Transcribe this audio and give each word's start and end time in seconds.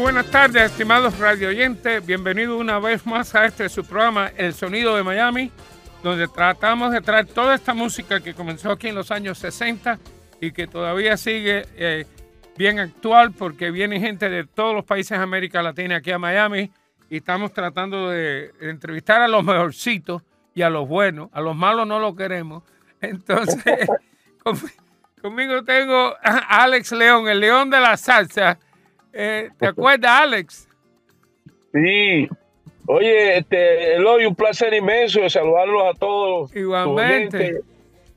Buenas 0.00 0.30
tardes, 0.30 0.62
estimados 0.62 1.18
radio 1.18 1.48
oyentes. 1.48 2.04
Bienvenidos 2.06 2.60
una 2.60 2.78
vez 2.78 3.04
más 3.04 3.34
a 3.34 3.46
este 3.46 3.68
su 3.68 3.84
programa, 3.84 4.32
El 4.36 4.54
Sonido 4.54 4.96
de 4.96 5.02
Miami, 5.02 5.50
donde 6.02 6.26
tratamos 6.28 6.92
de 6.92 7.00
traer 7.00 7.26
toda 7.26 7.54
esta 7.54 7.74
música 7.74 8.20
que 8.20 8.32
comenzó 8.32 8.70
aquí 8.70 8.88
en 8.88 8.94
los 8.94 9.10
años 9.10 9.38
60 9.38 9.98
y 10.40 10.52
que 10.52 10.66
todavía 10.66 11.16
sigue 11.16 11.66
eh, 11.76 12.06
bien 12.56 12.78
actual 12.78 13.32
porque 13.32 13.70
viene 13.70 14.00
gente 14.00 14.28
de 14.28 14.44
todos 14.44 14.74
los 14.74 14.84
países 14.84 15.18
de 15.18 15.22
América 15.22 15.62
Latina 15.62 15.96
aquí 15.96 16.10
a 16.10 16.18
Miami 16.18 16.70
y 17.10 17.18
estamos 17.18 17.52
tratando 17.52 18.08
de 18.08 18.52
entrevistar 18.60 19.20
a 19.20 19.28
los 19.28 19.44
mejorcitos 19.44 20.22
y 20.58 20.62
a 20.62 20.70
los 20.70 20.88
buenos. 20.88 21.28
A 21.32 21.40
los 21.40 21.54
malos 21.54 21.86
no 21.86 22.00
los 22.00 22.16
queremos. 22.16 22.64
Entonces, 23.00 23.88
conmigo 25.22 25.62
tengo 25.62 26.16
a 26.20 26.64
Alex 26.64 26.90
León, 26.92 27.28
el 27.28 27.38
león 27.38 27.70
de 27.70 27.78
la 27.78 27.96
salsa. 27.96 28.58
Eh, 29.12 29.50
¿Te 29.56 29.66
acuerdas, 29.68 30.10
Alex? 30.10 30.68
Sí. 31.72 32.28
Oye, 32.86 33.38
este, 33.38 33.94
Eloy, 33.94 34.26
un 34.26 34.34
placer 34.34 34.74
inmenso 34.74 35.20
de 35.20 35.30
saludarlos 35.30 35.94
a 35.94 35.96
todos. 35.96 36.56
Igualmente. 36.56 37.60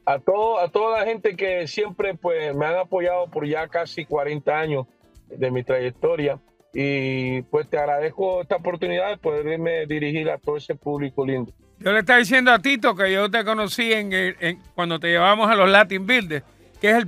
a, 0.05 0.17
todo, 0.17 0.59
a 0.59 0.69
toda 0.69 0.99
la 0.99 1.05
gente 1.05 1.35
que 1.35 1.67
siempre 1.67 2.15
pues, 2.15 2.55
me 2.55 2.65
han 2.65 2.77
apoyado 2.77 3.27
por 3.27 3.45
ya 3.45 3.67
casi 3.67 4.05
40 4.05 4.57
años 4.57 4.87
de 5.27 5.51
mi 5.51 5.63
trayectoria. 5.63 6.39
Y 6.73 7.43
pues 7.43 7.69
te 7.69 7.77
agradezco 7.77 8.41
esta 8.41 8.55
oportunidad 8.55 9.09
de 9.09 9.17
poderme 9.17 9.85
dirigir 9.85 10.31
a 10.31 10.39
todo 10.39 10.57
ese 10.57 10.73
público 10.73 11.23
lindo. 11.23 11.51
Yo 11.83 11.91
le 11.91 11.99
estaba 11.99 12.19
diciendo 12.19 12.51
a 12.51 12.59
Tito 12.59 12.95
que 12.95 13.11
yo 13.11 13.29
te 13.29 13.43
conocí 13.43 13.91
en, 13.91 14.59
cuando 14.75 14.99
te 14.99 15.07
llevamos 15.07 15.49
a 15.49 15.55
los 15.55 15.69
Latin 15.69 16.05
Builders, 16.05 16.45
que 16.79 16.91
es 16.91 17.05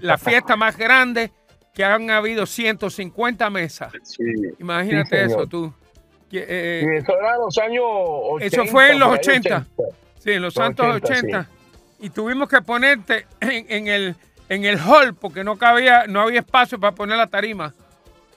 la 0.00 0.18
fiesta 0.18 0.56
más 0.56 0.76
grande 0.76 1.30
que 1.72 1.84
han 1.84 2.10
habido 2.10 2.44
150 2.44 3.48
mesas. 3.50 3.92
Imagínate 4.58 5.24
eso 5.24 5.46
tú. 5.46 5.72
Eh, 6.32 6.84
eso 6.98 7.16
era 7.16 7.36
los 7.36 7.56
años 7.58 7.84
80. 7.84 8.46
Eso 8.46 8.66
fue 8.66 8.90
en 8.90 8.98
los 8.98 9.12
80. 9.12 9.66
Sí, 10.18 10.32
en 10.32 10.42
los, 10.42 10.54
santos 10.54 10.96
80. 10.96 11.48
Y 12.00 12.10
tuvimos 12.10 12.48
que 12.48 12.60
ponerte 12.60 13.26
en, 13.40 13.86
el, 13.86 14.16
en 14.48 14.64
el 14.64 14.78
hall 14.80 15.14
porque 15.14 15.44
no 15.44 15.56
cabía, 15.56 16.06
no 16.08 16.22
había 16.22 16.40
espacio 16.40 16.80
para 16.80 16.94
poner 16.94 17.16
la 17.16 17.28
tarima. 17.28 17.72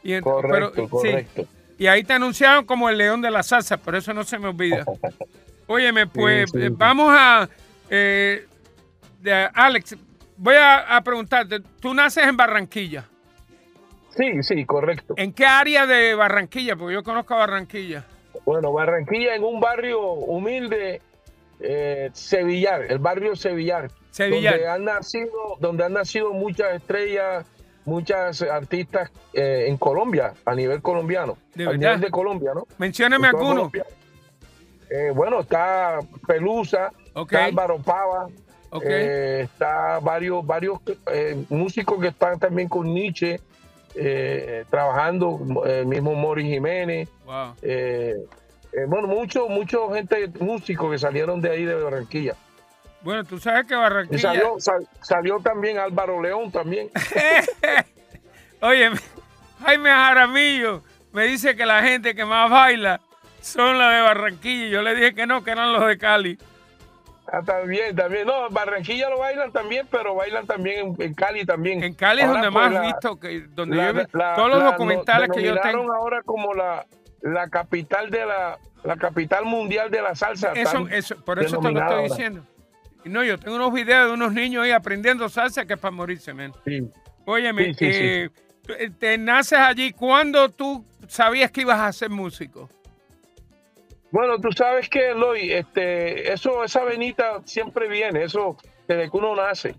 Y 0.04 0.20
correcto, 0.20 0.88
correcto. 0.90 1.48
y 1.78 1.88
ahí 1.88 2.04
te 2.04 2.14
anunciaron 2.14 2.66
como 2.66 2.90
el 2.90 2.98
león 2.98 3.22
de 3.22 3.32
la 3.32 3.44
salsa, 3.44 3.78
pero 3.78 3.98
eso 3.98 4.14
no 4.14 4.24
se 4.24 4.38
me 4.38 4.48
olvida. 4.50 4.86
Óyeme, 5.72 6.08
pues 6.08 6.54
eh, 6.56 6.70
vamos 6.72 7.14
a... 7.18 7.48
Eh, 7.90 8.46
Alex, 9.54 9.96
voy 10.36 10.56
a, 10.56 10.98
a 10.98 11.04
preguntarte, 11.04 11.60
tú 11.80 11.94
naces 11.94 12.26
en 12.26 12.36
Barranquilla. 12.36 13.06
Sí, 14.10 14.44
sí, 14.44 14.66
correcto. 14.66 15.14
¿En 15.16 15.32
qué 15.32 15.46
área 15.46 15.86
de 15.86 16.16
Barranquilla? 16.16 16.76
Porque 16.76 16.96
yo 16.96 17.04
conozco 17.04 17.36
a 17.36 17.38
Barranquilla. 17.38 18.04
Bueno, 18.46 18.74
Barranquilla 18.74 19.36
en 19.36 19.44
un 19.44 19.62
barrio 19.62 20.02
humilde, 20.02 21.02
eh, 21.60 22.10
Sevillar, 22.12 22.92
el 22.92 23.00
barrio 23.00 23.36
Sevillar, 23.36 23.90
Sevillar. 24.10 24.56
Donde 24.56 24.68
han 24.68 24.84
nacido, 24.84 25.58
donde 25.60 25.86
han 25.86 25.94
nacido 25.94 26.34
muchas 26.34 26.76
estrellas, 26.76 27.46
muchas 27.86 28.42
artistas 28.42 29.12
eh, 29.34 29.66
en 29.68 29.78
Colombia, 29.78 30.34
a 30.46 30.56
nivel 30.56 30.82
colombiano. 30.82 31.38
De 31.56 31.66
a 31.66 31.74
nivel 31.74 32.02
de 32.02 32.10
Colombia, 32.10 32.52
¿no? 32.54 32.68
Mencióname 32.78 33.28
alguno. 33.28 33.72
Eh, 34.92 35.12
bueno, 35.16 35.40
está 35.40 36.00
Pelusa, 36.28 36.92
está 37.16 37.46
Álvaro 37.46 37.80
Pava, 37.80 38.28
eh, 38.84 39.42
está 39.46 40.00
varios, 40.00 40.46
varios 40.46 40.80
músicos 41.50 42.00
que 42.02 42.10
están 42.10 42.40
también 42.40 42.68
con 42.68 42.94
Nietzsche, 42.94 43.40
eh, 43.96 44.66
trabajando, 44.70 45.40
el 45.66 45.86
mismo 45.86 46.16
Mori 46.16 46.44
Jiménez. 46.44 47.10
Eh, 47.62 48.16
eh, 48.74 48.86
bueno, 48.88 49.08
mucho, 49.08 49.50
mucho 49.50 49.92
gente, 49.92 50.30
músicos 50.40 50.92
que 50.92 50.98
salieron 50.98 51.42
de 51.42 51.50
ahí 51.50 51.66
de 51.66 51.76
Barranquilla. 51.76 52.36
Bueno, 53.02 53.24
tú 53.24 53.38
sabes 53.40 53.66
que 53.66 53.76
Barranquilla. 53.76 54.34
salió, 55.02 55.40
también 55.40 55.78
Álvaro 55.78 56.22
León 56.22 56.52
también. 56.52 56.90
Oye, 58.62 58.92
Jaime 59.64 59.90
Jaramillo 59.90 60.84
me 61.12 61.24
dice 61.24 61.56
que 61.56 61.66
la 61.66 61.82
gente 61.82 62.16
que 62.16 62.24
más 62.24 62.50
baila 62.50 63.02
son 63.42 63.78
las 63.78 63.94
de 63.94 64.02
Barranquilla. 64.02 64.68
Yo 64.70 64.82
le 64.82 64.96
dije 64.96 65.14
que 65.14 65.28
no, 65.28 65.44
que 65.44 65.52
eran 65.52 65.74
los 65.74 65.86
de 65.86 65.98
Cali. 65.98 66.38
Ah, 67.28 67.42
también, 67.46 67.96
también. 67.96 68.28
No, 68.28 68.50
Barranquilla 68.50 69.10
lo 69.10 69.20
bailan 69.20 69.52
también, 69.52 69.88
pero 69.90 70.16
bailan 70.16 70.46
también 70.46 70.96
en, 71.00 71.14
Cali 71.14 71.46
también. 71.46 71.84
En 71.84 71.94
Cali 71.94 72.22
es 72.22 72.28
donde 72.28 72.52
pues, 72.52 72.72
más 72.72 72.82
visto, 72.86 73.20
que, 73.20 73.42
donde 73.50 74.08
todos 74.12 74.50
los 74.50 74.64
documentales 74.64 75.30
que 75.34 75.44
yo 75.44 75.60
tengo. 75.62 75.94
ahora 75.94 76.24
como 76.24 76.54
la, 76.54 76.86
la 77.22 77.50
capital 77.50 78.10
de 78.10 78.26
la, 78.26 78.58
la 78.84 78.98
capital 78.98 79.46
mundial 79.46 79.90
de 79.90 80.02
la 80.02 80.16
salsa. 80.16 80.52
Eso, 80.54 80.88
eso, 80.90 81.16
por 81.24 81.40
eso 81.40 81.60
te 81.60 81.72
lo 81.72 81.80
estoy 81.80 82.04
diciendo. 82.04 82.46
No, 83.06 83.24
yo 83.24 83.40
tengo 83.40 83.56
unos 83.56 83.74
videos 83.74 84.08
de 84.08 84.14
unos 84.14 84.34
niños 84.34 84.64
ahí 84.64 84.72
aprendiendo 84.72 85.28
salsa 85.30 85.66
que 85.66 85.74
es 85.74 85.80
para 85.80 85.92
morirse, 85.92 86.34
men. 86.34 86.54
Sí. 86.66 86.88
Óyeme, 87.26 87.74
eh, 87.80 88.30
te 89.00 89.18
naces 89.18 89.58
allí. 89.58 89.92
¿Cuándo 89.92 90.50
tú 90.50 90.86
sabías 91.08 91.50
que 91.52 91.62
ibas 91.62 91.80
a 91.80 91.92
ser 91.94 92.10
músico? 92.10 92.70
Bueno, 94.12 94.40
tú 94.40 94.52
sabes 94.52 94.90
que, 94.90 95.12
Eloy, 95.12 95.54
este, 95.54 96.34
eso, 96.34 96.64
esa 96.64 96.84
venita 96.84 97.42
siempre 97.46 97.88
viene, 97.88 98.24
eso 98.24 98.58
desde 98.88 99.10
que 99.10 99.18
uno 99.18 99.36
nace, 99.36 99.76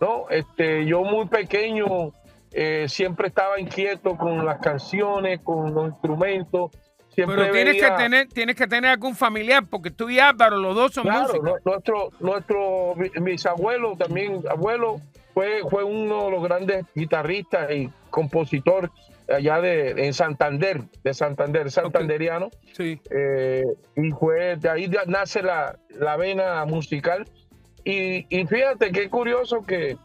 ¿no? 0.00 0.28
Este, 0.30 0.84
yo 0.84 1.02
muy 1.02 1.26
pequeño 1.26 2.12
eh, 2.52 2.86
siempre 2.88 3.28
estaba 3.28 3.60
inquieto 3.60 4.16
con 4.16 4.44
las 4.44 4.58
canciones, 4.58 5.40
con 5.44 5.72
los 5.72 5.90
instrumentos. 5.90 6.72
Siempre 7.10 7.36
Pero 7.36 7.52
tienes 7.52 7.82
que 7.82 7.90
tener, 7.90 8.28
tienes 8.28 8.56
que 8.56 8.66
tener 8.66 8.90
algún 8.90 9.14
familiar, 9.14 9.64
porque 9.68 9.90
tú 9.90 10.10
y 10.10 10.18
Álvaro, 10.18 10.56
los 10.56 10.74
dos 10.74 10.92
son 10.92 11.04
claro, 11.04 11.28
músicos. 11.28 11.60
Nuestro, 11.64 12.10
nuestro, 12.18 12.94
mis 13.20 13.46
abuelos 13.46 13.96
también, 13.96 14.42
abuelo 14.50 15.00
fue, 15.34 15.62
fue 15.70 15.84
uno 15.84 16.24
de 16.24 16.30
los 16.32 16.42
grandes 16.42 16.84
guitarristas 16.94 17.70
y 17.70 17.90
compositores 18.10 18.90
allá 19.28 19.60
de, 19.60 19.90
en 20.06 20.14
Santander, 20.14 20.82
de 21.04 21.14
Santander, 21.14 21.70
santanderiano. 21.70 22.50
Sí. 22.72 23.00
Eh, 23.10 23.64
y 23.96 24.10
fue, 24.10 24.56
de 24.56 24.68
ahí 24.68 24.90
nace 25.06 25.42
la, 25.42 25.78
la 25.90 26.16
vena 26.16 26.64
musical. 26.64 27.28
Y, 27.84 28.26
y, 28.28 28.46
fíjate 28.46 28.90
qué 28.92 29.08
curioso 29.08 29.64
que, 29.64 29.96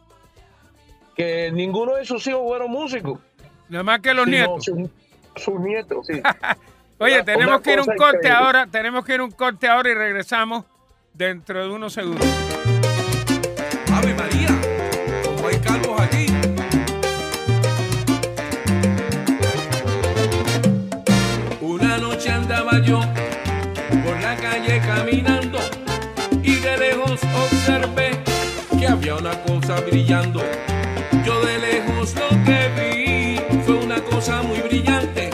que 1.16 1.52
ninguno 1.52 1.96
de 1.96 2.06
sus 2.06 2.26
hijos 2.28 2.42
fueron 2.44 2.72
músicos. 2.72 3.20
Nada 3.70 3.84
más 3.84 4.00
que 4.00 4.14
los 4.14 4.28
nietos. 4.28 4.66
Sus, 5.36 5.60
nietos, 5.60 6.06
sí. 6.08 6.22
Oye, 7.00 7.24
tenemos 7.24 7.62
que 7.62 7.74
ir 7.74 7.80
un 7.80 7.96
corte 7.98 8.30
ahora, 8.30 8.68
tenemos 8.68 9.04
que 9.04 9.16
ir 9.16 9.22
un 9.22 9.32
corte 9.32 9.68
ahora 9.68 9.90
y 9.90 9.94
regresamos 9.96 10.66
dentro 11.14 11.64
de 11.64 11.70
unos 11.70 11.94
segundos. 11.94 12.28
Yo 22.80 23.00
por 24.04 24.20
la 24.22 24.36
calle 24.36 24.82
caminando 24.86 25.60
y 26.42 26.56
de 26.56 26.78
lejos 26.78 27.20
observé 27.36 28.18
que 28.80 28.88
había 28.88 29.16
una 29.16 29.40
cosa 29.44 29.80
brillando. 29.82 30.42
Yo 31.26 31.46
de 31.46 31.60
lejos 31.60 32.16
lo 32.16 32.30
que 32.44 32.70
vi 32.78 33.60
fue 33.66 33.76
una 33.76 34.02
cosa 34.02 34.42
muy 34.42 34.60
brillante, 34.60 35.30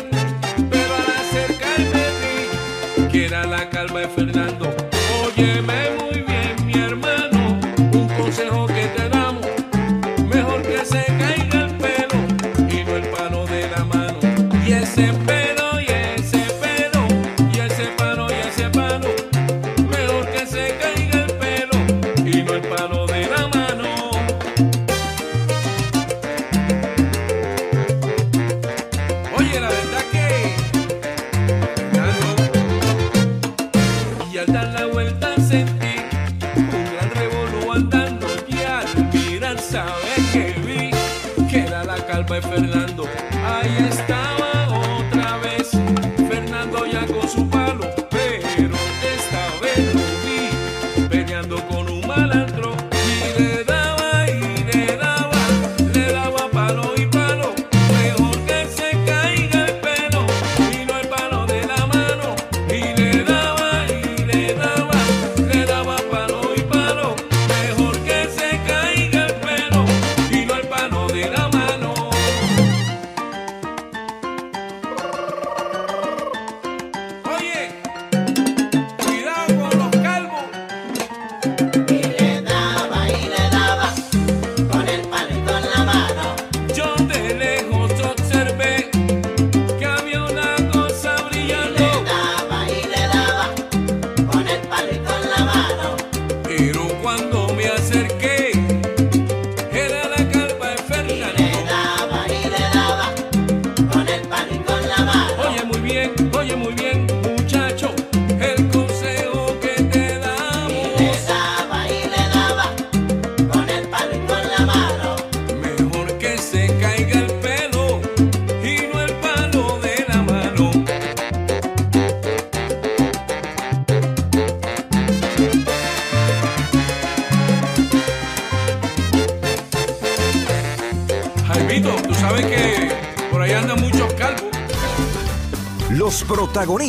pero 0.69 0.95
al 0.95 1.12
acercarme 1.21 2.03
vi 2.21 3.07
que 3.12 3.25
era 3.25 3.45
la 3.45 3.69
calma 3.69 4.01
de 4.01 4.07
Fernando. 4.09 4.78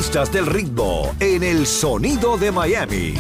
Protagonistas 0.01 0.33
del 0.33 0.47
ritmo 0.47 1.15
en 1.21 1.43
el 1.43 1.67
sonido 1.67 2.39
de 2.39 2.51
Miami. 2.51 3.15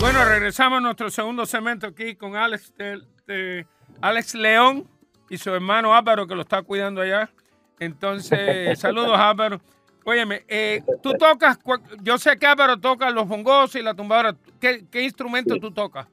Bueno, 0.00 0.24
regresamos 0.24 0.78
a 0.78 0.80
nuestro 0.80 1.08
segundo 1.08 1.46
segmento 1.46 1.86
aquí 1.86 2.16
con 2.16 2.34
Alex, 2.34 2.74
de- 2.76 3.00
de- 3.28 3.66
Alex 4.00 4.34
León 4.34 4.88
y 5.30 5.38
su 5.38 5.50
hermano 5.54 5.94
Álvaro 5.94 6.26
que 6.26 6.34
lo 6.34 6.42
está 6.42 6.62
cuidando 6.62 7.00
allá. 7.00 7.30
Entonces, 7.78 8.76
saludos 8.80 9.16
Álvaro. 9.16 9.60
Óyeme, 10.04 10.42
eh, 10.48 10.82
tú 11.00 11.12
tocas, 11.12 11.58
yo 12.02 12.18
sé 12.18 12.36
que 12.36 12.46
Álvaro 12.46 12.76
toca 12.80 13.08
los 13.10 13.28
bongos 13.28 13.76
y 13.76 13.82
la 13.82 13.94
tumbadora. 13.94 14.34
¿Qué, 14.60 14.84
qué 14.90 15.02
instrumento 15.04 15.56
tú 15.60 15.70
tocas? 15.70 16.08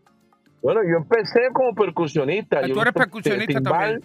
Bueno, 0.61 0.81
yo 0.83 0.97
empecé 0.97 1.39
como 1.53 1.73
percusionista. 1.73 2.59
Ah, 2.59 2.67
Yo 2.67 2.75
tú 2.75 2.81
eres 2.81 2.93
to- 2.93 2.99
percusionista 2.99 3.53
timbal, 3.59 4.03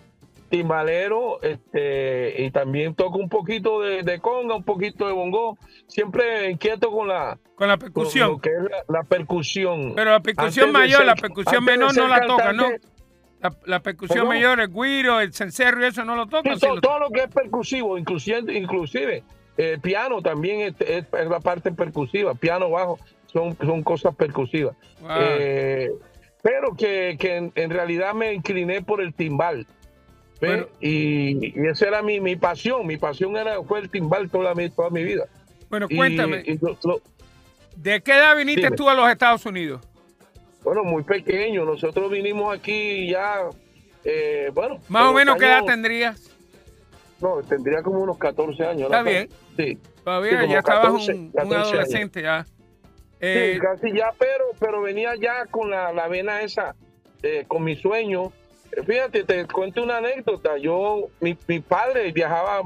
Timbalero, 0.59 1.43
este, 1.43 2.43
y 2.45 2.51
también 2.53 2.95
toco 2.95 3.19
un 3.19 3.29
poquito 3.29 3.81
de, 3.81 4.03
de 4.05 4.21
conga, 4.21 4.55
un 4.55 4.63
poquito 4.63 5.07
de 5.07 5.13
bongo. 5.13 5.59
Siempre 5.89 6.51
inquieto 6.51 6.91
con 6.93 7.09
la 7.09 7.39
Con 7.57 7.67
la 7.69 7.75
con 7.77 7.87
percusión. 7.93 8.29
lo 8.31 8.39
que 8.41 8.51
es 8.51 8.63
la, 8.63 8.85
la 9.01 9.03
percusión. 9.03 9.95
Pero 9.97 10.13
la 10.13 10.21
percusión 10.21 10.67
Antes 10.69 10.81
mayor, 10.81 10.99
ser- 10.99 11.07
la 11.07 11.15
percusión 11.17 11.65
menor 11.65 11.97
no 11.97 12.07
la 12.09 12.27
toca, 12.27 12.53
¿no? 12.53 12.69
La, 13.41 13.53
la 13.67 13.81
percusión 13.81 14.21
¿Cómo? 14.21 14.31
mayor, 14.31 14.61
el 14.61 14.69
guiro, 14.73 15.21
el 15.21 15.35
cencerro 15.35 15.83
y 15.83 15.89
eso 15.89 16.05
no 16.05 16.15
lo 16.17 16.25
Sí, 16.25 16.31
tocan. 16.31 16.55
sí 16.55 16.61
todo, 16.61 16.75
lo- 16.77 16.81
todo 16.81 16.99
lo 17.01 17.11
que 17.11 17.21
es 17.25 17.29
percusivo, 17.29 17.99
inclusive, 17.99 18.53
inclusive 18.55 19.23
eh, 19.57 19.79
piano 19.83 20.23
también 20.23 20.61
es, 20.61 20.75
es- 20.81 21.07
es 21.13 21.29
la 21.29 21.41
parte 21.41 21.73
percusiva, 21.73 22.35
piano 22.35 22.71
bajo, 22.71 22.99
son, 23.27 23.57
son 23.59 23.83
cosas 23.83 24.15
percusivas. 24.15 24.77
Wow. 25.01 25.11
Eh, 25.19 25.91
pero 26.43 26.75
que, 26.77 27.17
que 27.19 27.37
en, 27.37 27.53
en 27.57 27.71
realidad 27.71 28.15
me 28.15 28.33
incliné 28.33 28.83
por 28.83 29.01
el 29.03 29.15
timbal. 29.15 29.67
Y, 30.81 31.59
y 31.61 31.67
esa 31.69 31.87
era 31.89 32.03
mi, 32.03 32.21
mi 32.21 32.37
pasión, 32.37 32.87
mi 32.87 32.97
pasión 32.97 33.37
era, 33.37 33.63
fue 33.63 33.81
el 33.81 33.91
timbal 33.91 34.29
toda 34.31 34.55
mi, 34.55 34.69
toda 34.71 34.91
mi 34.91 35.03
vida. 35.05 35.25
bueno, 35.71 35.89
cuéntame, 35.89 36.43
y 36.47 36.59
lo- 36.59 36.77
lo- 36.85 37.01
¿de 37.77 38.01
qué 38.03 38.13
edad 38.13 38.37
viniste 38.37 38.63
Dime. 38.63 38.77
tú 38.77 38.89
a 38.89 38.95
los 38.95 39.09
Estados 39.09 39.45
Unidos? 39.47 39.81
bueno, 40.63 40.83
muy 40.83 41.03
pequeño, 41.03 41.65
nosotros 41.65 42.11
vinimos 42.11 42.55
aquí 42.57 43.11
ya, 43.11 43.43
eh, 44.05 44.51
bueno. 44.55 44.81
Más 44.89 45.05
o 45.05 45.13
menos, 45.13 45.37
¿qué 45.39 45.45
edad 45.45 45.59
años- 45.59 45.67
tendrías? 45.67 46.31
No, 47.21 47.43
tendría 47.43 47.83
como 47.83 48.01
unos 48.01 48.17
14 48.19 48.65
años. 48.65 48.85
Está 48.85 49.03
bien. 49.03 49.29
Sí. 49.57 49.79
Todavía 50.03 50.43
Sí, 50.43 50.49
ya 50.51 50.59
estabas 50.59 50.85
14, 50.87 51.13
un, 51.15 51.21
un 51.21 51.33
14 51.33 51.55
años. 51.57 51.69
adolescente 51.73 52.23
ya. 52.23 52.47
Eh, 53.21 53.53
Sí, 53.55 53.61
casi 53.61 53.93
ya, 53.97 54.13
pero, 54.19 54.45
pero 54.59 54.83
venía 54.83 55.15
ya 55.17 55.47
con 55.47 55.71
la, 55.71 55.93
la 55.93 56.09
vena 56.09 56.43
esa, 56.43 56.75
eh, 57.23 57.45
con 57.49 57.63
mi 57.65 57.77
sueño. 57.77 58.33
Fíjate, 58.87 59.25
te 59.25 59.47
cuento 59.47 59.83
una 59.83 59.99
anécdota. 59.99 60.57
Yo, 60.59 61.09
mi, 61.21 61.37
mi 61.47 61.61
padre 61.61 62.11
viajaba 62.13 62.63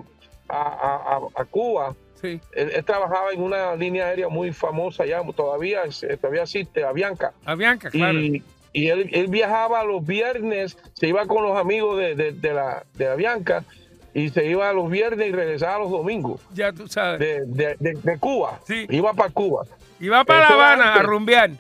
a, 0.49 0.57
a- 0.57 1.17
a- 1.17 1.43
a 1.43 1.45
Cuba. 1.45 1.95
sí. 2.21 2.41
Él, 2.53 2.71
él 2.75 2.85
trabajaba 2.85 3.33
en 3.33 3.43
una 3.43 3.75
línea 3.77 4.07
aérea 4.09 4.29
muy 4.29 4.53
famosa 4.53 5.05
ya, 5.07 5.23
todavía, 5.37 5.83
eh, 5.85 6.17
todavía 6.17 6.43
existe, 6.43 6.85
Avianca. 6.85 7.33
A 7.45 7.55
Bianca, 7.55 7.91
claro. 7.91 8.19
Y, 8.19 8.43
y 8.73 8.89
él, 8.89 9.09
él 9.13 9.29
viajaba 9.29 9.83
los 9.85 10.05
viernes, 10.07 10.77
se 10.95 11.09
iba 11.09 11.27
con 11.27 11.43
los 11.43 11.57
amigos 11.57 11.99
de, 11.99 12.15
de, 12.15 12.33
de 12.33 12.55
la, 12.55 12.85
de 12.95 13.09
Avianca 13.09 13.65
y 14.15 14.29
se 14.31 14.47
iba 14.47 14.73
los 14.73 14.91
viernes 14.91 15.29
y 15.29 15.33
regresaba 15.33 15.79
los 15.81 15.91
domingos 15.91 16.41
Ya 16.55 16.73
tú 16.73 16.89
sabes. 16.89 17.19
de- 17.21 17.95
de 18.03 18.19
Cuba. 18.19 18.61
Sí. 18.67 18.87
Iba 18.91 19.13
para 19.15 19.31
Cuba. 19.31 19.65
Y 20.01 20.09
va 20.09 20.25
para 20.25 20.41
La 20.41 20.49
Habana 20.49 20.95
a 20.95 21.03
rumbear. 21.03 21.51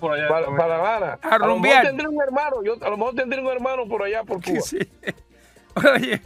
para, 0.00 0.46
para 0.56 0.68
La 0.68 0.76
Habana. 0.76 1.18
A 1.22 1.28
A 1.34 1.38
lo 1.38 1.46
rumbear. 1.46 1.84
mejor 1.84 1.86
tendré 1.88 2.08
un 2.08 2.22
hermano, 2.22 2.62
yo 2.64 2.74
a 2.80 2.90
lo 2.90 2.96
mejor 2.96 3.14
tendré 3.14 3.40
un 3.40 3.48
hermano 3.48 3.86
por 3.86 4.02
allá 4.02 4.24
por 4.24 4.42
Cuba. 4.44 4.60
Sí. 4.60 4.78
Oye, 5.94 6.22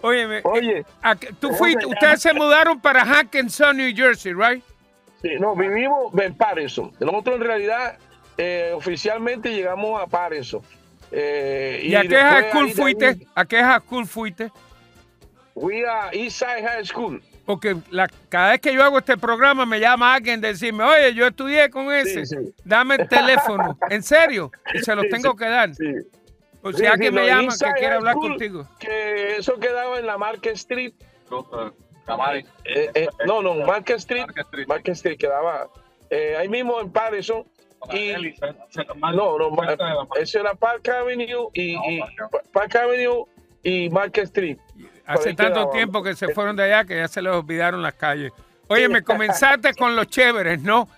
óyeme, 0.00 0.40
Oye. 0.44 0.78
eh, 0.78 1.32
tú 1.38 1.52
fuiste, 1.52 1.84
ustedes 1.84 2.22
se 2.22 2.32
mudaron 2.32 2.80
para 2.80 3.04
Hackensack, 3.04 3.74
New 3.74 3.94
Jersey, 3.94 4.32
right? 4.32 4.64
Sí, 5.20 5.30
no, 5.38 5.54
vivimos 5.54 6.14
en 6.18 6.34
Patterson. 6.34 6.92
Nosotros 7.00 7.36
en 7.36 7.42
realidad 7.42 7.98
eh, 8.38 8.72
oficialmente 8.74 9.52
llegamos 9.52 10.00
a 10.02 10.06
Patterson. 10.06 10.62
Eh, 11.12 11.80
¿Y, 11.84 11.94
a 11.94 12.02
qué 12.02 12.16
high 12.16 12.50
school 12.50 12.70
fuiste? 12.70 13.06
ahí 13.06 13.26
¿A 13.34 13.44
qué 13.44 13.62
high 13.62 13.80
school 13.80 14.06
fuiste? 14.06 14.50
Fui 15.54 15.82
a 15.84 16.08
Eastside 16.12 16.62
High 16.66 16.84
School. 16.86 17.22
Porque 17.46 17.76
la, 17.90 18.08
cada 18.28 18.50
vez 18.50 18.60
que 18.60 18.74
yo 18.74 18.82
hago 18.82 18.98
este 18.98 19.16
programa 19.16 19.64
me 19.64 19.78
llama 19.78 20.14
alguien 20.14 20.40
de 20.40 20.48
decirme, 20.48 20.82
oye, 20.82 21.14
yo 21.14 21.28
estudié 21.28 21.70
con 21.70 21.92
ese, 21.92 22.26
sí. 22.26 22.36
dame 22.64 22.96
el 22.96 23.08
teléfono. 23.08 23.78
¿En 23.90 24.02
serio? 24.02 24.50
Y 24.74 24.80
se 24.80 24.94
los 24.96 25.04
Sí, 25.04 25.10
tengo 25.10 25.30
sí, 25.30 25.36
que 25.38 25.48
dar. 25.48 25.74
Sí. 25.74 25.94
O 26.62 26.68
alguien 26.68 27.14
no, 27.14 27.20
me 27.20 27.26
llama 27.28 27.54
que 27.56 27.72
quiere 27.78 27.94
hablar 27.94 28.14
contigo. 28.16 28.66
Que 28.80 29.36
eso 29.36 29.56
quedaba 29.60 30.00
en 30.00 30.06
la 30.06 30.18
Market 30.18 30.54
Street. 30.54 30.94
Eh, 32.64 32.90
eh, 32.94 33.08
no, 33.24 33.40
no, 33.40 33.54
Market 33.54 33.98
Street. 33.98 34.26
Market 34.66 34.94
Street, 34.94 35.16
quedaba 35.16 35.68
eh, 36.10 36.36
ahí 36.36 36.48
mismo 36.48 36.80
en 36.80 36.90
Patterson. 36.90 37.44
Y, 37.92 38.12
no, 38.98 39.38
no, 39.38 40.08
eso 40.18 40.40
era 40.40 40.54
Park 40.54 40.88
Avenue 40.88 41.50
y, 41.52 41.76
y 41.76 42.00
Park 42.52 42.74
Avenue 42.74 43.26
y 43.62 43.88
Market 43.90 44.24
Street. 44.24 44.58
Hace 45.06 45.34
tanto 45.34 45.70
tiempo 45.70 46.02
que 46.02 46.14
se 46.16 46.28
fueron 46.34 46.56
de 46.56 46.64
allá 46.64 46.84
que 46.84 46.96
ya 46.96 47.08
se 47.08 47.22
les 47.22 47.32
olvidaron 47.32 47.82
las 47.82 47.94
calles. 47.94 48.32
Oye, 48.68 48.88
me 48.88 49.02
comenzaste 49.02 49.72
con 49.74 49.94
los 49.94 50.08
chéveres, 50.08 50.60
¿no? 50.60 50.88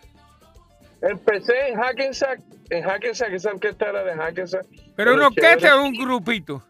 Empecé 1.02 1.68
en 1.68 1.78
Hackensack, 1.78 2.40
en 2.70 2.82
Hackensack, 2.82 3.32
esa 3.32 3.50
orquesta 3.50 3.90
era 3.90 4.02
de 4.02 4.14
Hackensack. 4.14 4.66
Pero 4.96 5.14
una 5.14 5.26
orquesta 5.28 5.76
o 5.76 5.84
un 5.84 5.92
grupito. 5.92 6.62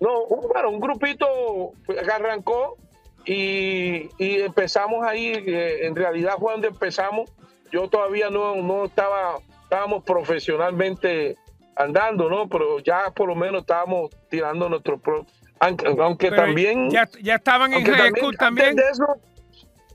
No, 0.00 0.24
un, 0.24 0.48
bueno, 0.48 0.70
un 0.70 0.80
grupito 0.80 1.72
arrancó 2.12 2.76
y, 3.24 4.10
y 4.18 4.40
empezamos 4.40 5.06
ahí. 5.06 5.32
eh, 5.34 5.86
en 5.86 5.96
realidad 5.96 6.34
fue 6.38 6.52
donde 6.52 6.68
empezamos. 6.68 7.30
Yo 7.70 7.88
todavía 7.88 8.30
no, 8.30 8.56
no 8.56 8.84
estaba, 8.86 9.38
estábamos 9.62 10.02
profesionalmente 10.04 11.36
andando, 11.76 12.28
¿no? 12.28 12.48
Pero 12.48 12.80
ya 12.80 13.10
por 13.10 13.28
lo 13.28 13.34
menos 13.34 13.60
estábamos 13.62 14.10
tirando 14.28 14.68
nuestro 14.68 14.98
pro. 14.98 15.24
Aunque, 15.60 16.30
también. 16.30 16.90
Ya, 16.90 17.08
ya 17.22 17.34
estaban 17.36 17.72
en 17.72 17.84
high 17.84 18.10
school 18.16 18.36
también. 18.36 18.76
de 18.76 18.82
eso, 18.90 19.06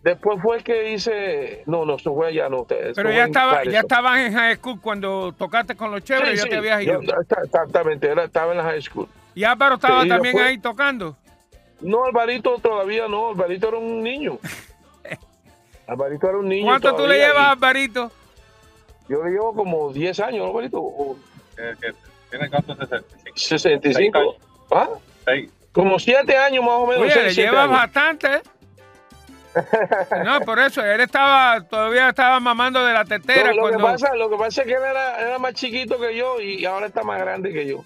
después 0.03 0.39
fue 0.41 0.61
que 0.63 0.91
hice, 0.91 1.63
no, 1.65 1.85
no, 1.85 1.95
eso 1.95 2.13
fue 2.13 2.27
allá, 2.27 2.49
no. 2.49 2.65
te- 2.65 2.93
Pero 2.93 3.11
ya 3.11 3.25
estaba, 3.25 3.63
ya 3.63 3.79
estabas 3.79 4.19
en 4.19 4.33
high 4.33 4.55
school 4.57 4.79
cuando 4.81 5.33
tocaste 5.37 5.75
con 5.75 5.91
los 5.91 6.03
chéveres, 6.03 6.31
Sí, 6.31 6.37
ya 6.37 6.43
sí, 6.43 6.49
te 6.49 6.57
habías 6.57 6.81
ido. 6.83 7.01
yo- 7.01 7.11
exactamente, 7.43 8.07
era- 8.09 8.25
estaba 8.25 8.51
en 8.51 8.57
la 8.57 8.63
high 8.65 8.81
school. 8.81 9.07
Y 9.35 9.43
Álvaro 9.45 9.75
estaba 9.75 10.03
Sí, 10.03 10.09
también 10.09 10.33
después- 10.35 10.49
ahí 10.51 10.57
tocando. 10.59 11.15
No, 11.81 12.05
Alvarito 12.05 12.57
todavía 12.59 13.07
no, 13.07 13.29
Alvarito 13.29 13.67
era 13.69 13.77
un 13.77 14.01
niño. 14.03 14.37
Alvarito 15.87 16.29
era 16.29 16.37
un 16.37 16.47
niño. 16.47 16.65
¿Cuánto 16.67 16.95
tú 16.95 17.07
le 17.07 17.17
llevas, 17.17 17.47
y 17.47 17.51
Alvarito? 17.51 18.11
Yo 19.09 19.23
le 19.23 19.31
llevo 19.31 19.53
como 19.53 19.91
10 19.91 20.17
años, 20.21 20.45
¿no, 20.45 20.51
Alvarito? 20.51 20.79
O 20.81 21.17
Tiene 22.29 22.49
cuánto 22.49 22.73
de 22.75 22.85
65. 22.87 23.33
65. 23.35 24.35
¿Ah? 24.71 24.87
Como 25.71 25.97
7 25.99 26.37
años 26.37 26.63
más 26.63 26.73
o 26.73 26.87
menos. 26.87 27.01
Oye, 27.03 27.11
seis, 27.11 27.25
le 27.25 27.33
siete 27.33 27.49
llevas 27.49 27.65
años. 27.65 27.77
bastante. 27.77 28.27
¿eh? 28.35 28.41
No, 30.23 30.39
por 30.41 30.59
eso, 30.59 30.83
él 30.83 31.01
estaba, 31.01 31.61
todavía 31.61 32.09
estaba 32.09 32.39
mamando 32.39 32.83
de 32.83 32.93
la 32.93 33.05
tetera 33.05 33.49
No, 33.49 33.55
lo, 33.55 33.61
cuando... 33.61 33.77
que 33.77 33.83
pasa, 33.83 34.15
lo 34.15 34.29
que 34.29 34.35
pasa 34.37 34.61
es 34.61 34.67
que 34.67 34.73
él 34.73 34.81
era, 34.83 35.19
era 35.19 35.39
más 35.39 35.53
chiquito 35.53 35.99
que 35.99 36.15
yo 36.15 36.39
y 36.39 36.65
ahora 36.65 36.87
está 36.87 37.03
más 37.03 37.19
grande 37.19 37.51
que 37.51 37.67
yo. 37.67 37.83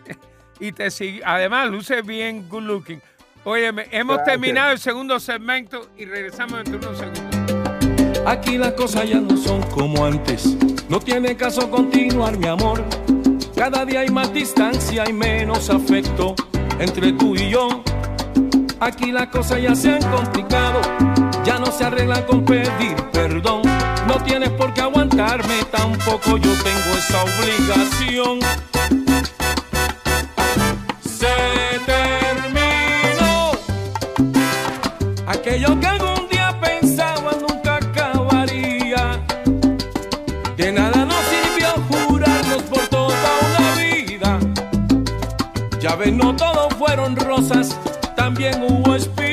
y 0.60 0.72
te 0.72 0.90
sigue. 0.90 1.22
Además, 1.24 1.68
luce 1.68 2.02
bien 2.02 2.48
good 2.48 2.62
looking. 2.62 3.00
Oye, 3.44 3.66
hemos 3.66 4.16
Gracias. 4.16 4.24
terminado 4.24 4.72
el 4.72 4.78
segundo 4.78 5.18
segmento 5.20 5.88
y 5.96 6.04
regresamos 6.04 6.64
dentro 6.64 6.78
de 6.78 6.86
unos 6.86 6.98
segundos. 6.98 8.26
Aquí 8.26 8.58
las 8.58 8.72
cosas 8.72 9.08
ya 9.08 9.20
no 9.20 9.36
son 9.36 9.62
como 9.70 10.04
antes. 10.04 10.56
No 10.88 11.00
tiene 11.00 11.36
caso 11.36 11.70
continuar, 11.70 12.36
mi 12.36 12.46
amor. 12.48 12.84
Cada 13.56 13.84
día 13.86 14.00
hay 14.00 14.08
más 14.10 14.32
distancia 14.32 15.04
y 15.08 15.12
menos 15.12 15.70
afecto 15.70 16.34
entre 16.78 17.12
tú 17.12 17.34
y 17.34 17.50
yo. 17.50 17.82
Aquí 18.80 19.12
las 19.12 19.28
cosas 19.28 19.60
ya 19.62 19.74
se 19.74 19.94
han 19.94 20.02
complicado. 20.10 20.80
Ya 21.44 21.58
no 21.58 21.66
se 21.66 21.84
arreglan 21.84 22.22
con 22.24 22.44
pedir 22.44 22.96
perdón. 23.12 23.62
No 24.06 24.22
tienes 24.24 24.50
por 24.50 24.72
qué 24.72 24.82
aguantarme, 24.82 25.64
tampoco 25.70 26.36
yo 26.36 26.52
tengo 26.62 26.96
esa 26.96 27.24
obligación. 27.24 28.40
Se 31.02 31.80
terminó. 31.86 33.52
Aquello 35.26 35.80
que 35.80 35.97
No 46.06 46.34
todo 46.36 46.70
fueron 46.70 47.16
rosas, 47.16 47.76
también 48.14 48.62
hubo 48.62 48.94
espinas. 48.94 49.27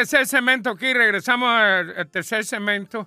Tercer 0.00 0.26
segmento 0.26 0.70
aquí, 0.70 0.94
regresamos 0.94 1.50
al, 1.50 1.94
al 1.94 2.10
tercer 2.10 2.42
segmento. 2.44 3.06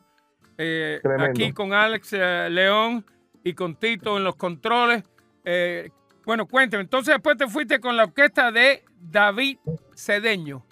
eh, 0.58 1.02
aquí 1.20 1.52
con 1.52 1.74
Alex 1.74 2.14
eh, 2.14 2.48
León 2.52 3.04
y 3.44 3.54
con 3.54 3.76
Tito 3.76 4.18
en 4.18 4.24
los 4.24 4.36
controles. 4.36 5.04
Eh, 5.44 5.90
bueno, 6.24 6.46
cuénteme, 6.46 6.84
entonces 6.84 7.16
después 7.16 7.36
te 7.36 7.48
fuiste 7.48 7.80
con 7.80 7.98
la 7.98 8.04
orquesta 8.04 8.52
de 8.52 8.84
David 9.00 9.58
Cedeño. 9.96 10.64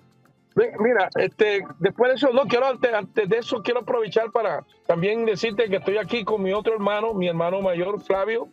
Mira, 0.56 1.10
este, 1.16 1.64
después 1.80 2.12
de 2.12 2.16
eso, 2.18 2.32
no 2.34 2.44
quiero 2.44 2.68
antes, 2.68 2.94
antes 2.94 3.28
de 3.28 3.38
eso 3.38 3.64
quiero 3.64 3.80
aprovechar 3.82 4.32
para 4.32 4.66
también 4.86 5.26
decirte 5.26 5.70
que 5.70 5.78
estoy 5.78 5.98
aquí 5.98 6.24
con 6.24 6.44
mi 6.44 6.52
otro 6.52 6.74
hermano, 6.74 7.14
mi 7.14 7.28
hermano 7.30 7.62
mayor 7.62 8.02
Flavio, 8.04 8.50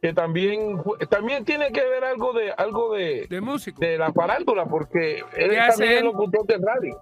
que 0.00 0.12
también 0.14 0.82
también 1.10 1.44
tiene 1.44 1.70
que 1.72 1.84
ver 1.84 2.04
algo 2.04 2.32
de 2.32 2.52
algo 2.52 2.94
de, 2.94 3.26
De 3.28 3.40
músico. 3.40 3.80
de 3.80 3.98
la 3.98 4.12
parándula, 4.12 4.64
porque 4.64 5.18
él 5.36 5.50
¿Qué 5.50 5.58
es 5.58 5.76
también 5.76 6.04
locutor 6.04 6.46
de 6.46 6.58
radio. 6.58 7.00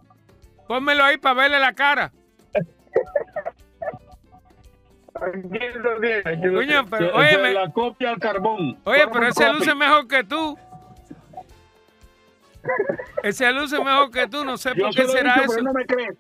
Pónmelo 0.67 1.05
ahí 1.05 1.17
para 1.17 1.35
verle 1.35 1.59
la 1.61 1.73
cara. 1.73 2.13
Coño, 5.15 6.87
pero 6.91 7.17
óyeme. 7.17 7.53
La 7.53 7.73
copia 7.73 8.11
al 8.11 8.19
carbón. 8.19 8.79
Oye, 8.85 9.07
pero 9.13 9.29
ese 9.29 9.53
luce 9.53 9.75
mejor 9.75 10.07
que 10.07 10.25
tú. 10.25 10.59
Ese 13.23 13.51
luce 13.53 13.83
mejor 13.83 14.11
que 14.11 14.27
tú, 14.27 14.45
no 14.45 14.57
sé 14.57 14.75
por 14.75 14.95
qué 14.95 15.07
será 15.07 15.37
eso. 15.37 15.61
no 15.63 15.73
me 15.73 15.87
crees. 15.87 16.17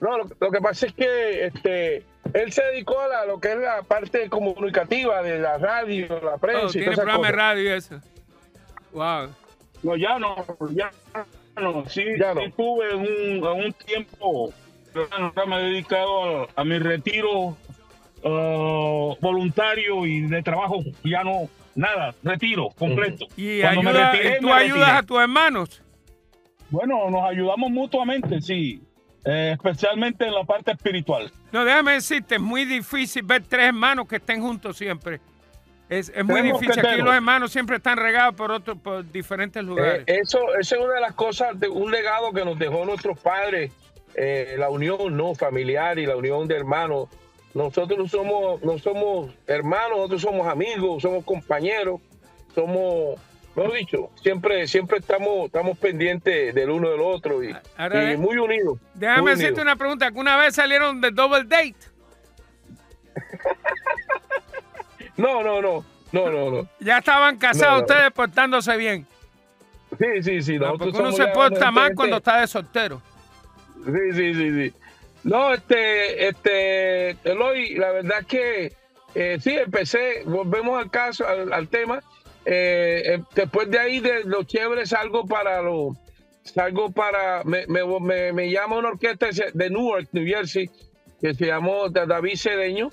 No, 0.00 0.16
lo, 0.18 0.24
lo 0.38 0.50
que 0.50 0.60
pasa 0.60 0.86
es 0.86 0.92
que 0.92 1.46
este, 1.46 2.06
él 2.34 2.52
se 2.52 2.62
dedicó 2.64 3.00
a 3.00 3.08
la- 3.08 3.26
lo 3.26 3.38
que 3.40 3.52
es 3.52 3.58
la 3.58 3.82
parte 3.82 4.28
comunicativa 4.28 5.22
de 5.22 5.38
la 5.38 5.58
radio, 5.58 6.20
la 6.22 6.36
prensa 6.38 6.66
Oh, 6.66 6.68
y 6.68 6.72
tiene 6.72 6.94
programa 6.94 7.26
de 7.26 7.32
radio 7.32 7.74
eso. 7.74 8.00
Wow. 8.92 9.28
No, 9.82 9.96
ya 9.96 10.18
no, 10.18 10.34
ya 10.70 10.90
no. 11.60 11.84
Sí, 11.88 12.04
Ya 12.18 12.34
no. 12.34 12.40
sí 12.40 12.52
tuve 12.56 12.94
un, 12.94 13.44
un 13.46 13.72
tiempo, 13.74 14.52
pero 14.92 15.08
ahora 15.12 15.46
me 15.46 15.56
he 15.60 15.64
dedicado 15.70 16.42
a, 16.44 16.48
a 16.56 16.64
mi 16.64 16.78
retiro 16.78 17.56
ah, 18.24 19.14
voluntario 19.20 20.06
y 20.06 20.20
de 20.22 20.42
trabajo. 20.42 20.78
Ya 21.04 21.22
no, 21.22 21.48
nada, 21.74 22.14
retiro 22.22 22.68
completo. 22.78 23.26
Y, 23.36 23.60
Cuando 23.60 23.82
me 23.82 23.90
ayuda, 23.90 24.12
retiré, 24.12 24.36
y 24.36 24.40
tú 24.40 24.46
me 24.46 24.52
ayudas 24.52 24.78
retiré. 24.80 24.98
a 24.98 25.02
tus 25.02 25.20
hermanos. 25.20 25.82
Bueno, 26.70 27.10
nos 27.10 27.22
ayudamos 27.24 27.70
mutuamente, 27.70 28.40
sí. 28.40 28.82
Eh, 29.24 29.52
especialmente 29.52 30.26
en 30.26 30.34
la 30.34 30.44
parte 30.44 30.70
espiritual. 30.72 31.30
No, 31.52 31.64
déjame 31.64 31.92
decirte, 31.92 32.36
es 32.36 32.40
muy 32.40 32.64
difícil 32.64 33.22
ver 33.24 33.42
tres 33.46 33.66
hermanos 33.66 34.06
que 34.08 34.16
estén 34.16 34.40
juntos 34.40 34.76
siempre. 34.76 35.20
Es, 35.88 36.10
es 36.14 36.24
muy 36.24 36.42
difícil. 36.42 36.78
Aquí 36.86 37.00
los 37.02 37.14
hermanos 37.14 37.50
siempre 37.50 37.76
están 37.76 37.96
regados 37.98 38.34
por 38.34 38.50
otros, 38.50 38.78
por 38.78 39.10
diferentes 39.10 39.60
Eh, 39.62 39.66
lugares. 39.66 40.04
eso, 40.06 40.38
eso 40.58 40.76
es 40.76 40.80
una 40.82 40.94
de 40.94 41.00
las 41.00 41.14
cosas, 41.14 41.58
de 41.58 41.68
un 41.68 41.90
legado 41.90 42.32
que 42.32 42.44
nos 42.44 42.58
dejó 42.58 42.84
nuestros 42.84 43.18
padres, 43.18 43.72
eh, 44.14 44.54
la 44.58 44.68
unión 44.68 45.16
no 45.16 45.34
familiar 45.34 45.98
y 45.98 46.06
la 46.06 46.16
unión 46.16 46.46
de 46.46 46.56
hermanos. 46.56 47.08
Nosotros 47.54 47.98
no 47.98 48.06
somos, 48.08 48.62
no 48.62 48.78
somos 48.78 49.34
hermanos, 49.46 49.96
nosotros 49.96 50.22
somos 50.22 50.46
amigos, 50.46 51.02
somos 51.02 51.24
compañeros, 51.24 52.00
somos, 52.54 53.18
mejor 53.58 53.76
dicho, 53.78 54.10
siempre, 54.22 54.66
siempre 54.66 54.98
estamos, 54.98 55.46
estamos 55.46 55.76
pendientes 55.78 56.54
del 56.54 56.70
uno 56.70 56.90
del 56.90 57.00
otro 57.00 57.42
y, 57.42 57.54
Ahora, 57.76 58.12
y 58.12 58.16
muy 58.16 58.36
unidos. 58.36 58.78
déjame 58.94 59.22
muy 59.22 59.32
hacerte 59.32 59.60
una 59.60 59.76
pregunta. 59.76 60.06
¿Alguna 60.06 60.36
vez 60.36 60.54
salieron 60.54 61.00
de 61.00 61.10
double 61.10 61.44
date? 61.44 61.74
No, 65.16 65.42
no, 65.42 65.60
no, 65.60 65.84
no, 66.12 66.30
no, 66.30 66.50
no. 66.50 66.68
Ya 66.78 66.98
estaban 66.98 67.38
casados 67.38 67.72
No, 67.72 67.78
no. 67.78 67.86
ustedes 67.86 68.12
portándose 68.12 68.76
bien. 68.76 69.04
Sí, 69.98 70.22
sí, 70.22 70.42
sí. 70.42 70.58
No, 70.58 70.78
porque 70.78 70.96
uno 70.96 71.10
se 71.10 71.26
porta 71.28 71.72
mal 71.72 71.92
cuando 71.96 72.18
está 72.18 72.40
de 72.40 72.46
soltero. 72.46 73.02
Sí, 73.84 74.12
sí, 74.12 74.34
sí, 74.34 74.50
sí. 74.70 74.74
No, 75.24 75.52
este, 75.54 76.28
este, 76.28 77.10
Eloy, 77.24 77.74
la 77.74 77.90
verdad 77.90 78.20
es 78.20 78.26
que 78.26 78.72
eh, 79.16 79.38
sí, 79.40 79.56
empecé, 79.56 80.22
volvemos 80.24 80.78
al 80.80 80.88
caso, 80.88 81.26
al, 81.26 81.52
al 81.52 81.66
tema. 81.68 82.00
Eh, 82.50 83.02
eh, 83.04 83.22
después 83.34 83.70
de 83.70 83.78
ahí, 83.78 84.00
de 84.00 84.24
los 84.24 84.46
chéveres, 84.46 84.88
salgo 84.88 85.26
para 85.26 85.60
lo, 85.60 85.94
salgo 86.44 86.90
para, 86.90 87.44
me, 87.44 87.66
me, 87.66 87.80
me, 88.00 88.32
me 88.32 88.50
llama 88.50 88.78
una 88.78 88.88
orquesta 88.88 89.26
de 89.52 89.68
Newark, 89.68 90.08
New 90.12 90.26
Jersey, 90.26 90.70
que 91.20 91.34
se 91.34 91.44
llamó 91.46 91.90
David 91.90 92.36
Cedeño, 92.38 92.90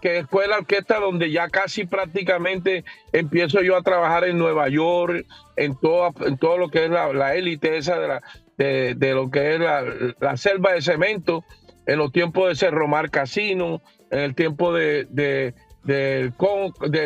que 0.00 0.24
fue 0.24 0.48
la 0.48 0.58
orquesta 0.58 0.98
donde 0.98 1.30
ya 1.30 1.48
casi 1.50 1.84
prácticamente 1.84 2.84
empiezo 3.12 3.60
yo 3.60 3.76
a 3.76 3.82
trabajar 3.82 4.24
en 4.24 4.38
Nueva 4.38 4.70
York, 4.70 5.26
en 5.56 5.76
todo, 5.78 6.14
en 6.24 6.38
todo 6.38 6.56
lo 6.56 6.70
que 6.70 6.84
es 6.86 6.90
la, 6.90 7.34
élite 7.34 7.76
esa 7.76 7.98
de, 7.98 8.08
la, 8.08 8.22
de, 8.56 8.94
de 8.94 9.12
lo 9.12 9.30
que 9.30 9.56
es 9.56 9.60
la, 9.60 9.84
la 10.20 10.36
selva 10.38 10.72
de 10.72 10.80
cemento, 10.80 11.44
en 11.84 11.98
los 11.98 12.12
tiempos 12.12 12.48
de 12.48 12.56
Cerro 12.56 12.88
Mar 12.88 13.10
Casino, 13.10 13.82
en 14.10 14.20
el 14.20 14.34
tiempo 14.34 14.72
de, 14.72 15.06
de, 15.10 15.52
del 15.82 16.32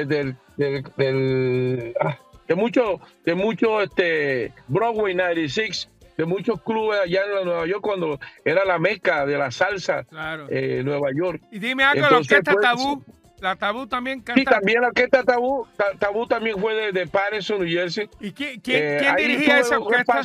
del- 0.06 0.36
del- 0.60 0.84
del- 0.96 1.94
ah, 2.00 2.18
de 2.46 2.54
mucho, 2.54 3.00
de 3.24 3.34
mucho 3.34 3.80
este, 3.80 4.52
Broadway 4.68 5.14
96, 5.14 5.88
de 6.18 6.24
muchos 6.26 6.60
clubes 6.62 7.00
allá 7.00 7.22
en 7.38 7.44
Nueva 7.46 7.66
York 7.66 7.80
cuando 7.80 8.20
era 8.44 8.64
la 8.64 8.78
meca 8.78 9.24
de 9.24 9.38
la 9.38 9.50
salsa, 9.50 10.04
Claro. 10.04 10.46
eh, 10.50 10.82
Nueva 10.84 11.08
York. 11.16 11.40
y 11.50 11.58
dime 11.58 11.82
algo, 11.84 12.02
la 12.02 12.08
entonces, 12.08 12.32
orquesta 12.38 12.52
pues, 12.52 12.62
Tabú. 12.64 13.04
La 13.40 13.56
Tabú 13.56 13.86
también 13.86 14.18
Sí, 14.18 14.24
canta. 14.44 14.50
también 14.50 14.82
la 14.82 14.88
orquesta 14.88 15.22
Tabú, 15.22 15.66
Ta- 15.78 15.92
Tabú 15.98 16.26
también 16.26 16.58
fue 16.58 16.74
de, 16.74 16.92
de 16.92 17.06
Patterson, 17.06 17.60
New 17.60 17.68
Jersey. 17.68 18.06
¿Y 18.20 18.32
quién, 18.32 18.60
quién, 18.60 18.82
Eh, 18.82 18.96
quién 19.00 19.16
dirigía 19.16 19.60
esa 19.60 19.78
orquesta? 19.78 20.20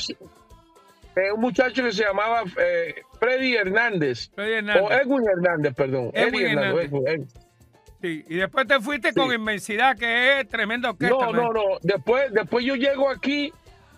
eh, 1.16 1.32
un 1.34 1.40
muchacho 1.40 1.82
que 1.82 1.94
se 1.94 2.04
llamaba 2.04 2.44
eh, 2.60 2.96
Freddy 3.22 3.56
Hernández. 3.56 4.30
Freddy 4.36 4.56
Hernández. 4.56 4.84
O 4.84 4.92
Edwin 4.92 5.24
Hernández, 5.30 5.74
perdón. 5.76 6.12
Edwin. 6.14 6.46
Hernández. 6.48 6.86
Edwin, 6.92 7.08
Edwin. 7.08 7.28
Sí, 8.06 8.24
y 8.30 8.36
después 8.36 8.68
te 8.68 8.80
fuiste 8.80 9.14
con 9.14 9.34
Inmensidad, 9.34 9.98
que 9.98 10.40
es 10.42 10.48
tremenda 10.50 10.92
orquesta. 10.92 11.16
No, 11.16 11.32
no, 11.34 11.52
no. 11.54 11.62
Después, 11.82 12.32
después 12.32 12.64
yo 12.64 12.76
llego 12.76 13.10
aquí, 13.10 13.52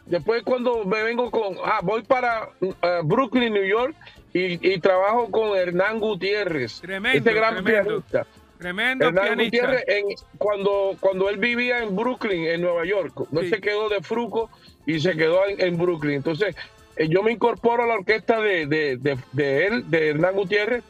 después 0.06 0.44
cuando 0.44 0.86
me 0.86 1.04
vengo 1.04 1.30
con, 1.30 1.58
ah, 1.66 1.80
voy 1.84 2.04
para 2.04 2.50
eh, 2.62 2.74
Brooklyn, 3.04 3.54
New 3.54 3.66
York, 3.66 3.96
y, 4.34 4.74
y 4.74 4.80
trabajo 4.80 5.30
con 5.30 5.58
Hernán 5.58 6.00
Gutiérrez, 6.00 6.80
Tremendo, 6.82 7.18
este 7.18 7.34
gran 7.34 7.56
tremendo. 7.64 8.02
pianista. 8.02 8.28
Tremendo 8.60 9.08
Hernán 9.08 9.26
pianista. 9.26 9.58
Gutiérrez, 9.68 9.84
en- 9.88 10.16
cuando, 10.38 10.96
cuando 11.00 11.30
él 11.30 11.38
vivía 11.38 11.80
en 11.84 11.96
Brooklyn, 11.96 12.46
en 12.46 12.62
Nueva 12.62 12.86
York, 12.86 13.14
no 13.32 13.42
Sí. 13.42 13.50
se 13.50 13.60
quedó 13.62 13.90
de 13.90 14.02
Fruco 14.02 14.50
y 14.86 15.00
se 15.02 15.16
quedó 15.18 15.46
en, 15.48 15.60
en 15.60 15.78
Brooklyn. 15.78 16.16
Entonces, 16.16 16.56
eh, 16.96 17.08
yo 17.10 17.24
me 17.24 17.32
incorporo 17.34 17.84
a 17.84 17.88
la 17.88 17.96
orquesta 17.96 18.40
de, 18.40 18.68
de, 18.68 18.98
de- 18.98 19.18
de 19.34 19.66
él, 19.68 19.90
de 19.90 20.10
Hernán 20.10 20.36
Gutiérrez, 20.36 20.84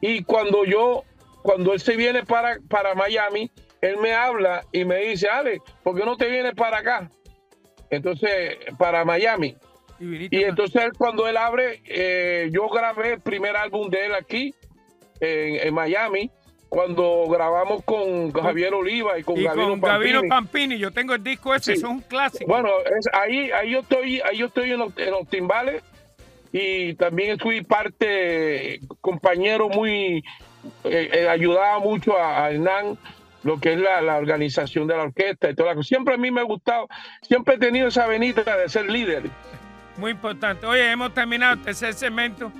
y 0.00 0.22
cuando 0.24 0.64
yo, 0.64 1.04
cuando 1.42 1.72
él 1.72 1.80
se 1.80 1.96
viene 1.96 2.24
para, 2.24 2.58
para 2.68 2.94
Miami, 2.94 3.50
él 3.80 3.96
me 3.98 4.12
habla 4.12 4.64
y 4.72 4.84
me 4.84 4.96
dice, 4.98 5.28
Ale, 5.28 5.60
¿por 5.82 5.96
qué 5.96 6.04
no 6.04 6.16
te 6.16 6.28
vienes 6.28 6.54
para 6.54 6.78
acá? 6.78 7.10
Entonces, 7.90 8.58
para 8.78 9.04
Miami. 9.04 9.56
Y, 9.98 10.44
entonces 10.44 10.82
él, 10.82 10.92
cuando 10.96 11.28
él 11.28 11.36
abre, 11.36 11.82
eh, 11.84 12.48
yo 12.52 12.68
grabé 12.68 13.14
el 13.14 13.20
primer 13.20 13.56
álbum 13.56 13.90
de 13.90 14.06
él 14.06 14.14
aquí, 14.14 14.54
en, 15.20 15.66
en 15.66 15.74
Miami, 15.74 16.30
cuando 16.70 17.26
grabamos 17.28 17.82
con 17.84 18.30
Javier 18.32 18.72
Oliva 18.72 19.18
y 19.18 19.24
con 19.24 19.36
y 19.36 19.42
Gabino 19.42 19.70
con 19.70 19.80
Gabino 19.80 20.20
Pampini. 20.20 20.28
Pampini, 20.28 20.78
yo 20.78 20.90
tengo 20.92 21.14
el 21.14 21.22
disco 21.22 21.54
ese, 21.54 21.74
Sí. 21.74 21.80
es 21.80 21.84
un 21.84 22.00
clásico. 22.00 22.46
Bueno, 22.46 22.70
es, 22.96 23.08
ahí, 23.12 23.50
ahí 23.50 23.72
yo 23.72 23.80
estoy, 23.80 24.20
ahí 24.20 24.38
yo 24.38 24.46
estoy 24.46 24.70
en 24.70 24.78
los, 24.78 24.96
en 24.96 25.10
los 25.10 25.28
timbales 25.28 25.82
y 26.52 26.94
también 26.94 27.38
fui 27.38 27.62
parte, 27.62 28.80
compañero 29.00 29.68
muy, 29.68 30.22
eh, 30.84 31.10
eh, 31.12 31.28
ayudaba 31.28 31.78
mucho 31.78 32.16
a, 32.16 32.44
a 32.44 32.50
Hernán 32.50 32.98
lo 33.42 33.58
que 33.58 33.72
es 33.72 33.78
la, 33.78 34.02
la 34.02 34.16
organización 34.16 34.86
de 34.86 34.96
la 34.96 35.04
orquesta 35.04 35.48
y 35.48 35.54
toda 35.54 35.70
la 35.70 35.74
cosa. 35.74 35.88
Siempre 35.88 36.14
a 36.14 36.18
mí 36.18 36.30
me 36.30 36.40
ha 36.40 36.44
gustado, 36.44 36.88
siempre 37.22 37.54
he 37.54 37.58
tenido 37.58 37.88
esa 37.88 38.06
venita 38.06 38.56
de 38.56 38.68
ser 38.68 38.90
líder. 38.90 39.30
Muy 39.96 40.12
importante. 40.12 40.66
Oye, 40.66 40.90
hemos 40.90 41.12
terminado 41.14 41.54
el 41.54 41.62
tercer 41.62 41.94
segmento 41.94 42.52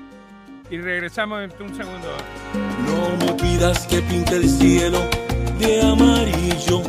y 0.71 0.79
regresamos 0.79 1.43
en 1.43 1.63
un 1.63 1.75
segundo. 1.75 2.09
No 2.87 3.27
me 3.27 3.33
pidas 3.35 3.87
que 3.87 4.01
pinte 4.03 4.37
el 4.37 4.49
cielo 4.49 5.01
de 5.59 5.83
amarillo, 5.83 6.83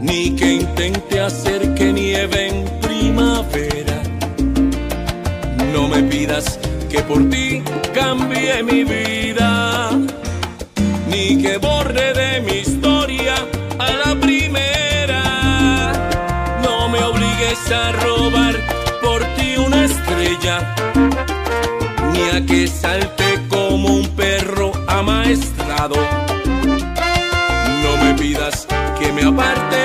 ni 0.00 0.34
que 0.36 0.52
intente 0.54 1.20
hacer 1.20 1.74
que 1.74 1.92
nieve 1.92 2.48
en 2.48 2.80
primavera. 2.80 4.02
No 5.72 5.88
me 5.88 6.02
pidas 6.04 6.58
que 6.90 7.00
por 7.00 7.28
ti 7.28 7.62
cambie 7.94 8.62
mi 8.62 8.84
vida, 8.84 9.57
ni 11.10 11.42
que 11.42 11.56
borre 11.58 12.12
de 12.12 12.40
mi 12.40 12.58
historia 12.58 13.34
a 13.78 13.90
la 14.04 14.14
primera. 14.20 15.22
No 16.62 16.88
me 16.88 17.02
obligues 17.02 17.70
a 17.72 17.92
robar 17.92 18.54
por 19.02 19.24
ti 19.36 19.56
una 19.56 19.84
estrella 19.84 20.74
ni 22.12 22.22
a 22.36 22.44
que 22.44 22.66
salte 22.68 23.46
como 23.48 23.88
un 23.96 24.08
perro 24.08 24.72
amaestrado. 24.86 25.96
No 27.82 27.96
me 28.02 28.14
pidas 28.14 28.66
que 28.98 29.12
me 29.12 29.22
aparte 29.22 29.80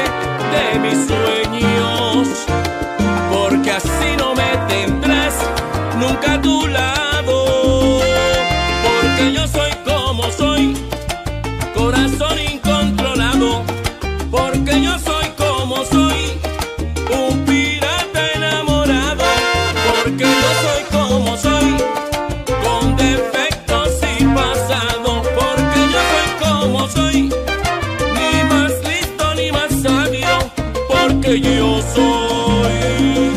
de 0.54 0.80
mis 0.80 1.08
sueños, 1.08 1.33
yo 31.39 31.82
soy. 31.96 33.32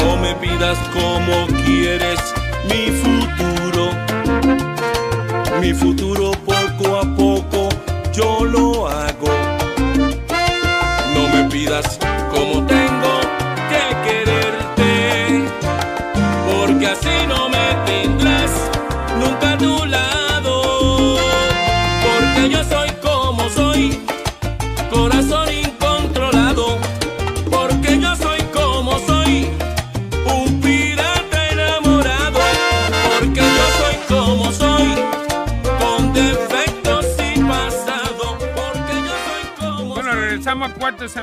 No 0.00 0.16
me 0.16 0.34
pidas 0.34 0.78
como 0.92 1.46
quieres 1.64 2.20
mi 2.68 2.90
futuro, 2.90 3.90
mi 5.60 5.72
futuro 5.72 6.33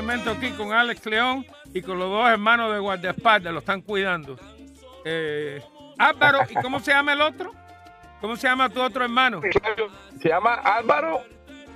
segmento 0.02 0.32
aquí 0.32 0.50
con 0.50 0.72
Alex 0.72 1.06
León 1.06 1.46
y 1.72 1.80
con 1.80 1.96
los 1.96 2.10
dos 2.10 2.28
hermanos 2.28 2.72
de 2.72 2.80
guardaespaldas, 2.80 3.52
lo 3.52 3.60
están 3.60 3.82
cuidando. 3.82 4.36
Eh, 5.04 5.62
Álvaro, 5.96 6.40
¿y 6.50 6.54
cómo 6.54 6.80
se 6.80 6.90
llama 6.90 7.12
el 7.12 7.20
otro? 7.20 7.52
¿Cómo 8.20 8.34
se 8.34 8.48
llama 8.48 8.68
tu 8.68 8.82
otro 8.82 9.04
hermano? 9.04 9.40
Se 10.20 10.28
llama 10.28 10.54
Álvaro 10.54 11.20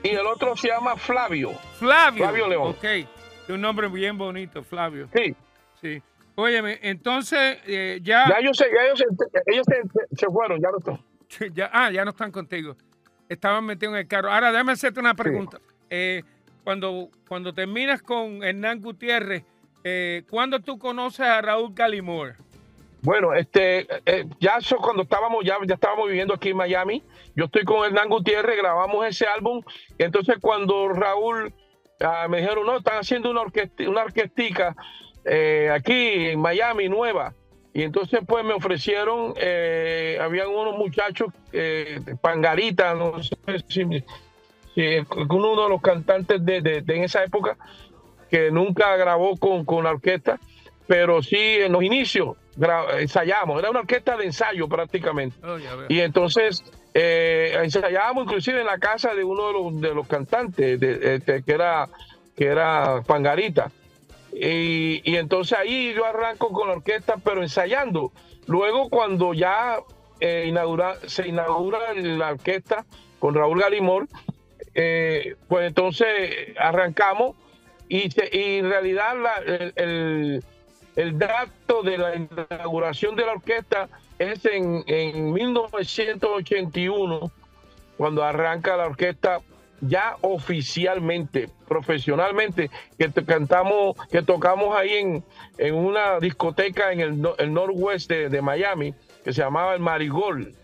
y 0.03 0.09
el 0.09 0.27
otro 0.27 0.57
se 0.57 0.67
llama 0.69 0.97
Flavio. 0.97 1.53
Flavio. 1.79 2.25
Flavio 2.25 2.49
León. 2.49 2.69
Ok, 2.71 2.85
es 2.85 3.07
un 3.49 3.61
nombre 3.61 3.87
bien 3.87 4.19
bonito, 4.19 4.65
Flavio. 4.65 5.09
Sí, 5.15 5.37
Sí. 5.81 6.03
Óyeme, 6.35 6.81
entonces 6.83 7.59
eh, 7.65 8.01
ya, 8.03 8.29
ya 8.29 8.41
yo 8.43 8.53
sé, 8.53 8.67
ya 8.75 8.87
ellos, 8.87 8.99
se, 8.99 9.53
ellos 9.53 9.67
se, 9.67 10.17
se 10.17 10.27
fueron, 10.27 10.61
ya 10.61 10.71
no 10.73 10.79
están. 10.79 11.01
ya, 11.55 11.71
ah, 11.73 11.93
ya 11.93 12.05
no 12.05 12.11
están 12.11 12.33
contigo. 12.33 12.77
Estaban 13.29 13.65
metidos 13.65 13.95
en 13.95 14.01
el 14.01 14.09
carro. 14.09 14.33
Ahora, 14.33 14.51
déjame 14.51 14.73
hacerte 14.73 14.99
una 14.99 15.15
pregunta. 15.15 15.61
Eh, 15.89 16.23
cuando, 16.67 17.11
cuando 17.29 17.55
terminas 17.55 18.03
con 18.03 18.43
Hernán 18.43 18.81
Gutiérrez, 18.81 19.45
eh, 19.85 20.25
¿cuándo 20.29 20.59
tú 20.59 20.81
conoces 20.81 21.21
a 21.21 21.41
Raúl 21.41 21.73
Calimor? 21.75 22.35
Bueno, 23.03 23.35
este, 23.35 23.87
eh, 24.05 24.25
ya 24.41 24.57
eso 24.57 24.79
cuando 24.79 25.05
estábamos, 25.05 25.45
ya, 25.45 25.59
ya 25.65 25.75
estábamos 25.75 26.09
viviendo 26.09 26.35
aquí 26.35 26.49
en 26.49 26.57
Miami, 26.57 27.05
yo 27.37 27.45
estoy 27.45 27.63
con 27.63 27.85
Hernán 27.85 28.09
Gutiérrez, 28.09 28.59
grabamos 28.59 29.07
ese 29.07 29.29
álbum, 29.29 29.63
entonces 29.97 30.39
cuando 30.41 30.89
Raúl 30.89 31.55
ah, 32.01 32.27
me 32.29 32.39
dijeron, 32.39 32.67
no, 32.67 32.79
están 32.79 32.99
haciendo 32.99 33.31
una, 33.31 33.43
orquesti- 33.43 33.89
una 33.89 34.03
orquestica 34.03 34.75
eh, 35.25 35.71
aquí 35.73 36.31
en 36.31 36.41
Miami, 36.41 36.89
nueva. 36.89 37.33
Y 37.75 37.83
entonces 37.85 38.23
pues 38.27 38.45
me 38.45 38.55
ofrecieron, 38.55 39.35
eh, 39.37 40.19
habían 40.21 40.49
unos 40.49 40.77
muchachos, 40.77 41.29
eh, 41.53 42.01
Pangarita, 42.21 42.95
no 42.95 43.23
sé 43.23 43.37
si, 43.69 43.85
si 44.77 44.83
uno 45.29 45.63
de 45.65 45.69
los 45.69 45.83
cantantes 45.83 46.45
de, 46.45 46.61
de- 46.61 46.83
de 46.83 46.97
en 46.97 47.03
esa 47.05 47.25
época, 47.25 47.57
que 48.31 48.53
nunca 48.53 48.97
grabó 48.97 49.37
con, 49.37 49.65
con 49.65 49.83
la 49.85 49.91
orquesta, 49.91 50.39
pero 50.87 51.21
sí 51.23 51.37
en 51.39 51.73
los 51.73 51.83
inicios 51.83 52.37
ensayamos, 52.99 53.59
era 53.59 53.71
una 53.71 53.81
orquesta 53.81 54.17
de 54.17 54.27
ensayo 54.27 54.69
prácticamente. 54.69 55.37
Oh. 55.45 55.59
Y 55.89 56.01
entonces 56.01 56.63
eh, 56.95 57.59
ensayábamos 57.63 58.25
inclusive 58.25 58.61
en 58.61 58.67
la 58.67 58.79
casa 58.79 59.15
de 59.15 59.25
uno 59.25 59.49
de 59.49 59.53
los, 59.53 59.81
de 59.81 59.95
los 59.95 60.07
cantantes, 60.07 60.79
de- 60.79 61.17
este, 61.17 61.43
que 61.43 61.53
era 61.53 61.89
que 62.37 62.45
era 62.47 63.03
Pangarita. 63.07 63.71
Y, 64.33 65.01
y 65.11 65.17
entonces 65.17 65.59
ahí 65.59 65.95
yo 65.95 66.05
arranco 66.05 66.51
con 66.53 66.69
la 66.69 66.75
orquesta, 66.75 67.17
pero 67.25 67.43
ensayando. 67.43 68.13
Luego 68.47 68.91
cuando 68.91 69.33
ya 69.33 69.79
eh, 70.21 70.45
inaugura- 70.47 70.97
se 71.07 71.27
inaugura 71.29 71.79
la 71.95 72.33
orquesta 72.33 72.85
con 73.19 73.35
Raúl 73.35 73.61
Galimor, 73.61 74.07
eh, 74.79 75.37
pues 75.49 75.67
entonces 75.67 76.07
arrancamos 76.59 77.35
y, 77.89 78.11
se- 78.11 78.29
y 78.31 78.59
en 78.59 78.69
realidad 78.69 79.17
la- 79.21 79.43
el, 79.75 80.43
el- 80.97 81.19
dato 81.19 81.83
de 81.83 81.97
la 81.99 82.15
inauguración 82.15 83.17
de 83.17 83.25
la 83.27 83.33
orquesta 83.33 83.89
es 84.19 84.45
en, 84.45 84.85
en 84.87 85.33
1981, 85.33 87.31
cuando 87.97 88.23
arranca 88.23 88.77
la 88.77 88.87
orquesta 88.87 89.41
ya 89.83 90.17
oficialmente, 90.23 91.49
profesionalmente, 91.69 92.71
que 92.99 93.11
cantamos, 93.25 93.95
que 94.11 94.23
tocamos 94.23 94.75
ahí 94.77 94.91
en, 94.95 95.25
en 95.59 95.75
una 95.75 96.19
discoteca 96.19 96.93
en 96.93 97.01
el, 97.01 97.23
el 97.39 97.53
noroeste 97.53 98.15
de, 98.15 98.29
de 98.31 98.43
Miami, 98.43 98.95
que 99.25 99.33
se 99.33 99.43
llamaba 99.43 99.75
el 99.75 99.81
Marigold. 99.81 100.55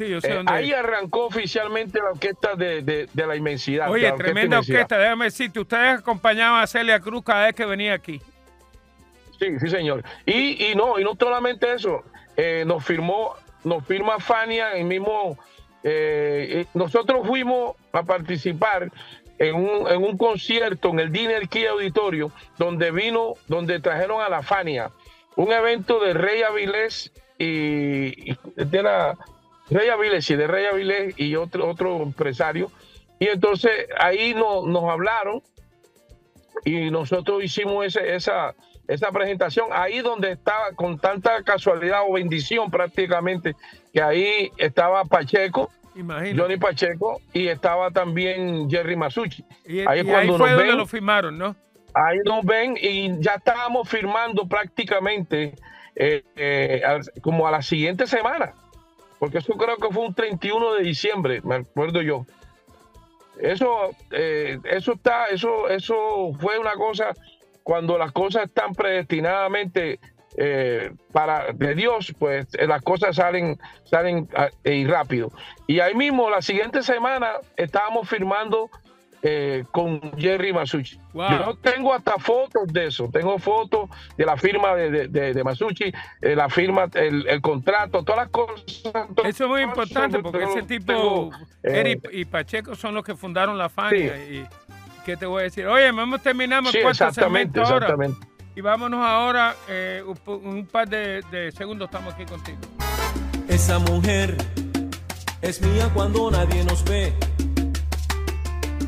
Sí, 0.00 0.08
yo 0.08 0.18
sé 0.22 0.30
Eh, 0.32 0.34
dónde 0.36 0.50
ahí 0.50 0.70
es. 0.70 0.76
arrancó 0.78 1.26
oficialmente 1.26 1.98
la 2.00 2.12
orquesta 2.12 2.54
de, 2.54 2.80
de- 2.80 3.06
de 3.12 3.26
la 3.26 3.36
inmensidad. 3.36 3.90
Oye, 3.90 4.08
la 4.08 4.14
tremenda 4.16 4.56
Inmensidad. 4.56 4.76
orquesta, 4.80 4.98
déjame 4.98 5.24
decirte, 5.26 5.60
ustedes 5.60 5.98
acompañaban 5.98 6.62
a 6.62 6.66
Celia 6.66 6.98
Cruz 7.00 7.22
cada 7.22 7.44
vez 7.44 7.54
que 7.54 7.66
venía 7.66 7.92
aquí. 7.92 8.18
Sí, 9.38 9.58
sí, 9.60 9.68
señor. 9.68 10.02
Y, 10.24 10.70
y 10.70 10.74
no, 10.74 10.98
y 10.98 11.04
no 11.04 11.14
solamente 11.20 11.70
eso, 11.74 12.02
eh, 12.34 12.64
nos 12.66 12.82
firmó, 12.82 13.34
nos 13.62 13.84
firma 13.86 14.18
Fania 14.20 14.72
el 14.72 14.84
mismo. 14.86 15.36
eh, 15.82 16.60
eh, 16.62 16.66
nosotros 16.72 17.26
fuimos 17.26 17.76
a 17.92 18.02
participar 18.02 18.90
en 19.38 19.54
un, 19.54 19.86
en 19.86 20.02
un 20.02 20.16
concierto 20.16 20.88
en 20.90 21.00
el 21.00 21.12
Dinner 21.12 21.46
Key 21.46 21.66
Auditorio, 21.66 22.32
donde 22.56 22.90
vino, 22.90 23.34
donde 23.48 23.80
trajeron 23.80 24.22
a 24.22 24.30
la 24.30 24.40
Fania, 24.42 24.90
un 25.36 25.52
evento 25.52 26.00
de 26.00 26.14
Rey 26.14 26.42
Avilés 26.42 27.12
y, 27.38 28.30
y 28.32 28.38
de 28.56 28.82
la 28.82 29.16
Rey 29.70 29.88
Avilés 29.88 30.28
y 30.30 30.36
de 30.36 30.46
Rey 30.46 30.66
Avilés 30.66 31.14
y 31.18 31.36
otro, 31.36 31.68
otro 31.68 32.02
empresario. 32.02 32.70
Y 33.18 33.28
entonces 33.28 33.72
ahí 33.98 34.34
no- 34.34 34.66
nos 34.66 34.84
hablaron 34.90 35.42
y 36.64 36.90
nosotros 36.90 37.42
hicimos 37.42 37.86
ese- 37.86 38.14
esa, 38.14 38.54
esa 38.88 39.10
presentación 39.12 39.68
ahí 39.72 40.00
donde 40.00 40.32
estaba 40.32 40.72
con 40.74 40.98
tanta 40.98 41.42
casualidad 41.42 42.00
o 42.06 42.14
bendición 42.14 42.70
prácticamente 42.70 43.54
que 43.92 44.02
ahí 44.02 44.50
estaba 44.56 45.04
Pacheco, 45.04 45.70
Imagínate. 45.94 46.40
Johnny 46.40 46.56
Pacheco 46.56 47.20
y 47.32 47.48
estaba 47.48 47.90
también 47.90 48.68
Jerry 48.70 48.96
Masucci. 48.96 49.44
Y, 49.66 49.80
ahí 49.86 50.00
y 50.00 50.04
cuando 50.04 50.16
ahí 50.18 50.26
nos 50.28 50.36
fue 50.38 50.50
donde 50.50 50.64
ven- 50.64 50.76
lo 50.78 50.86
firmaron, 50.86 51.38
¿no? 51.38 51.56
Ahí 51.94 52.18
nos 52.24 52.44
ven 52.44 52.76
y 52.80 53.20
ya 53.20 53.34
estábamos 53.34 53.88
firmando 53.88 54.46
prácticamente 54.46 55.54
eh, 55.96 56.22
eh, 56.36 56.82
como 57.20 57.48
a 57.48 57.50
la 57.50 57.62
siguiente 57.62 58.06
semana, 58.06 58.54
porque 59.20 59.38
eso 59.38 59.52
creo 59.52 59.76
que 59.76 59.94
fue 59.94 60.06
un 60.06 60.14
31 60.14 60.72
de 60.72 60.82
diciembre, 60.82 61.42
me 61.44 61.56
acuerdo 61.56 62.00
yo. 62.00 62.24
Eso, 63.38 63.90
eh, 64.10 64.58
eso 64.64 64.94
está, 64.94 65.26
eso, 65.26 65.68
eso 65.68 66.32
fue 66.40 66.58
una 66.58 66.72
cosa 66.72 67.12
cuando 67.62 67.98
las 67.98 68.12
cosas 68.12 68.44
están 68.44 68.72
predestinadamente 68.74 70.00
eh, 70.38 70.92
para 71.12 71.52
de 71.52 71.74
Dios, 71.74 72.14
pues 72.18 72.46
eh, 72.54 72.66
las 72.66 72.80
cosas 72.80 73.16
salen, 73.16 73.58
salen 73.84 74.26
ah, 74.34 74.48
y 74.64 74.86
rápido. 74.86 75.30
Y 75.66 75.80
ahí 75.80 75.94
mismo 75.94 76.30
la 76.30 76.40
siguiente 76.40 76.82
semana 76.82 77.32
estábamos 77.58 78.08
firmando 78.08 78.70
eh, 79.22 79.64
con 79.70 80.00
Jerry 80.18 80.52
Masucci. 80.52 80.98
Wow. 81.12 81.28
Yo 81.30 81.54
tengo 81.60 81.92
hasta 81.92 82.18
fotos 82.18 82.66
de 82.72 82.86
eso, 82.86 83.08
tengo 83.12 83.38
fotos 83.38 83.90
de 84.16 84.24
la 84.24 84.36
firma 84.36 84.74
de, 84.74 84.90
de, 84.90 85.08
de- 85.08 85.34
de 85.34 85.44
Masucci, 85.44 85.92
eh, 86.22 86.34
la 86.36 86.48
firma, 86.48 86.88
el, 86.94 87.26
el 87.28 87.40
contrato, 87.40 88.02
todas 88.02 88.22
las 88.22 88.28
cosas. 88.30 88.64
Eso 89.24 89.44
es 89.44 89.50
muy 89.50 89.62
importante 89.62 90.18
porque 90.20 90.38
tengo- 90.38 90.50
ese 90.52 90.62
tipo, 90.62 90.84
tengo, 90.92 91.30
eh, 91.62 91.80
Eric 91.80 92.08
y 92.12 92.24
Pacheco 92.24 92.74
son 92.74 92.94
los 92.94 93.04
que 93.04 93.14
fundaron 93.14 93.58
la 93.58 93.68
Fania. 93.68 94.16
Y, 94.16 94.46
¿Qué 95.04 95.16
te 95.16 95.24
voy 95.26 95.40
a 95.40 95.44
decir? 95.44 95.66
Oye, 95.66 95.90
vamos 95.92 96.22
terminamos 96.22 96.72
sí, 96.72 96.78
el 96.78 96.82
cuarto 96.84 97.04
exactamente, 97.06 97.58
segmento 97.58 97.72
ahora. 97.74 97.86
exactamente. 97.86 98.26
Y 98.54 98.60
vámonos 98.60 99.00
ahora, 99.04 99.54
eh, 99.68 100.02
un, 100.26 100.66
par 100.66 100.88
de, 100.88 101.22
de 101.30 101.50
segundos 101.52 101.86
estamos 101.88 102.12
aquí 102.14 102.24
contigo. 102.26 102.58
Esa 103.48 103.78
mujer 103.78 104.36
es 105.40 105.62
mía 105.62 105.88
cuando 105.94 106.30
nadie 106.30 106.62
nos 106.64 106.84
ve. 106.84 107.14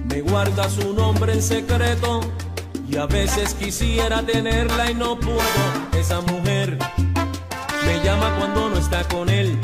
Me 0.08 0.20
guarda 0.20 0.68
su 0.68 0.92
nombre 0.92 1.32
en 1.32 1.42
secreto 1.42 2.20
y 2.88 2.96
a 2.96 3.06
veces 3.06 3.54
quisiera 3.54 4.22
tenerla 4.22 4.90
y 4.90 4.94
no 4.94 5.18
puedo. 5.18 5.40
Esa 5.98 6.20
mujer 6.20 6.78
me 7.86 8.04
llama 8.04 8.34
cuando 8.38 8.70
no 8.70 8.78
está 8.78 9.04
con 9.04 9.28
él. 9.28 9.58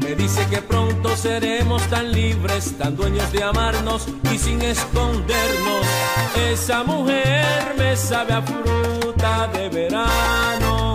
Me 0.00 0.14
dice 0.14 0.46
que 0.50 0.60
pronto 0.62 1.16
seremos 1.16 1.82
tan 1.84 2.12
libres, 2.12 2.76
tan 2.76 2.96
dueños 2.96 3.30
de 3.32 3.42
amarnos 3.42 4.06
y 4.32 4.38
sin 4.38 4.60
escondernos. 4.62 5.86
Esa 6.50 6.84
mujer 6.84 7.74
me 7.78 7.96
sabe 7.96 8.32
a 8.34 8.42
fruta 8.42 9.48
de 9.52 9.68
verano 9.68 10.94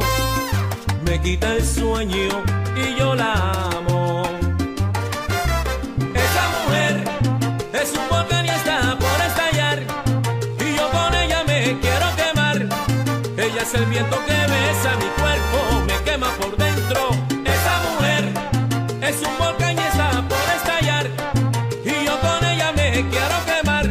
me 1.10 1.20
quita 1.22 1.56
el 1.56 1.66
sueño 1.66 2.44
y 2.76 3.00
yo 3.00 3.16
la 3.16 3.34
amo. 3.72 3.89
Es 13.70 13.76
el 13.76 13.86
viento 13.86 14.18
que 14.26 14.34
besa 14.34 14.96
mi 14.98 15.06
cuerpo, 15.22 15.86
me 15.86 16.04
quema 16.04 16.30
por 16.38 16.56
dentro. 16.58 17.10
Esa 17.46 17.82
mujer 17.90 18.24
es 19.02 19.22
un 19.22 19.38
volcán 19.38 19.78
y 19.78 19.82
está 19.82 20.24
por 20.28 20.46
estallar 20.56 21.08
y 21.86 22.06
yo 22.06 22.20
con 22.20 22.46
ella 22.48 22.72
me 22.72 22.92
quiero 23.10 23.38
quemar. 23.46 23.86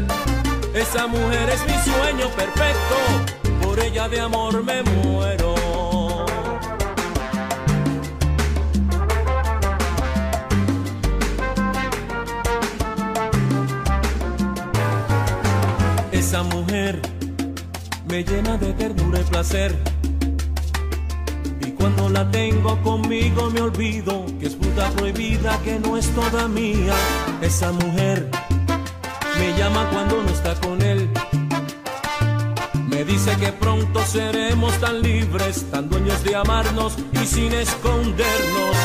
Esa 0.74 1.06
mujer 1.06 1.50
es 1.50 1.62
mi 1.66 1.92
sueño 1.92 2.28
perfecto, 2.30 2.96
por 3.62 3.78
ella 3.78 4.08
de 4.08 4.20
amor 4.20 4.64
me 4.64 4.82
muero. 4.82 5.77
Me 18.08 18.24
llena 18.24 18.56
de 18.56 18.72
ternura 18.72 19.20
y 19.20 19.24
placer. 19.24 19.76
Y 21.60 21.70
cuando 21.72 22.08
la 22.08 22.30
tengo 22.30 22.80
conmigo 22.82 23.50
me 23.50 23.60
olvido 23.60 24.24
que 24.40 24.46
es 24.46 24.54
puta 24.54 24.90
prohibida, 24.90 25.58
que 25.62 25.78
no 25.78 25.96
es 25.96 26.08
toda 26.10 26.48
mía. 26.48 26.94
Esa 27.42 27.72
mujer 27.72 28.30
me 29.38 29.58
llama 29.58 29.88
cuando 29.92 30.22
no 30.22 30.30
está 30.30 30.54
con 30.56 30.80
él. 30.82 31.08
Me 32.88 33.04
dice 33.04 33.36
que 33.36 33.52
pronto 33.52 34.04
seremos 34.04 34.72
tan 34.80 35.02
libres, 35.02 35.66
tan 35.70 35.88
dueños 35.88 36.24
de 36.24 36.34
amarnos 36.34 36.94
y 37.12 37.26
sin 37.26 37.52
escondernos. 37.52 38.76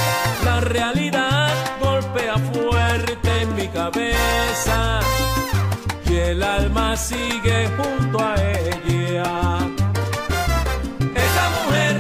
La 0.46 0.60
realidad 0.60 1.50
golpea 1.82 2.36
fuerte 2.38 3.42
en 3.42 3.56
mi 3.56 3.68
cabeza 3.70 5.00
el 6.30 6.42
alma 6.42 6.96
sigue 6.96 7.70
junto 7.78 8.18
a 8.20 8.36
ella. 8.36 9.60
Esa 11.26 11.46
mujer 11.58 11.96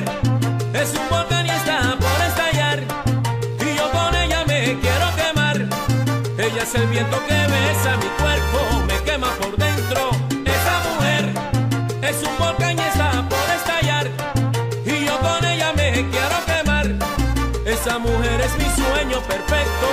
es 0.74 0.94
un 1.00 1.10
volcán 1.10 1.46
y 1.46 1.50
está 1.50 1.98
por 2.00 2.20
estallar 2.30 2.80
y 3.60 3.78
yo 3.78 3.92
con 3.92 4.16
ella 4.16 4.44
me 4.48 4.80
quiero 4.80 5.08
quemar. 5.20 5.58
Ella 6.38 6.64
es 6.64 6.76
el 6.76 6.88
viento 6.88 7.18
que 7.28 7.34
besa 7.34 7.98
mi 7.98 8.10
cuerpo, 8.22 8.60
me 8.88 8.98
quema 9.04 9.30
por 9.42 9.56
dentro. 9.58 10.10
Esa 10.58 10.76
mujer 10.88 11.24
es 12.02 12.18
un 12.24 12.34
está 12.82 13.28
por 13.30 13.48
estallar 13.58 14.08
y 14.86 15.06
yo 15.06 15.20
con 15.20 15.46
ella 15.46 15.74
me 15.74 15.92
quiero 16.12 16.38
quemar. 16.46 16.88
Esa 17.66 18.00
mujer 18.00 18.42
es 18.42 18.54
mi 18.58 18.70
sueño 18.82 19.20
perfecto, 19.22 19.88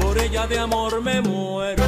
por 0.00 0.18
ella 0.18 0.46
de 0.46 0.58
amor 0.58 1.00
me 1.02 1.20
muero. 1.20 1.79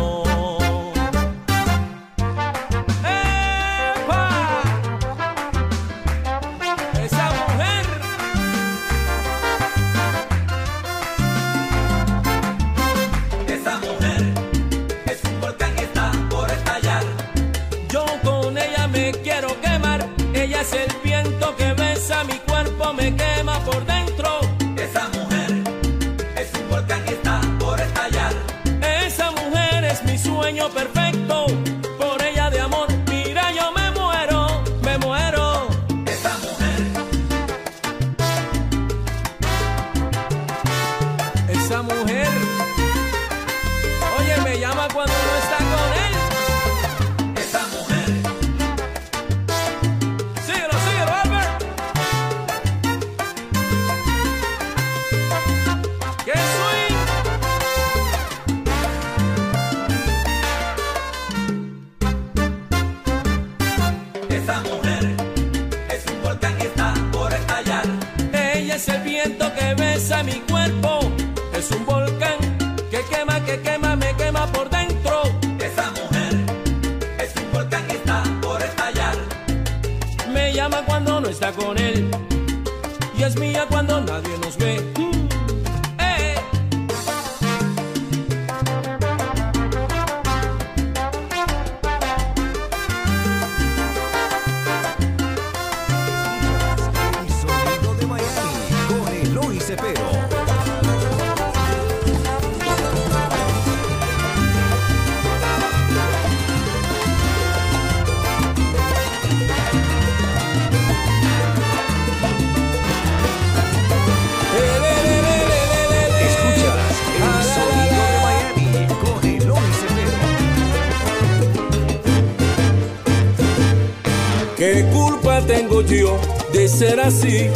Así? 127.03 127.51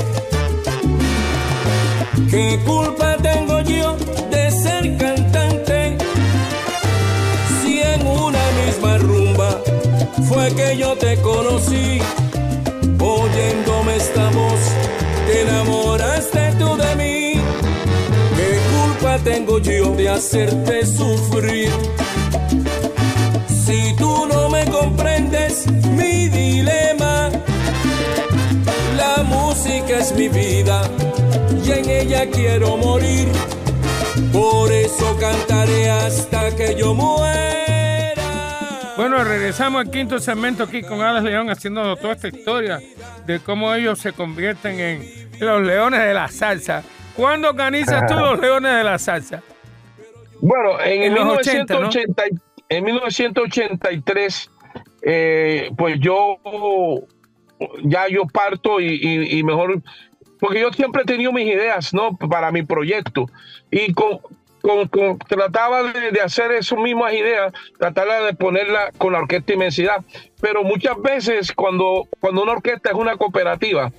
¿Qué 2.30 2.58
culpa 2.64 3.16
tengo 3.22 3.60
yo 3.60 3.96
de 4.30 4.50
ser 4.50 4.96
cantante? 4.96 5.96
Si 7.60 7.80
en 7.80 8.06
una 8.06 8.44
misma 8.64 8.98
rumba 8.98 9.60
fue 10.28 10.52
que 10.54 10.76
yo 10.76 10.96
te 10.96 11.16
conocí, 11.22 12.00
oyéndome 12.98 13.96
esta 13.96 14.30
voz, 14.30 14.60
te 15.26 15.42
enamoraste 15.42 16.52
tú 16.58 16.76
de 16.76 16.94
mí. 16.96 17.40
¿Qué 18.36 18.58
culpa 18.74 19.18
tengo 19.18 19.58
yo 19.58 19.94
de 19.94 20.08
hacerte 20.08 20.84
sufrir? 20.84 21.70
Si 23.48 23.94
tú 23.96 24.26
no 24.26 24.48
me 24.48 24.64
comprendes 24.66 25.66
mi 25.90 26.28
dilema, 26.28 27.25
música 29.56 29.98
es 29.98 30.14
mi 30.14 30.28
vida 30.28 30.82
y 31.64 31.72
en 31.72 31.88
ella 31.88 32.26
quiero 32.30 32.76
morir. 32.76 33.26
Por 34.30 34.70
eso 34.70 35.16
cantaré 35.18 35.90
hasta 35.90 36.54
que 36.54 36.74
yo 36.74 36.94
muera. 36.94 38.12
Bueno, 38.98 39.24
regresamos 39.24 39.86
al 39.86 39.90
quinto 39.90 40.18
segmento 40.18 40.64
aquí 40.64 40.82
con 40.82 41.00
Alex 41.00 41.24
León 41.24 41.48
haciendo 41.48 41.96
toda 41.96 42.12
esta 42.12 42.28
historia 42.28 42.80
de 43.26 43.40
cómo 43.40 43.72
ellos 43.74 43.98
se 43.98 44.12
convierten 44.12 44.78
en 44.78 45.30
los 45.40 45.62
leones 45.62 46.00
de 46.00 46.12
la 46.12 46.28
salsa. 46.28 46.82
¿Cuándo 47.14 47.48
organizas 47.48 48.06
tú 48.06 48.14
los 48.14 48.38
leones 48.42 48.76
de 48.76 48.84
la 48.84 48.98
salsa? 48.98 49.42
Bueno, 50.40 50.78
en, 50.82 51.02
En 51.02 51.12
el 51.12 51.14
los 51.14 51.38
80, 51.38 51.74
¿no? 51.74 51.88
1980 51.88 52.22
en 52.68 52.84
1983, 52.84 54.50
eh, 55.02 55.70
pues 55.78 55.98
yo 56.00 56.36
ya 57.84 58.08
yo 58.08 58.24
parto 58.26 58.80
y, 58.80 58.86
y- 58.86 59.38
y 59.38 59.42
mejor, 59.42 59.80
porque 60.40 60.60
yo 60.60 60.72
siempre 60.72 61.02
he 61.02 61.06
tenido 61.06 61.32
mis 61.32 61.46
ideas, 61.46 61.94
¿no? 61.94 62.16
Para 62.16 62.50
mi 62.52 62.62
proyecto. 62.62 63.26
Y 63.70 63.92
con, 63.94 64.20
con- 64.60 64.88
con- 64.88 65.18
trataba 65.18 65.82
de, 65.92 66.10
de 66.10 66.20
hacer 66.20 66.52
esas 66.52 66.78
mismas 66.78 67.14
ideas, 67.14 67.52
tratarla 67.78 68.20
de 68.22 68.34
ponerla 68.34 68.90
con 68.98 69.12
la 69.12 69.20
orquesta 69.20 69.52
Inmensidad. 69.54 70.04
Pero 70.40 70.62
muchas 70.62 71.00
veces 71.00 71.52
cuando, 71.52 72.06
cuando 72.20 72.42
una 72.42 72.52
orquesta 72.52 72.90
es 72.90 72.96
una 72.96 73.16
cooperativa, 73.16 73.92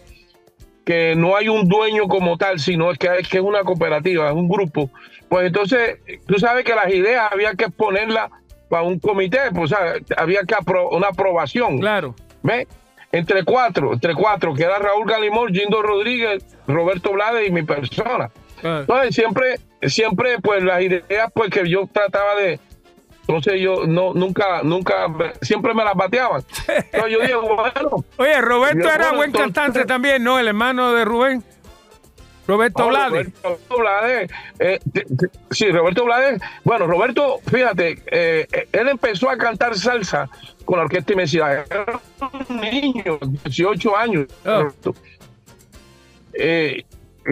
que 0.85 1.15
no 1.17 1.35
hay 1.35 1.49
un 1.49 1.67
dueño 1.67 2.07
como 2.07 2.37
tal, 2.37 2.59
sino 2.59 2.91
es 2.91 2.97
que, 2.97 3.07
es 3.19 3.27
que 3.27 3.37
es 3.37 3.43
una 3.43 3.63
cooperativa, 3.63 4.27
es 4.29 4.33
un 4.35 4.47
grupo. 4.47 4.89
Pues 5.27 5.47
entonces, 5.47 5.97
tú 6.27 6.35
sabes 6.39 6.63
que 6.63 6.73
las 6.75 6.89
ideas 6.93 7.29
había 7.31 7.53
que 7.55 7.69
ponerlas 7.69 8.29
para 8.69 8.83
un 8.83 8.97
comité, 8.99 9.39
pues 9.53 9.71
o 9.71 9.75
sea, 9.75 9.95
había 10.15 10.43
que 10.43 10.55
apro- 10.55 10.87
una 10.95 11.07
aprobación. 11.07 11.79
Claro. 11.79 12.15
¿Ve? 12.43 12.67
Entre 13.11 13.43
cuatro, 13.45 13.93
entre 13.93 14.13
cuatro, 14.13 14.53
que 14.53 14.63
era 14.63 14.77
Raúl 14.79 15.07
Galimón, 15.09 15.53
Gindo 15.53 15.81
Rodríguez, 15.81 16.45
Roberto 16.67 17.13
Blades 17.13 17.47
y 17.47 17.51
mi 17.51 17.63
persona. 17.63 18.29
Entonces, 18.61 19.15
siempre, 19.15 19.55
siempre, 19.83 20.39
pues 20.41 20.63
las 20.63 20.81
ideas, 20.81 21.31
pues 21.33 21.49
que 21.49 21.67
yo 21.69 21.87
trataba 21.91 22.35
de. 22.35 22.59
Entonces, 23.21 23.59
yo 23.61 23.85
no, 23.85 24.13
nunca, 24.13 24.61
nunca, 24.63 25.07
siempre 25.41 25.73
me 25.73 25.83
las 25.83 25.95
bateaban. 25.95 26.43
Entonces, 26.67 27.11
yo 27.11 27.19
dije, 27.21 27.35
bueno, 27.35 28.05
Oye, 28.17 28.41
Roberto 28.41 28.83
Yo, 28.83 28.89
era 28.89 28.97
bueno, 28.97 29.15
buen 29.17 29.29
entonces- 29.29 29.53
cantante 29.53 29.85
también, 29.85 30.23
¿no? 30.23 30.39
El 30.39 30.47
hermano 30.47 30.93
de 30.93 31.05
Rubén. 31.05 31.43
Roberto 32.47 32.85
Oh, 32.85 32.87
Blades. 32.87 33.27
Roberto 33.43 33.77
Blades, 33.77 34.31
eh, 34.59 34.79
sí, 35.51 35.69
Roberto 35.69 36.05
Blades. 36.05 36.41
Bueno, 36.63 36.87
Roberto, 36.87 37.39
fíjate, 37.51 38.01
eh, 38.07 38.47
eh, 38.51 38.67
él 38.71 38.87
empezó 38.87 39.29
a 39.29 39.37
cantar 39.37 39.75
salsa 39.77 40.29
con 40.67 40.77
la 40.77 40.83
orquesta 40.85 41.13
Inmensidad. 41.13 41.65
Era 41.71 41.99
un 42.49 42.59
niño, 42.61 43.17
18 43.45 43.97
años. 43.97 44.27
Ah. 44.45 44.67
Eh, 46.33 46.83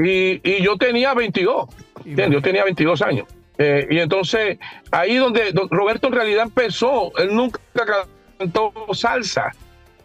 y, 0.03 0.41
y 0.49 0.63
yo 0.63 0.77
tenía 0.77 1.13
22. 1.13 1.69
¿entiendes? 1.97 2.29
Yo 2.31 2.41
tenía 2.41 2.63
22 2.63 3.01
años. 3.01 3.27
Eh, 3.57 3.87
y 3.89 3.99
entonces, 3.99 4.57
ahí 4.91 5.15
donde 5.17 5.51
do- 5.51 5.67
Roberto 5.69 6.07
en 6.07 6.13
realidad 6.13 6.43
empezó, 6.43 7.11
él 7.17 7.35
nunca 7.35 7.59
cantó 8.37 8.73
salsa. 8.93 9.51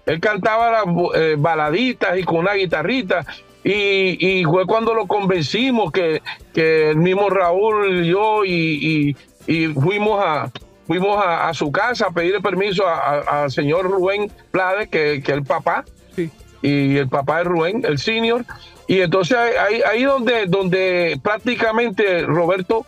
Él 0.06 0.20
cantaba 0.20 0.70
las 0.70 0.84
eh, 1.14 1.36
baladitas 1.38 2.18
y 2.18 2.24
con 2.24 2.38
una 2.38 2.54
guitarrita. 2.54 3.24
Y, 3.62 4.40
y 4.40 4.44
fue 4.44 4.66
cuando 4.66 4.94
lo 4.94 5.06
convencimos 5.06 5.92
que, 5.92 6.20
que 6.54 6.90
el 6.90 6.96
mismo 6.96 7.28
Raúl, 7.30 8.04
yo 8.04 8.44
y, 8.44 9.14
y- 9.16 9.16
y 9.46 9.66
fuimos 9.68 10.22
a 10.24 10.50
fuimos 10.90 11.24
a, 11.24 11.48
a 11.48 11.54
su 11.54 11.70
casa 11.70 12.06
a 12.06 12.10
pedirle 12.10 12.40
permiso 12.40 12.82
al 12.84 13.48
señor 13.52 13.88
Rubén 13.88 14.28
Blades, 14.52 14.88
que, 14.88 15.22
que 15.22 15.30
es 15.30 15.38
el 15.38 15.44
papá, 15.44 15.84
Sí. 16.16 16.28
y 16.62 16.96
el 16.96 17.08
papá 17.08 17.38
de 17.38 17.44
Rubén, 17.44 17.84
el 17.86 17.96
senior. 17.98 18.44
Y 18.88 19.00
entonces 19.00 19.36
ahí, 19.38 19.82
ahí 19.88 20.02
donde, 20.02 20.46
donde 20.46 21.16
prácticamente 21.22 22.22
Roberto 22.22 22.84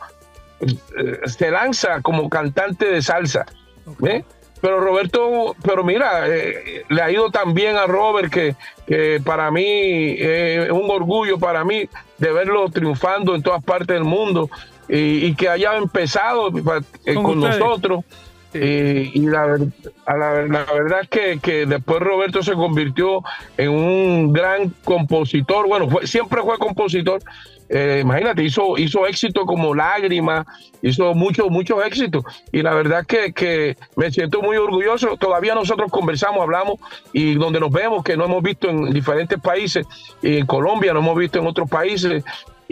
eh, 0.61 1.21
se 1.27 1.53
lanza 1.53 2.01
como 2.03 2.29
cantante 2.29 2.87
de 2.87 3.03
salsa. 3.03 3.47
¿ve? 4.01 4.25
Pero 4.61 4.81
Roberto, 4.81 5.55
pero 5.63 5.85
mira, 5.85 6.27
eh, 6.27 6.83
le 6.89 7.03
ha 7.03 7.09
ido 7.09 7.31
tan 7.31 7.55
bien 7.55 7.77
a 7.77 7.87
Robert 7.87 8.33
que, 8.33 8.57
que 8.85 9.21
para 9.25 9.53
mí 9.53 9.63
eh, 9.65 10.65
es 10.67 10.73
un 10.73 10.91
orgullo 10.91 11.39
para 11.39 11.63
mí 11.65 11.89
de 12.19 12.33
verlo 12.33 12.69
triunfando 12.69 13.37
en 13.37 13.43
todas 13.43 13.63
partes 13.63 13.95
del 13.95 14.03
mundo 14.05 14.51
y, 14.89 15.27
y 15.27 15.35
que 15.35 15.49
haya 15.49 15.77
empezado 15.77 16.49
eh, 17.05 17.15
Con 17.15 17.41
nosotros. 17.41 18.05
Eh, 18.55 19.11
y 19.15 19.21
la, 19.21 19.47
ver- 19.47 19.69
a 20.05 20.15
la, 20.15 20.43
la 20.43 20.65
verdad 20.65 21.01
es 21.03 21.09
que, 21.09 21.39
que 21.41 21.65
después 21.65 22.01
Roberto 22.01 22.43
se 22.43 22.53
convirtió 22.53 23.23
en 23.57 23.71
un 23.71 24.33
gran 24.33 24.75
compositor. 24.85 25.67
Bueno, 25.67 25.89
fue- 25.89 26.07
siempre 26.07 26.43
fue 26.43 26.59
compositor. 26.59 27.23
Eh, 27.71 28.01
imagínate, 28.03 28.43
hizo, 28.45 28.77
hizo 28.77 29.07
éxito 29.07 29.47
como 29.47 29.75
Lágrima, 29.75 30.45
hizo 30.83 31.15
muchos, 31.15 31.49
muchos 31.49 31.83
éxitos. 31.87 32.23
Y 32.53 32.61
la 32.61 32.75
verdad 32.75 33.07
que, 33.07 33.33
que 33.33 33.79
me 33.97 34.11
siento 34.11 34.43
muy 34.43 34.59
orgulloso. 34.59 35.17
Todavía 35.17 35.55
nosotros 35.55 35.91
conversamos, 35.91 36.43
hablamos 36.43 36.75
y 37.15 37.33
donde 37.37 37.59
nos 37.59 37.71
vemos, 37.71 38.05
que 38.05 38.19
no 38.19 38.27
hemos 38.27 38.43
visto 38.43 38.69
en 38.69 38.93
diferentes 38.93 39.41
países, 39.41 39.87
y 40.21 40.37
en 40.37 40.45
Colombia 40.45 40.93
no 40.93 40.99
hemos 40.99 41.17
visto 41.17 41.39
en 41.39 41.47
otros 41.47 41.71
países. 41.71 42.23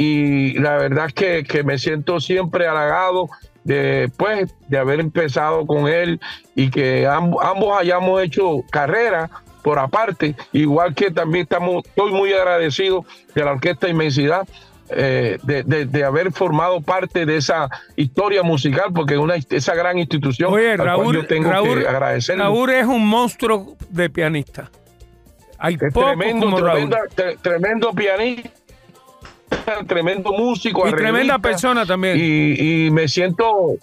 Y 0.02 0.58
la 0.58 0.76
verdad 0.78 1.06
es 1.08 1.12
que, 1.12 1.44
que 1.44 1.62
me 1.62 1.76
siento 1.78 2.20
siempre 2.20 2.66
halagado 2.66 3.28
de, 3.64 4.10
pues, 4.16 4.50
de 4.68 4.78
haber 4.78 4.98
empezado 4.98 5.66
con 5.66 5.88
él 5.88 6.18
y 6.54 6.70
que 6.70 7.06
amb- 7.06 7.36
ambos 7.42 7.78
hayamos 7.78 8.22
hecho 8.22 8.62
carrera 8.70 9.28
por 9.62 9.78
aparte, 9.78 10.34
igual 10.52 10.94
que 10.94 11.10
también 11.10 11.42
estamos, 11.42 11.84
estoy 11.84 12.12
muy 12.12 12.32
agradecido 12.32 13.04
de 13.34 13.44
la 13.44 13.52
Orquesta 13.52 13.90
Inmensidad 13.90 14.48
eh, 14.88 15.38
de, 15.42 15.64
de- 15.64 15.84
de 15.84 16.02
haber 16.04 16.32
formado 16.32 16.80
parte 16.80 17.26
de 17.26 17.36
esa 17.36 17.68
historia 17.94 18.42
musical, 18.42 18.86
porque 18.94 19.18
una, 19.18 19.34
esa 19.36 19.74
gran 19.74 19.98
institución 19.98 20.50
Oye, 20.54 20.78
Raúl, 20.78 21.14
yo 21.14 21.26
tengo 21.26 21.50
Raúl, 21.50 21.82
que 21.82 21.88
agradecerle. 21.88 22.42
Raúl 22.42 22.70
es 22.70 22.86
un 22.86 23.06
monstruo 23.06 23.76
de 23.90 24.08
pianista. 24.08 24.70
Hay 25.58 25.74
Es 25.74 25.92
pocos 25.92 26.16
tremendo, 26.16 26.46
como 26.46 26.58
Raúl. 26.58 26.88
tremenda- 26.88 27.04
tre- 27.14 27.36
tremendo 27.42 27.92
pianista, 27.92 28.48
tremendo 29.86 30.32
músico. 30.32 30.86
Y 30.88 30.92
tremenda 30.92 31.38
persona 31.38 31.84
también. 31.86 32.16
Y, 32.18 32.86
y 32.86 32.90
me 32.90 33.08
siento 33.08 33.74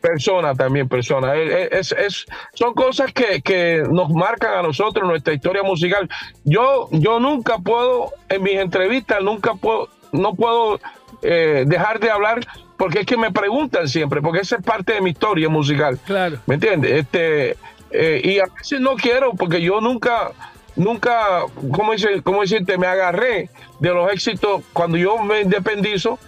persona 0.00 0.54
también, 0.54 0.88
persona. 0.88 1.34
Es, 1.36 1.92
es- 1.92 1.92
es- 1.98 2.26
son 2.54 2.74
cosas 2.74 3.12
que, 3.12 3.40
que 3.42 3.82
nos 3.90 4.10
marcan 4.10 4.54
a 4.58 4.62
nosotros 4.62 5.06
nuestra 5.08 5.32
historia 5.34 5.62
musical. 5.62 6.08
Yo, 6.44 6.88
yo 6.90 7.20
nunca 7.20 7.58
puedo, 7.58 8.10
en 8.28 8.42
mis 8.42 8.54
entrevistas, 8.56 9.22
nunca 9.22 9.54
puedo, 9.54 9.88
no 10.12 10.34
puedo 10.34 10.80
eh, 11.22 11.64
dejar 11.66 12.00
de 12.00 12.10
hablar 12.10 12.40
porque 12.76 13.00
es 13.00 13.06
que 13.06 13.16
me 13.16 13.30
preguntan 13.32 13.88
siempre, 13.88 14.20
porque 14.20 14.40
esa 14.40 14.56
es 14.56 14.62
parte 14.62 14.92
de 14.94 15.00
mi 15.00 15.10
historia 15.10 15.48
musical. 15.48 15.98
Claro. 16.04 16.38
¿Me 16.46 16.56
entiendes? 16.56 16.92
Este, 16.92 17.56
eh, 17.90 18.20
y 18.22 18.38
a 18.38 18.44
veces 18.58 18.80
no 18.80 18.96
quiero, 18.96 19.32
porque 19.32 19.62
yo 19.62 19.80
nunca, 19.80 20.32
nunca, 20.76 21.44
¿cómo, 21.72 21.92
dice, 21.92 22.22
cómo 22.22 22.42
decirte? 22.42 22.78
Me 22.78 22.86
agarré 22.86 23.50
de 23.80 23.90
los 23.94 24.12
éxitos. 24.12 24.62
Cuando 24.72 24.96
yo 24.96 25.18
me 25.18 25.40
independizo, 25.40 26.18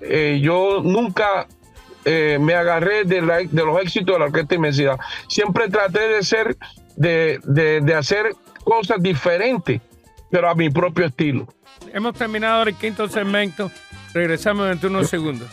eh, 0.00 0.40
yo 0.42 0.80
nunca 0.82 1.46
eh, 2.04 2.38
me 2.40 2.54
agarré 2.54 3.04
de, 3.04 3.22
la- 3.22 3.38
de 3.38 3.64
los 3.64 3.80
éxitos 3.80 4.14
de 4.14 4.18
la 4.18 4.24
orquesta 4.26 4.54
inmensidad. 4.54 4.98
Siempre 5.28 5.68
traté 5.68 6.08
de 6.08 6.22
ser, 6.22 6.56
de, 6.96 7.40
de, 7.44 7.80
de 7.80 7.94
hacer 7.94 8.34
cosas 8.64 9.02
diferentes, 9.02 9.80
pero 10.30 10.50
a 10.50 10.54
mi 10.54 10.68
propio 10.70 11.06
estilo. 11.06 11.46
Hemos 11.92 12.14
terminado 12.14 12.64
el 12.64 12.74
quinto 12.74 13.08
segmento. 13.08 13.70
Regresamos 14.12 14.68
dentro 14.68 14.88
de 14.90 14.96
unos 14.96 15.08
segundos. 15.10 15.48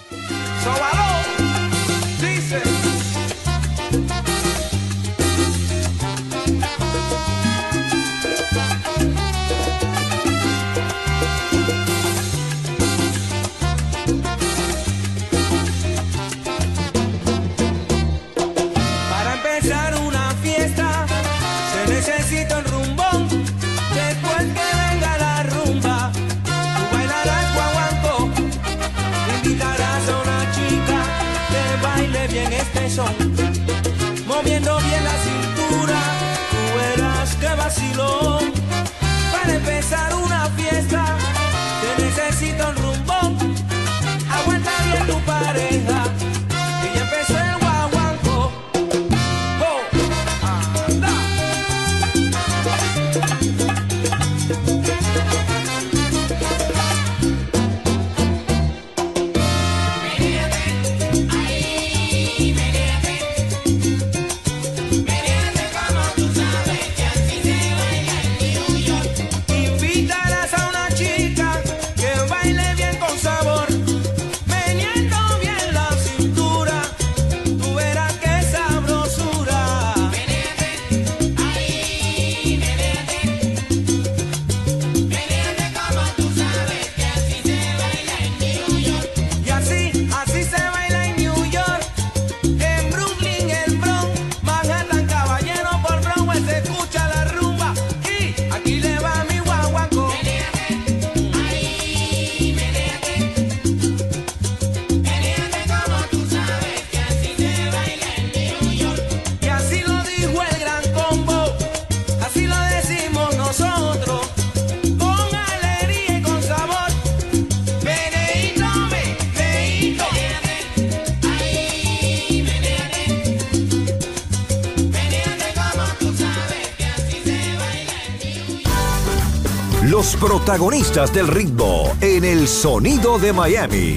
Protagonistas 130.46 131.14
del 131.14 131.28
ritmo 131.28 131.84
en 132.02 132.24
el 132.26 132.48
sonido 132.48 133.20
de 133.20 133.32
Miami. 133.32 133.96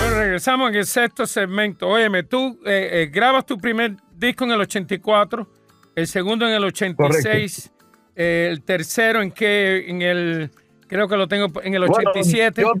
Bueno, 0.00 0.16
regresamos 0.20 0.70
en 0.70 0.76
el 0.76 0.86
sexto 0.86 1.26
segmento. 1.26 1.88
Óyeme, 1.88 2.22
tú 2.22 2.60
eh, 2.64 2.88
eh, 3.02 3.10
grabas 3.12 3.46
tu 3.46 3.58
primer 3.58 3.96
disco 4.14 4.44
en 4.44 4.52
el 4.52 4.60
84, 4.60 5.48
el 5.96 6.06
segundo 6.06 6.46
en 6.46 6.54
el 6.54 6.62
86, 6.64 7.72
eh, 8.14 8.48
el 8.52 8.62
tercero 8.62 9.20
en 9.22 9.32
que 9.32 9.90
en 9.90 10.00
el 10.02 10.50
creo 10.86 11.08
que 11.08 11.16
lo 11.16 11.26
tengo 11.26 11.46
en 11.64 11.74
el 11.74 11.84
Bueno, 11.88 12.10
87, 12.10 12.62
yo- 12.62 12.74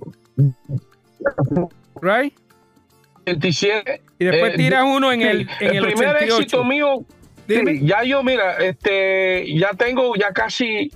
right? 2.00 2.34
27. 3.26 4.00
Y 4.20 4.24
después 4.26 4.54
eh, 4.54 4.56
tiras 4.58 4.84
uno 4.86 5.10
en 5.10 5.22
el- 5.22 5.48
en 5.60 5.74
el 5.76 5.82
primer 5.86 6.08
88. 6.14 6.36
éxito 6.38 6.64
mío. 6.64 7.04
Sí, 7.48 7.80
ya 7.82 8.02
yo, 8.04 8.22
mira, 8.22 8.56
este, 8.58 9.52
ya 9.58 9.70
tengo 9.70 10.14
ya 10.16 10.32
casi 10.32 10.90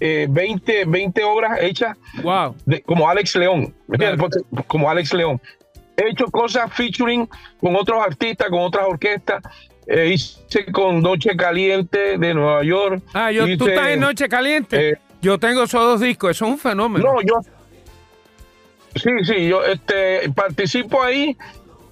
eh, 0.00 0.26
20, 0.28 0.84
20 0.86 1.24
obras 1.24 1.58
hechas 1.62 1.96
Wow. 2.22 2.56
de- 2.66 2.82
como 2.82 3.08
Alex 3.08 3.36
León. 3.36 3.74
¿me 3.86 3.96
entiendes? 3.96 4.18
Claro. 4.50 4.64
Como 4.66 4.90
Alex 4.90 5.12
León. 5.14 5.40
He 5.96 6.08
hecho 6.10 6.26
cosas 6.26 6.72
featuring 6.74 7.28
con 7.60 7.76
otros 7.76 8.02
artistas, 8.04 8.48
con 8.50 8.60
otras 8.60 8.86
orquestas. 8.88 9.42
Eh, 9.86 10.10
hice 10.14 10.64
con 10.72 11.00
Noche 11.02 11.36
Caliente 11.36 12.18
de 12.18 12.34
Nueva 12.34 12.64
York. 12.64 13.02
Ah, 13.12 13.30
yo, 13.30 13.44
tú 13.56 13.68
estás 13.68 13.88
en 13.90 14.00
Noche 14.00 14.28
Caliente. 14.28 14.90
eh, 14.90 14.98
yo 15.22 15.38
tengo 15.38 15.62
esos 15.62 15.80
dos 15.80 16.00
discos, 16.00 16.32
eso 16.32 16.46
es 16.46 16.50
un 16.52 16.58
fenómeno. 16.58 17.04
No, 17.14 17.20
yo. 17.22 17.34
Sí, 18.96 19.10
sí, 19.24 19.48
yo 19.48 19.64
este, 19.64 20.28
participo 20.34 21.02
ahí 21.02 21.36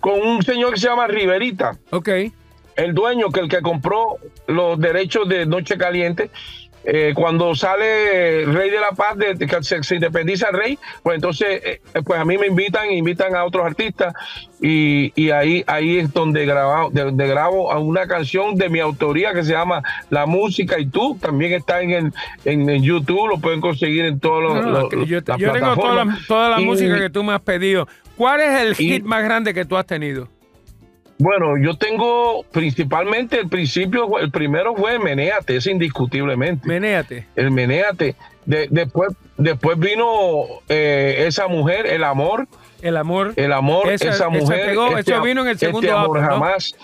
con 0.01 0.21
un 0.21 0.43
señor 0.43 0.75
que 0.75 0.81
se 0.81 0.89
llama 0.89 1.07
Riverita. 1.07 1.79
Ok. 1.91 2.09
El 2.77 2.95
dueño 2.95 3.31
que 3.31 3.41
el 3.41 3.49
que 3.49 3.61
compró 3.63 4.17
los 4.47 4.79
derechos 4.81 5.29
de 5.29 5.47
Noche 5.47 5.77
Caliente 5.77 6.31
eh, 6.85 7.13
cuando 7.15 7.55
sale 7.55 8.45
Rey 8.45 8.69
de 8.69 8.81
la 8.81 8.91
Paz 8.91 9.17
de, 9.17 9.37
que 9.47 9.63
se, 9.63 9.85
se 9.85 9.95
independiza 9.95 10.49
el 10.49 10.57
Rey 10.57 10.79
pues 11.05 11.15
entonces 11.15 11.63
eh, 11.65 11.81
pues 12.05 12.19
a 12.19 12.25
mí 12.25 12.37
me 12.39 12.49
invitan 12.49 12.91
invitan 12.91 13.37
a 13.37 13.45
otros 13.45 13.65
artistas 13.65 14.13
y, 14.61 15.13
y 15.15 15.31
ahí 15.31 15.63
ahí 15.69 15.99
es 15.99 16.13
donde 16.13 16.45
grabo 16.45 16.91
de, 16.91 17.13
de 17.13 17.29
grabo 17.29 17.71
a 17.71 17.79
una 17.79 18.09
canción 18.09 18.57
de 18.57 18.69
mi 18.69 18.81
autoría 18.81 19.33
que 19.33 19.45
se 19.45 19.53
llama 19.53 19.81
La 20.11 20.27
música 20.27 20.77
y 20.81 20.87
tú 20.87 21.17
también 21.21 21.53
está 21.53 21.83
en 21.83 21.91
el 21.93 22.13
en, 22.45 22.69
en 22.69 22.83
YouTube 22.83 23.29
lo 23.29 23.39
pueden 23.39 23.61
conseguir 23.61 24.05
en 24.05 24.19
todos 24.19 24.43
los, 24.43 24.55
No, 24.67 24.71
los- 24.91 25.09
yo, 25.09 25.21
las 25.25 25.39
yo 25.39 25.53
tengo 25.53 25.77
toda 25.77 25.95
la, 25.95 26.03
plataformas. 26.03 26.27
toda 26.27 26.51
la 26.51 26.61
Y- 26.61 26.65
música 26.65 26.99
que 26.99 27.11
tú 27.11 27.23
me 27.23 27.33
has 27.33 27.43
pedido. 27.43 27.87
¿Cuál 28.17 28.41
es 28.41 28.61
el 28.61 28.71
y- 28.73 28.89
hit 28.95 29.05
más 29.05 29.23
grande 29.23 29.55
que 29.55 29.65
tú 29.65 29.77
has 29.77 29.87
tenido? 29.87 30.27
Bueno, 31.23 31.57
yo 31.57 31.77
tengo 31.77 32.43
principalmente 32.51 33.39
el 33.39 33.49
principio, 33.49 34.19
el 34.19 34.33
primero 34.33 34.75
fue 34.75 34.99
Menéate, 34.99 35.55
es 35.55 35.67
indiscutiblemente. 35.69 36.67
Menéate. 36.67 37.29
el 37.37 37.53
Menéate. 37.53 38.17
De- 38.45 38.67
después, 38.73 39.13
después 39.37 39.79
vino 39.79 40.43
eh, 40.69 41.27
esa 41.29 41.47
mujer, 41.47 41.87
el 41.87 42.03
amor, 42.03 42.49
El 42.81 42.97
amor. 42.97 43.35
el 43.37 43.53
amor, 43.53 43.89
Esa- 43.89 44.11
esa 44.11 44.29
mujer. 44.31 44.67
pegó, 44.71 44.99
eso 44.99 45.15
am- 45.15 45.23
vino 45.23 45.43
en 45.43 45.49
el 45.51 45.59
segundo 45.59 45.87
este 45.87 45.93
amor 45.97 46.19
álbum, 46.19 46.29
¿no? 46.29 46.33
jamás. 46.45 46.75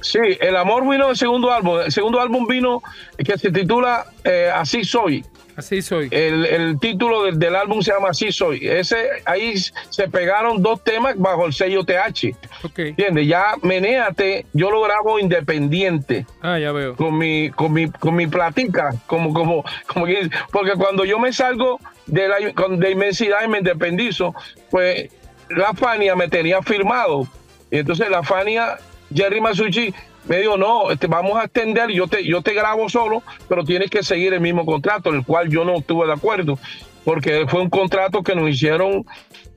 Sí, 0.00 0.20
el 0.40 0.54
amor 0.56 0.88
vino 0.88 1.08
del 1.08 1.16
segundo 1.16 1.50
álbum. 1.52 1.80
El 1.80 1.90
segundo 1.90 2.20
álbum 2.20 2.46
vino 2.46 2.80
que 3.18 3.36
se 3.38 3.50
titula 3.50 4.06
eh, 4.22 4.50
Así 4.54 4.84
Soy. 4.84 5.24
Así 5.56 5.82
soy. 5.82 6.08
El, 6.10 6.46
el 6.46 6.78
título 6.80 7.24
del, 7.24 7.38
del 7.38 7.54
álbum 7.56 7.82
se 7.82 7.92
llama 7.92 8.08
Así 8.10 8.32
Soy. 8.32 8.66
Ese, 8.66 8.96
ahí 9.26 9.54
se 9.90 10.08
pegaron 10.08 10.62
dos 10.62 10.82
temas 10.82 11.14
bajo 11.18 11.46
el 11.46 11.52
sello 11.52 11.84
TH. 11.84 12.34
Ok. 12.64 12.78
¿Entiendes? 12.78 13.26
Ya 13.26 13.54
Menéate, 13.62 14.46
yo 14.52 14.70
lo 14.70 14.80
grabo 14.82 15.18
independiente. 15.18 16.26
Ah, 16.40 16.58
ya 16.58 16.72
veo. 16.72 16.96
con 16.96 17.16
mi, 17.18 17.50
con 17.50 17.72
mi, 17.72 17.90
con 17.90 18.14
mi 18.14 18.26
platica, 18.26 18.94
como, 19.06 19.32
como, 19.34 19.64
como 19.86 20.06
que- 20.06 20.30
porque 20.50 20.72
cuando 20.72 21.04
yo 21.04 21.18
me 21.18 21.32
salgo 21.32 21.78
de 22.06 22.28
la 22.28 22.52
con- 22.54 22.78
de 22.80 22.90
inmensidad 22.90 23.44
y 23.44 23.48
me 23.48 23.58
independizo, 23.58 24.34
pues 24.70 25.10
la 25.50 25.74
Fania 25.74 26.16
me 26.16 26.28
tenía 26.28 26.62
firmado. 26.62 27.26
Y 27.70 27.78
entonces 27.78 28.08
la 28.10 28.22
Fania, 28.22 28.78
Jerry 29.14 29.40
Masucci, 29.40 29.94
me 30.26 30.38
dijo, 30.38 30.56
no, 30.56 30.90
este, 30.90 31.06
vamos 31.06 31.36
a 31.38 31.44
extender, 31.44 31.90
yo 31.90 32.06
te, 32.06 32.24
yo 32.24 32.42
te 32.42 32.54
grabo 32.54 32.88
solo, 32.88 33.22
pero 33.48 33.64
tienes 33.64 33.90
que 33.90 34.02
seguir 34.02 34.32
el 34.34 34.40
mismo 34.40 34.64
contrato, 34.64 35.10
el 35.10 35.24
cual 35.24 35.48
yo 35.48 35.64
no 35.64 35.74
estuve 35.76 36.06
de 36.06 36.12
acuerdo, 36.12 36.58
porque 37.04 37.46
fue 37.48 37.60
un 37.62 37.70
contrato 37.70 38.22
que 38.22 38.34
nos 38.34 38.48
hicieron 38.48 39.04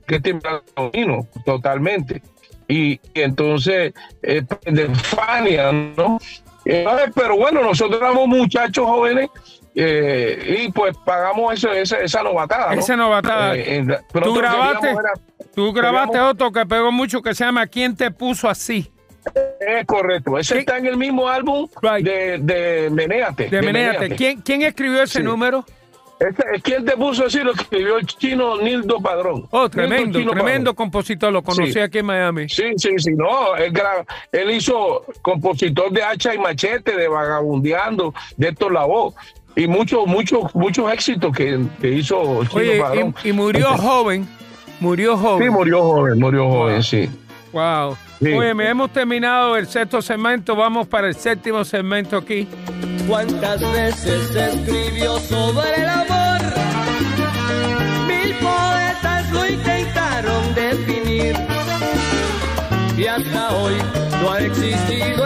que 0.06 0.20
te 0.20 0.36
totalmente. 1.44 2.22
Y, 2.68 3.00
entonces, 3.14 3.92
eh, 4.22 4.42
de 4.64 4.88
Fania, 4.94 5.70
¿no? 5.72 6.18
Eh, 6.64 6.84
pero 7.14 7.36
bueno, 7.36 7.62
nosotros 7.62 8.00
éramos 8.00 8.26
muchachos 8.26 8.84
jóvenes 8.86 9.28
eh, 9.74 10.64
y 10.66 10.72
pues 10.72 10.96
pagamos 11.04 11.54
eso, 11.54 11.70
esa, 11.70 11.98
esa 11.98 12.22
novatada. 12.24 12.74
¿no? 12.74 12.80
Esa 12.80 12.96
novatada. 12.96 13.54
Eh, 13.56 13.84
la- 13.86 14.00
Tú 14.08 14.34
grabaste, 14.34 14.80
queríamos 14.80 15.04
era- 15.04 15.48
tú 15.54 15.72
grabaste 15.72 16.08
queríamos- 16.12 16.32
otro 16.34 16.50
que 16.50 16.66
pegó 16.66 16.90
mucho 16.90 17.22
que 17.22 17.34
se 17.36 17.44
llama 17.44 17.66
¿Quién 17.68 17.94
te 17.94 18.10
puso 18.10 18.48
así? 18.48 18.90
Es 19.60 19.84
correcto, 19.86 20.38
ese 20.38 20.54
¿Qué? 20.54 20.60
está 20.60 20.78
en 20.78 20.86
el 20.86 20.96
mismo 20.96 21.28
álbum 21.28 21.68
Right. 21.82 22.04
de, 22.06 22.38
de 22.38 22.90
Menéate. 22.90 23.48
De 23.48 23.60
Menéate. 23.62 24.10
¿Quién, 24.14 24.40
¿Quién 24.40 24.62
escribió 24.62 25.02
ese 25.02 25.18
Sí. 25.18 25.24
número? 25.24 25.64
Ese- 26.18 26.62
¿Quién 26.62 26.84
te 26.84 26.96
puso 26.96 27.26
así? 27.26 27.40
Lo 27.40 27.52
escribió 27.52 27.98
el 27.98 28.06
chino 28.06 28.56
Nildo 28.58 29.00
Padrón. 29.00 29.46
Oh, 29.50 29.68
tremendo, 29.68 30.18
tremendo 30.18 30.70
Padrón. 30.72 30.74
compositor. 30.74 31.30
Lo 31.32 31.42
conocí 31.42 31.72
Sí. 31.74 31.78
aquí 31.80 31.98
en 31.98 32.06
Miami. 32.06 32.48
Sí, 32.48 32.72
sí, 32.76 32.90
sí, 32.96 33.10
no, 33.14 33.54
él, 33.56 33.72
él 34.32 34.50
hizo 34.52 35.04
compositor 35.20 35.90
de 35.90 36.02
hacha 36.02 36.34
y 36.34 36.38
machete, 36.38 36.96
de 36.96 37.08
vagabundeando, 37.08 38.14
de 38.36 38.48
estos 38.48 38.72
la 38.72 38.84
voz, 38.86 39.14
y 39.56 39.66
muchos, 39.66 40.06
muchos, 40.06 40.54
muchos 40.54 40.90
éxitos 40.92 41.36
que, 41.36 41.60
que 41.80 41.88
hizo 41.90 42.44
Chino 42.44 42.60
Oye, 42.60 42.80
Padrón. 42.80 43.14
y, 43.24 43.28
y 43.28 43.32
murió 43.32 43.66
joven. 43.76 44.26
Murió 44.80 45.16
Sí, 45.16 45.22
joven. 45.22 45.52
murió 45.52 45.82
joven, 45.82 46.18
murió 46.18 46.48
joven, 46.48 46.82
sí. 46.82 47.10
Wow. 47.52 47.96
Sí. 48.20 48.32
Oye, 48.32 48.54
me 48.54 48.68
hemos 48.68 48.92
terminado 48.92 49.56
el 49.56 49.66
sexto 49.66 50.00
segmento. 50.02 50.56
Vamos 50.56 50.86
para 50.86 51.08
el 51.08 51.14
séptimo 51.14 51.64
segmento 51.64 52.16
aquí. 52.16 52.48
¿Cuántas 53.06 53.60
veces 53.72 54.28
se 54.28 54.46
escribió 54.46 55.18
sobre 55.20 55.74
el 55.76 55.88
amor? 55.88 56.40
Mil 58.06 58.34
poetas 58.36 59.30
lo 59.32 59.46
intentaron 59.46 60.54
definir. 60.54 61.36
Y 62.96 63.06
hasta 63.06 63.54
hoy 63.56 63.74
no 64.22 64.32
ha 64.32 64.40
existido 64.40 65.25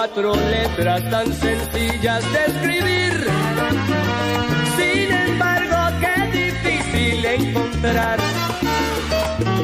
cuatro 0.00 0.34
letras 0.34 1.10
tan 1.10 1.30
sencillas 1.30 2.24
de 2.32 2.40
escribir. 2.46 3.12
Sin 4.78 5.12
embargo, 5.12 5.76
qué 6.00 6.14
difícil 6.38 7.26
encontrar. 7.26 8.18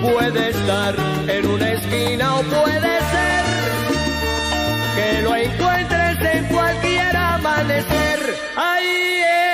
Puede 0.02 0.50
estar 0.50 0.94
en 1.26 1.46
una 1.46 1.72
esquina 1.72 2.36
o 2.36 2.42
puede 2.42 2.94
ser 3.14 3.44
que 4.96 5.22
lo 5.22 5.36
encuentres 5.36 6.34
en 6.34 6.44
cualquier 6.54 7.16
amanecer. 7.16 8.18
Ay, 8.56 8.86
el 9.40 9.45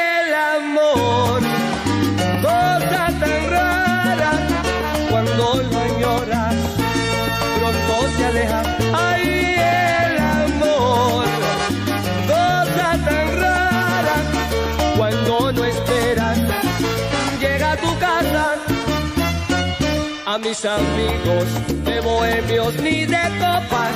A 20.33 20.39
mis 20.39 20.65
amigos 20.65 21.45
de 21.85 22.01
bohemios 22.01 22.75
ni 22.77 23.05
de 23.05 23.23
copas 23.39 23.95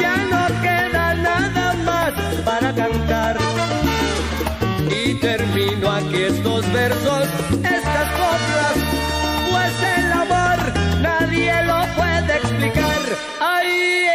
ya 0.00 0.16
no 0.32 0.46
queda 0.62 1.14
nada 1.14 1.74
más 1.84 2.12
para 2.44 2.72
cantar. 2.72 3.36
Y 4.88 5.14
termino 5.14 5.90
aquí 5.90 6.22
estos 6.22 6.72
versos, 6.72 7.26
estas 7.60 8.08
coplas, 8.20 8.76
pues 9.50 9.74
el 9.96 10.12
amor 10.12 10.58
nadie 11.02 11.54
lo 11.64 11.80
puede 11.96 12.36
explicar. 12.36 13.02
Ay, 13.40 14.06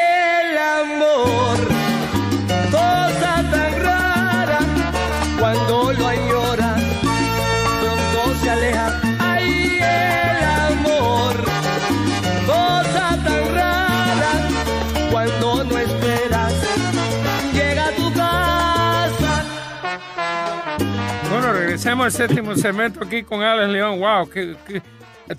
Al 22.05 22.11
séptimo 22.11 22.55
segmento 22.55 23.03
aquí 23.03 23.23
con 23.23 23.41
Alex 23.41 23.67
León. 23.69 23.99
Wow, 23.99 24.29
que, 24.29 24.55
que- 24.67 24.81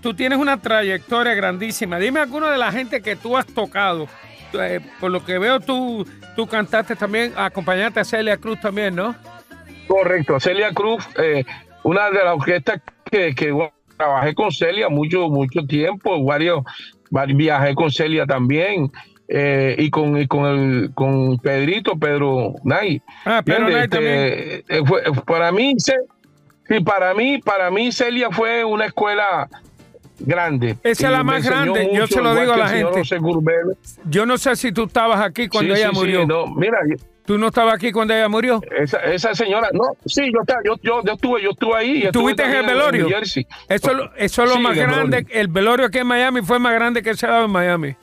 tú 0.02 0.12
tienes 0.14 0.36
una 0.38 0.60
trayectoria 0.60 1.32
grandísima. 1.34 1.96
Dime 1.98 2.18
alguna 2.18 2.50
de 2.50 2.58
la 2.58 2.72
gente 2.72 3.00
que 3.00 3.14
tú 3.14 3.36
has 3.36 3.46
tocado. 3.46 4.08
Eh, 4.52 4.80
por 4.98 5.10
lo 5.12 5.24
que 5.24 5.38
veo, 5.38 5.60
tú, 5.60 6.04
tú 6.34 6.46
cantaste 6.48 6.96
también, 6.96 7.32
acompañaste 7.36 8.00
a 8.00 8.04
Celia 8.04 8.36
Cruz 8.36 8.60
también, 8.60 8.96
¿no? 8.96 9.14
Correcto, 9.86 10.40
Celia 10.40 10.72
Cruz, 10.72 11.06
eh, 11.22 11.44
una 11.84 12.10
de 12.10 12.24
las 12.24 12.34
orquestas 12.34 12.80
que, 13.10 13.32
que 13.34 13.52
bueno, 13.52 13.72
trabajé 13.96 14.34
con 14.34 14.50
Celia 14.50 14.88
mucho, 14.88 15.28
mucho 15.28 15.64
tiempo, 15.68 16.24
varios, 16.24 16.64
varios 17.10 17.36
viajé 17.38 17.74
con 17.76 17.90
Celia 17.92 18.26
también. 18.26 18.90
eh, 19.28 19.74
y 19.78 19.90
con, 19.90 20.16
y 20.20 20.26
con 20.28 20.46
el 20.46 20.90
con 20.94 21.38
Pedrito, 21.38 21.96
Pedro 21.98 22.54
Nay. 22.64 23.02
Ah, 23.24 23.42
Pedro. 23.44 23.68
Nay 23.68 23.82
Este, 23.84 24.58
eh, 24.68 24.82
fue- 24.86 25.02
para 25.26 25.50
mí, 25.50 25.74
sí, 26.68 26.80
para 26.80 27.14
mí, 27.14 27.38
para 27.38 27.70
mí 27.70 27.92
Celia 27.92 28.30
fue 28.30 28.64
una 28.64 28.86
escuela 28.86 29.48
grande. 30.18 30.76
Esa 30.82 31.06
es 31.06 31.12
la 31.12 31.22
más 31.24 31.44
grande, 31.44 31.90
yo 31.92 32.06
se 32.06 32.20
lo 32.22 32.34
digo 32.34 32.52
a 32.52 32.56
la 32.56 32.64
el 32.76 32.86
gente. 32.86 33.02
Yo 34.08 34.24
no 34.26 34.38
sé 34.38 34.56
si 34.56 34.72
tú 34.72 34.84
estabas 34.84 35.20
aquí 35.20 35.48
cuando 35.48 35.74
Sí, 35.74 35.80
ella 35.80 35.90
sí, 35.90 35.94
sí, 35.94 36.00
murió. 36.00 36.26
no, 36.26 36.46
mira, 36.54 36.78
¿Tú 37.24 37.36
no 37.38 37.48
estabas 37.48 37.74
aquí 37.74 37.90
cuando 37.90 38.14
ella 38.14 38.28
murió? 38.28 38.60
esa, 38.78 38.98
esa 38.98 39.34
señora, 39.34 39.68
no, 39.72 39.82
sí, 40.06 40.30
yo, 40.32 40.40
estaba- 40.42 40.60
yo, 40.64 40.76
yo, 40.80 41.02
yo 41.04 41.12
estuve, 41.14 41.42
yo 41.42 41.50
estuve 41.50 41.76
ahí. 41.76 42.02
¿Estuviste 42.04 42.44
en 42.44 42.52
el 42.54 42.66
velorio? 42.66 43.08
Jersey. 43.08 43.44
Eso, 43.68 43.90
es 43.90 43.96
lo- 43.96 44.14
eso 44.14 44.44
es 44.44 44.48
lo 44.50 44.60
más 44.60 44.76
en 44.76 44.84
el 44.84 44.90
grande. 44.90 45.16
velorio. 45.18 45.40
El 45.40 45.48
velorio 45.48 45.86
aquí 45.86 45.98
en 45.98 46.06
Miami 46.06 46.42
fue 46.42 46.60
más 46.60 46.72
grande 46.74 47.02
que 47.02 47.14
se 47.16 47.26
daba 47.26 47.44
en 47.46 47.50
Miami. 47.50 47.96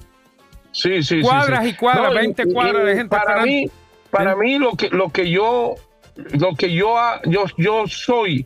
Sí, 0.74 1.02
sí, 1.04 1.04
sí, 1.04 1.22
Cuadras 1.22 1.64
sí. 1.64 1.70
y 1.70 1.74
cuadras, 1.76 2.12
y- 2.12 2.16
20 2.16 2.46
cuadras 2.52 2.86
de 2.86 2.96
gente 2.96 3.10
Para 3.10 3.22
esperando. 3.22 3.46
mí, 3.46 3.72
para 4.12 4.32
¿Eh? 4.34 4.36
mí 4.36 4.60
lo 4.60 4.72
que 4.74 4.90
lo 4.90 5.10
que 5.10 5.30
yo 5.30 5.76
lo 6.16 6.54
que 6.56 6.72
yo 6.74 6.96
yo 7.26 7.46
yo 7.58 7.86
soy 7.88 8.46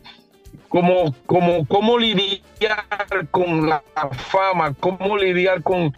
como 0.68 1.14
como 1.26 1.66
cómo 1.66 1.98
lidiar 1.98 2.84
con 3.30 3.68
la 3.68 3.82
fama, 4.30 4.74
cómo 4.78 5.16
lidiar 5.16 5.62
con 5.62 5.96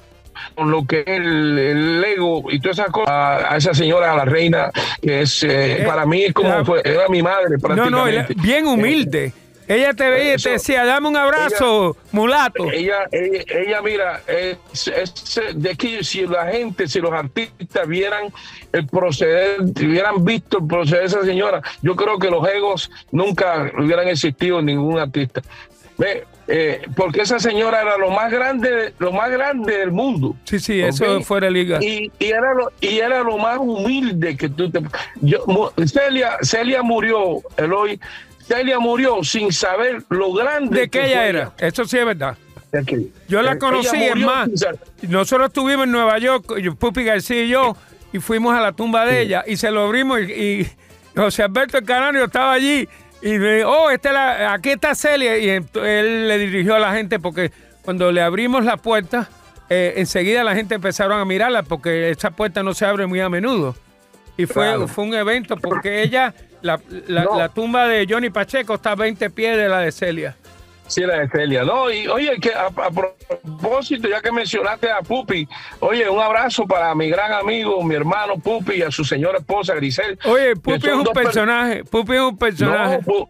con 0.54 0.70
lo 0.70 0.86
que 0.86 1.00
es 1.00 1.06
el, 1.08 1.58
el 1.58 2.04
ego 2.04 2.44
y 2.50 2.60
todas 2.60 2.78
esas 2.78 2.90
cosas 2.90 3.10
a, 3.10 3.52
a 3.54 3.56
esa 3.56 3.74
señora, 3.74 4.12
a 4.12 4.16
la 4.16 4.24
reina, 4.24 4.70
que 5.02 5.20
es 5.22 5.42
eh, 5.42 5.82
Eh, 5.82 5.84
para 5.86 6.06
mí 6.06 6.22
es 6.24 6.32
como 6.32 6.64
fue, 6.64 6.80
era 6.84 7.08
mi 7.08 7.20
madre 7.22 7.56
No, 7.60 7.74
no, 7.90 8.04
prácticamente. 8.04 8.32
él- 8.32 8.40
bien 8.40 8.66
humilde. 8.66 9.32
Ella 9.70 9.94
te 9.94 10.10
veía 10.10 10.34
y 10.34 10.36
te 10.36 10.50
decía, 10.50 10.84
dame 10.84 11.06
un 11.06 11.16
abrazo, 11.16 11.96
mulato. 12.10 12.72
Ella, 12.72 13.04
ella, 13.12 13.44
ella, 13.46 13.82
mira, 13.82 14.20
es, 14.26 14.88
es 14.88 15.40
de 15.54 15.70
aquí, 15.70 16.02
si 16.02 16.26
la 16.26 16.46
gente, 16.46 16.88
si 16.88 16.98
los 16.98 17.12
artistas 17.12 17.86
vieran 17.86 18.32
el 18.72 18.88
proceder, 18.88 19.60
hubieran 19.60 20.24
visto 20.24 20.58
el 20.58 20.66
proceder 20.66 21.02
de 21.02 21.06
esa 21.06 21.24
señora, 21.24 21.62
yo 21.82 21.94
creo 21.94 22.18
que 22.18 22.28
los 22.30 22.48
egos 22.48 22.90
nunca 23.12 23.70
hubieran 23.78 24.08
existido 24.08 24.58
en 24.58 24.66
ningún 24.66 24.98
artista. 24.98 25.40
Ve, 25.96 26.24
eh, 26.48 26.82
porque 26.96 27.22
esa 27.22 27.38
señora 27.38 27.82
era 27.82 27.96
lo 27.96 28.10
más 28.10 28.32
grande, 28.32 28.92
lo 28.98 29.12
más 29.12 29.30
grande 29.30 29.78
del 29.78 29.92
mundo. 29.92 30.34
Sí, 30.42 30.58
sí, 30.58 30.80
eso 30.80 31.20
fuera 31.20 31.46
de 31.46 31.52
liga. 31.52 31.78
Y, 31.80 32.10
y 32.18 32.24
era 32.24 32.54
lo, 32.54 32.72
y 32.80 32.98
era 32.98 33.22
lo 33.22 33.38
más 33.38 33.58
humilde 33.58 34.36
que 34.36 34.48
tú 34.48 34.68
te. 34.68 34.80
Yo, 35.20 35.72
Celia, 35.86 36.38
Celia 36.42 36.82
murió, 36.82 37.40
Eloy. 37.56 38.00
Celia 38.50 38.78
murió 38.80 39.22
sin 39.22 39.52
saber 39.52 40.02
lo 40.08 40.32
grande 40.32 40.80
¿De 40.80 40.88
qué 40.88 41.00
que 41.00 41.06
ella 41.06 41.16
fue 41.16 41.28
era? 41.28 41.52
Eso 41.58 41.84
sí 41.84 41.98
es 41.98 42.04
verdad. 42.04 42.36
Yo 43.28 43.42
la 43.42 43.52
Eh, 43.52 43.58
conocí, 43.58 43.96
es 43.96 44.16
más, 44.16 44.48
nosotros 45.02 45.48
estuvimos 45.48 45.86
en 45.86 45.92
Nueva 45.92 46.18
York, 46.18 46.58
yo, 46.58 46.74
Pupi 46.74 47.04
García 47.04 47.44
y 47.44 47.48
yo, 47.48 47.76
y 48.12 48.18
fuimos 48.18 48.54
a 48.56 48.60
la 48.60 48.72
tumba 48.72 49.04
de 49.06 49.22
ella, 49.22 49.44
y 49.46 49.56
se 49.56 49.70
lo 49.70 49.82
abrimos, 49.86 50.20
y, 50.20 50.32
y 50.32 50.66
José 51.16 51.42
Alberto 51.44 51.78
el 51.78 51.84
Canario 51.84 52.24
estaba 52.24 52.52
allí, 52.52 52.88
y 53.22 53.38
me 53.38 53.56
dijo, 53.56 53.70
oh, 53.70 53.90
esta 53.90 54.12
la- 54.12 54.52
aquí 54.52 54.70
está 54.70 54.94
Celia, 54.94 55.36
y 55.38 55.48
él 55.50 56.28
le 56.28 56.38
dirigió 56.38 56.76
a 56.76 56.78
la 56.80 56.92
gente, 56.92 57.18
porque 57.18 57.50
cuando 57.82 58.10
le 58.12 58.22
abrimos 58.22 58.64
la 58.64 58.76
puerta, 58.76 59.28
eh, 59.68 59.94
enseguida 59.96 60.42
la 60.44 60.54
gente 60.54 60.74
empezaron 60.76 61.18
a 61.20 61.24
mirarla, 61.24 61.62
porque 61.64 62.10
esa 62.10 62.30
puerta 62.30 62.62
no 62.62 62.72
se 62.74 62.84
abre 62.86 63.06
muy 63.06 63.20
a 63.20 63.28
menudo. 63.28 63.74
Y 64.36 64.46
fue, 64.46 64.64
Claro. 64.66 64.88
fue 64.88 65.04
un 65.04 65.14
evento, 65.14 65.56
porque 65.56 66.02
ella, 66.02 66.32
la, 66.62 66.80
la- 67.08 67.24
No. 67.24 67.38
la 67.38 67.48
tumba 67.48 67.86
de 67.88 68.06
Johnny 68.08 68.30
Pacheco 68.30 68.74
está 68.74 68.92
a 68.92 68.94
20 68.94 69.28
pies 69.30 69.56
de 69.56 69.68
la 69.68 69.80
de 69.80 69.92
Celia. 69.92 70.36
Sí, 70.86 71.02
la 71.02 71.18
de 71.20 71.28
Celia. 71.28 71.62
No, 71.62 71.88
y 71.90 72.08
oye, 72.08 72.36
que 72.40 72.52
a, 72.52 72.66
a 72.66 72.90
propósito, 72.90 74.08
ya 74.08 74.20
que 74.20 74.32
mencionaste 74.32 74.90
a 74.90 75.00
Pupi, 75.02 75.46
oye, 75.78 76.08
un 76.08 76.20
abrazo 76.20 76.66
para 76.66 76.92
mi 76.96 77.08
gran 77.08 77.32
amigo, 77.32 77.80
mi 77.84 77.94
hermano 77.94 78.34
Pupi 78.38 78.74
y 78.76 78.82
a 78.82 78.90
su 78.90 79.04
señora 79.04 79.38
esposa 79.38 79.74
Grisel. 79.74 80.18
Oye, 80.24 80.56
Pupi 80.56 80.88
es 80.88 80.94
un 80.94 81.04
personaje, 81.04 81.84
Pupi 81.84 82.14
es 82.14 82.20
un 82.22 82.36
personaje. 82.36 83.00
No, 83.06 83.28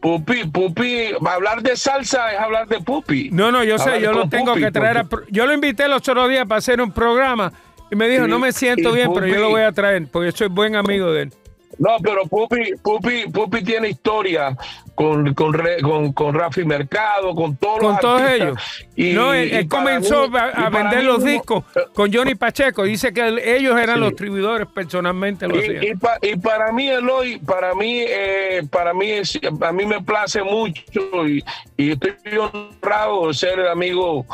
Pupi, 0.00 0.44
Pupi, 0.44 1.10
hablar 1.28 1.60
de 1.60 1.76
salsa 1.76 2.32
es 2.32 2.38
hablar 2.38 2.66
de 2.68 2.80
Pupi. 2.80 3.30
No, 3.30 3.50
no, 3.50 3.64
yo 3.64 3.78
sé, 3.78 4.00
yo 4.00 4.12
lo 4.12 4.28
tengo 4.28 4.52
Pupi, 4.52 4.64
que 4.64 4.70
traer. 4.70 4.98
a 4.98 5.06
yo 5.28 5.46
lo 5.46 5.52
invité 5.52 5.88
los 5.88 5.98
otros 6.08 6.28
días 6.28 6.46
para 6.46 6.58
hacer 6.58 6.80
un 6.80 6.92
programa 6.92 7.52
y 7.90 7.96
me 7.96 8.08
dijo, 8.08 8.24
Sí, 8.24 8.30
no 8.30 8.38
me 8.38 8.52
siento 8.52 8.92
bien, 8.92 9.10
pero 9.14 9.26
yo 9.26 9.36
lo 9.40 9.50
voy 9.50 9.62
a 9.62 9.72
traer 9.72 10.06
porque 10.10 10.32
soy 10.32 10.48
buen 10.48 10.76
amigo 10.76 11.12
de 11.12 11.22
él. 11.22 11.32
No, 11.78 11.90
pero 12.02 12.22
Pupi, 12.26 12.72
Pupi, 12.82 13.26
Pupi 13.32 13.62
tiene 13.62 13.90
historia 13.90 14.56
con, 14.96 15.32
con, 15.34 15.52
con, 15.80 16.12
con 16.12 16.34
Rafi 16.34 16.64
Mercado, 16.64 17.32
con 17.36 17.56
todos 17.56 17.78
Con 17.78 17.90
los 17.92 18.00
todos 18.00 18.20
artistas. 18.22 18.48
ellos. 18.48 18.86
Y- 18.96 19.12
no, 19.12 19.32
él, 19.32 19.52
y 19.52 19.54
él 19.54 19.68
para 19.68 19.82
comenzó 19.84 20.28
mí- 20.28 20.38
a, 20.38 20.70
vender 20.70 21.04
los 21.04 21.22
discos 21.22 21.62
con 21.94 22.12
Johnny 22.12 22.34
Pacheco. 22.34 22.82
Dice 22.82 23.12
que 23.12 23.20
él- 23.28 23.38
ellos 23.38 23.78
eran 23.78 23.96
Sí. 23.96 24.00
los 24.00 24.08
distribuidores 24.10 24.66
personalmente. 24.74 25.46
Lo 25.46 25.54
Y, 25.62 25.90
y, 25.90 25.94
pa- 25.94 26.18
y 26.20 26.34
para 26.36 26.72
mí 26.72 26.88
Eloy, 26.88 27.38
para 27.38 27.72
mí, 27.76 28.02
eh, 28.08 28.62
para 28.72 28.92
mí, 28.92 29.10
es- 29.12 29.38
a 29.60 29.70
mí 29.70 29.86
me 29.86 30.02
place 30.02 30.42
mucho 30.42 31.28
y, 31.28 31.44
y 31.76 31.92
estoy 31.92 32.12
honrado 32.38 33.28
de 33.28 33.34
ser 33.34 33.60
el 33.60 33.68
amigo 33.68 34.26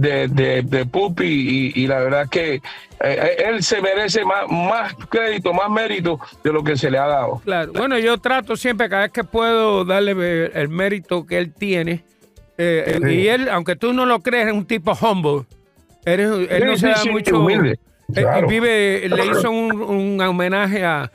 de, 0.00 0.28
de, 0.28 0.62
de 0.62 0.86
Pupi 0.86 1.72
y, 1.74 1.82
y 1.82 1.86
la 1.86 1.98
verdad 2.00 2.28
que 2.28 2.60
eh, 3.02 3.36
él 3.46 3.62
se 3.62 3.80
merece 3.82 4.24
más, 4.24 4.48
más 4.50 4.94
crédito, 5.08 5.52
más 5.52 5.70
mérito 5.70 6.18
de 6.42 6.52
lo 6.52 6.62
que 6.64 6.76
se 6.76 6.90
le 6.90 6.98
ha 6.98 7.06
dado. 7.06 7.40
Claro. 7.44 7.72
Bueno, 7.72 7.98
yo 7.98 8.18
trato 8.18 8.56
siempre, 8.56 8.88
cada 8.88 9.02
vez 9.02 9.12
que 9.12 9.24
puedo, 9.24 9.84
darle 9.84 10.14
eh, 10.18 10.50
el 10.54 10.68
mérito 10.68 11.26
que 11.26 11.38
él 11.38 11.52
tiene. 11.52 12.04
Eh, 12.58 12.98
Sí. 13.02 13.08
Y 13.10 13.28
él, 13.28 13.48
aunque 13.48 13.76
tú 13.76 13.92
no 13.92 14.04
lo 14.06 14.20
creas, 14.20 14.48
es 14.48 14.52
un 14.52 14.66
tipo 14.66 14.92
humble. 15.00 15.44
Él, 16.04 16.20
es- 16.20 16.50
él 16.50 16.62
Sí, 16.62 16.66
no 16.66 16.74
sí, 16.74 16.80
se 16.80 16.88
da 16.88 17.04
mucho. 17.12 17.40
humilde, 17.40 17.70
él- 17.70 18.14
claro. 18.22 18.38
él 18.38 18.46
vive, 18.46 19.08
le 19.08 19.26
hizo 19.26 19.50
un, 19.50 19.72
un 19.80 20.20
homenaje 20.20 20.84
a, 20.84 21.10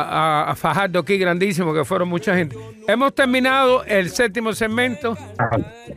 a, 0.00 0.50
a- 0.50 0.54
Fajardo 0.56 1.00
aquí 1.00 1.18
grandísimo, 1.18 1.74
que 1.74 1.84
fueron 1.84 2.08
mucha 2.08 2.34
gente. 2.36 2.56
Hemos 2.86 3.14
terminado 3.14 3.84
el 3.84 4.10
séptimo 4.10 4.52
segmento 4.52 5.16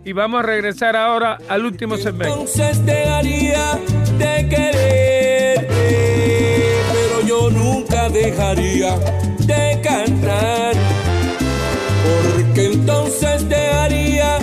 y 0.04 0.12
vamos 0.14 0.40
a 0.40 0.44
regresar 0.44 0.96
ahora 0.96 1.38
al 1.48 1.66
último 1.66 1.98
segmento. 1.98 2.34
Entonces 2.34 2.86
dejaría 2.86 3.80
de 4.18 4.50
quererte, 4.50 5.68
pero 6.94 7.22
yo 7.28 7.50
nunca 7.52 8.10
dejaría 8.10 8.96
de 9.40 9.80
cantar, 9.84 10.74
porque 12.04 12.66
entonces 12.74 13.48
dejaría 13.48 14.40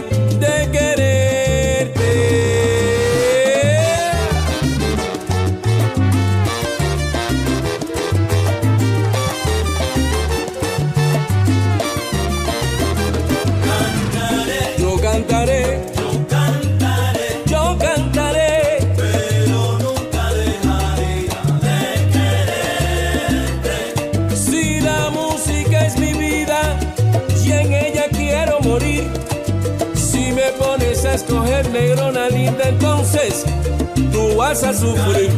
vas 34.52 34.64
a 34.64 34.74
sufrir. 34.74 35.30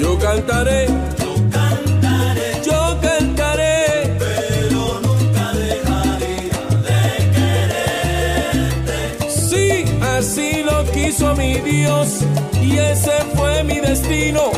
Yo 0.00 0.18
cantaré, 0.18 0.86
yo 1.18 1.34
cantaré, 1.50 2.60
yo 2.64 2.98
cantaré, 3.00 4.16
pero 4.18 5.00
nunca 5.00 5.52
dejaría 5.52 6.58
Sí, 9.28 9.84
así 10.16 10.64
lo 10.64 10.84
quiso 10.90 11.36
mi 11.36 11.54
Dios 11.60 12.08
y 12.60 12.78
ese 12.78 13.12
fue 13.36 13.62
mi 13.62 13.78
destino. 13.78 14.50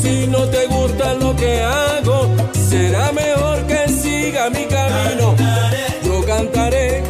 Si 0.00 0.28
no 0.28 0.44
te 0.44 0.66
gusta 0.66 1.14
lo 1.14 1.34
que 1.34 1.62
hago, 1.62 2.28
será 2.52 3.10
mejor 3.10 3.66
que 3.66 3.88
siga 3.88 4.50
mi 4.50 4.66
camino. 4.66 5.34
Yo 6.04 6.24
cantaré, 6.24 7.02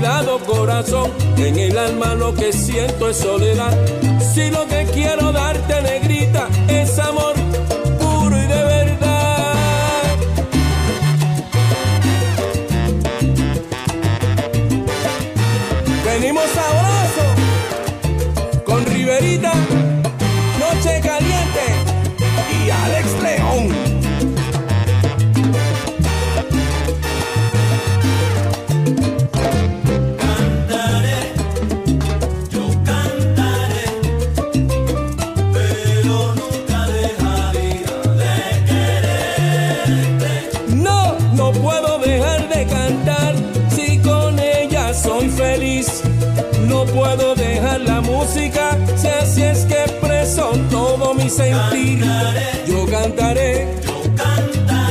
lado, 0.00 0.38
corazón. 0.40 1.10
En 1.36 1.58
el 1.58 1.76
alma 1.78 2.14
lo 2.14 2.34
que 2.34 2.52
siento 2.52 3.08
es 3.08 3.16
soledad. 3.18 3.74
Si 4.34 4.50
lo 4.50 4.66
que 4.66 4.86
quiero 4.92 5.32
darte, 5.32 5.82
negrita, 5.82 6.48
es 6.68 6.98
amor 6.98 7.25
puedo 46.96 47.34
dejar 47.34 47.80
la 47.82 48.00
música. 48.00 48.76
Si 48.96 49.06
así 49.06 49.42
es 49.42 49.66
que 49.66 49.74
expreso 49.84 50.50
todo 50.70 51.14
mi 51.14 51.28
sentir. 51.28 52.02
Yo 52.66 52.86
cantaré, 52.86 53.68
yo 53.86 53.96
cantaré, 54.16 54.85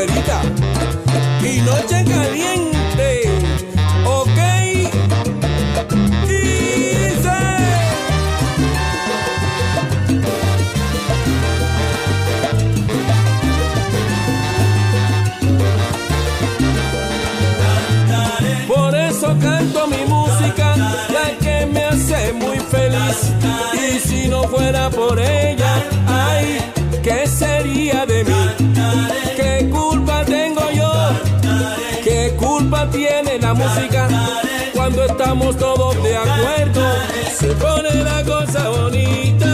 Y 0.00 1.60
Noche 1.62 2.04
Caliente. 2.04 3.22
Ok. 4.06 4.38
Dice. 6.24 7.38
Por 18.68 18.94
eso 18.94 19.36
canto 19.40 19.88
mi 19.88 20.04
música, 20.04 20.76
la 20.76 21.36
que 21.40 21.66
me 21.66 21.86
hace 21.86 22.32
muy 22.34 22.58
feliz. 22.60 23.32
Y 23.74 23.98
si 23.98 24.28
no 24.28 24.44
fuera 24.44 24.90
por 24.90 25.18
ella, 25.18 25.82
ay, 26.06 26.60
¿qué 27.02 27.26
sería 27.26 28.06
de 28.06 28.22
mí? 28.22 28.37
Música? 33.78 34.08
Cuando 34.74 35.04
estamos 35.04 35.56
todos 35.56 36.02
de 36.02 36.16
acuerdo, 36.16 36.94
se 37.32 37.48
pone 37.54 37.94
la 38.02 38.24
cosa 38.24 38.68
bonita. 38.68 39.46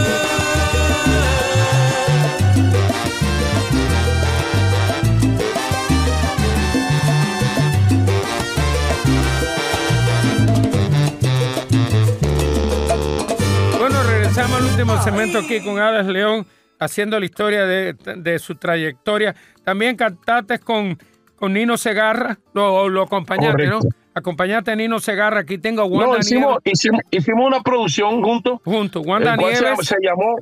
Bueno, 13.79 14.03
regresamos 14.03 14.59
al 14.59 14.65
último 14.65 15.01
segmento 15.03 15.39
aquí 15.39 15.61
con 15.61 15.79
Alex 15.79 16.07
León, 16.07 16.45
haciendo 16.79 17.19
la 17.19 17.25
historia 17.25 17.65
de, 17.65 17.93
de 17.93 18.39
su 18.39 18.55
trayectoria. 18.55 19.35
También 19.63 19.95
cantaste 19.95 20.59
con, 20.59 20.97
con 21.35 21.53
Nino 21.53 21.77
Segarra, 21.77 22.37
lo, 22.53 22.87
lo 22.89 23.03
acompañaste, 23.03 23.67
¿no? 23.67 23.79
Correcto. 24.15 24.19
Acompañaste 24.19 24.71
a 24.71 24.75
Nino 24.75 24.99
Segarra. 24.99 25.41
Aquí 25.41 25.57
tengo 25.57 25.81
a 25.81 25.85
Wanda 25.85 26.13
No, 26.13 26.17
hicimos, 26.19 26.57
hicimos, 26.63 27.01
hicimos 27.11 27.47
una 27.47 27.61
producción 27.61 28.21
juntos. 28.23 28.59
Junto, 28.63 29.01
Wanda 29.01 29.35
Nieves. 29.35 29.59
se 29.81 29.95
llamó 30.01 30.35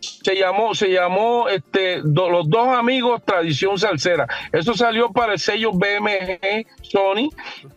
se 0.00 0.34
llamó 0.36 0.74
se 0.74 0.88
llamó 0.90 1.48
este 1.48 2.00
do- 2.02 2.28
los 2.28 2.48
dos 2.50 2.66
amigos 2.76 3.22
tradición 3.24 3.78
salsera 3.78 4.26
eso 4.52 4.74
salió 4.74 5.10
para 5.12 5.34
el 5.34 5.38
sello 5.38 5.70
BMG 5.72 6.66
Sony 6.82 7.28